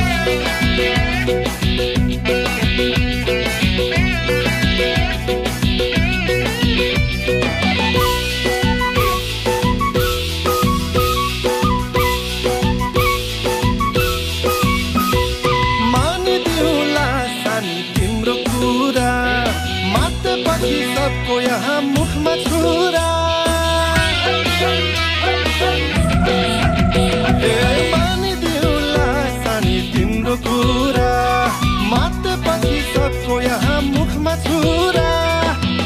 सबको 33.05 33.41
यहाँ 33.41 33.81
मुखमा 33.85 34.35
छुरा। 34.45 35.09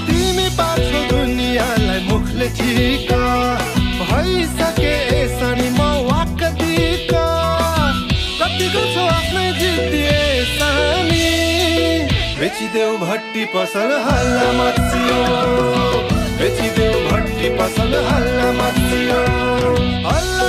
तिमी 0.07 0.49
पाछो 0.55 0.99
दुनियाँलाई 1.11 2.01
मुखले 2.07 2.49
ठिका। 2.59 3.23
भइसके 4.01 4.93
सानी 5.35 5.69
म 5.79 5.81
वाक्क 6.07 6.43
दिका। 6.61 7.25
कतिको 8.39 8.83
छ 8.95 8.97
आफ्नै 9.17 9.47
जितिए 9.59 10.15
सानी 10.55 11.27
बेचिदेऊ 12.39 12.95
भट्टी 13.03 13.45
पसल 13.51 13.91
हल्ला 14.07 14.49
मचियो 14.61 15.21
बेचिदेऊ 16.39 16.95
भट्टी 17.11 17.49
पसल 17.59 17.99
हल्ला 18.11 18.49
मचियो 18.61 19.21
हल्ला 20.07 20.49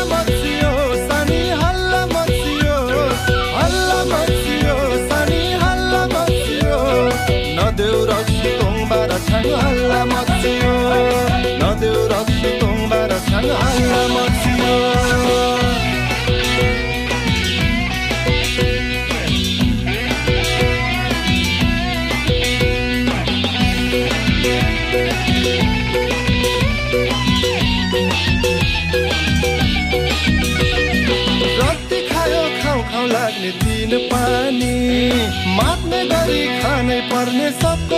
मचियो 14.13 14.77
रक्ती 31.61 31.99
खायो 32.09 32.43
खाउ 32.61 32.81
खाउ 32.91 33.05
लाग्ने 33.13 33.51
दिन 33.63 33.97
पानी 34.11 34.73
गरी 36.11 36.41
खानै 36.61 36.99
पर्ने 37.11 37.47
सबको 37.61 37.88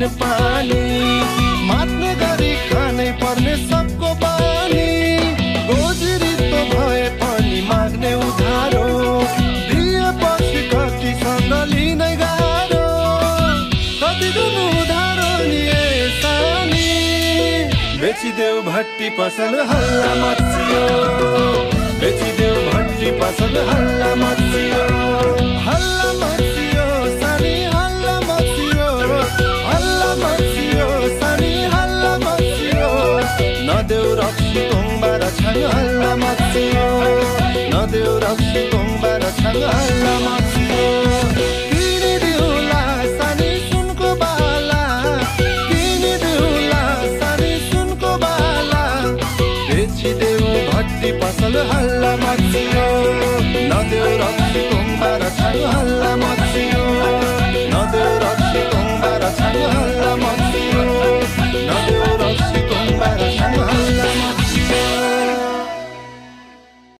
दिन 0.00 0.08
पानी। 0.16 0.80
मात्ने 1.68 2.10
गरी 2.20 2.52
खानै 2.68 3.08
पर्ने 3.20 3.54
सबको 3.68 4.08
बानी 4.22 4.86
गोजिरी 5.68 6.32
त 6.40 6.52
भए 6.72 7.02
पनि 7.20 7.58
माग्ने 7.68 8.12
उधारो। 8.26 8.86
दिएपछि 9.68 10.60
कतिसँग 10.72 11.52
लिनै 11.72 12.12
गाह्रो। 12.22 12.86
कति 14.00 14.28
दिनु 14.36 14.64
उधारो 14.80 15.30
लिए 15.44 16.08
सानी। 16.22 16.88
बेचिदेऊ 18.00 18.62
भट्टी 18.70 19.08
पसल 19.20 19.54
हल्ला 19.72 20.12
मचियो 20.22 20.84
बेचिदेऊ 22.00 22.56
भट्टी 22.70 23.10
पसल 23.20 23.54
हल्ला 23.70 24.10
मचियो 24.24 24.82
हल्ला 25.68 26.08
मचियो 26.22 26.59
मचियो 30.40 30.86
सानी 31.20 31.52
हल्ला 31.72 32.12
मचियो 32.22 32.90
नदेऊ 33.68 34.06
रक्सी 34.20 34.62
तोङबार 34.70 35.24
छाङ 35.38 35.58
हल्ला 35.74 36.12
मचियो 36.22 36.86
नदेऊ 37.74 38.14
रक्सी 38.24 38.62
तोङबार 38.72 39.26
छाङ 39.40 39.60
हल्ला 39.68 40.14
हल्ला 51.70 52.10
मचियो 52.22 52.88
नदेऊ 53.72 54.10
रक्सी 54.22 54.62
तोङबार 54.70 55.22
छाङ 55.38 55.58
हल्ला 55.74 56.10
Ağlama 59.50 60.39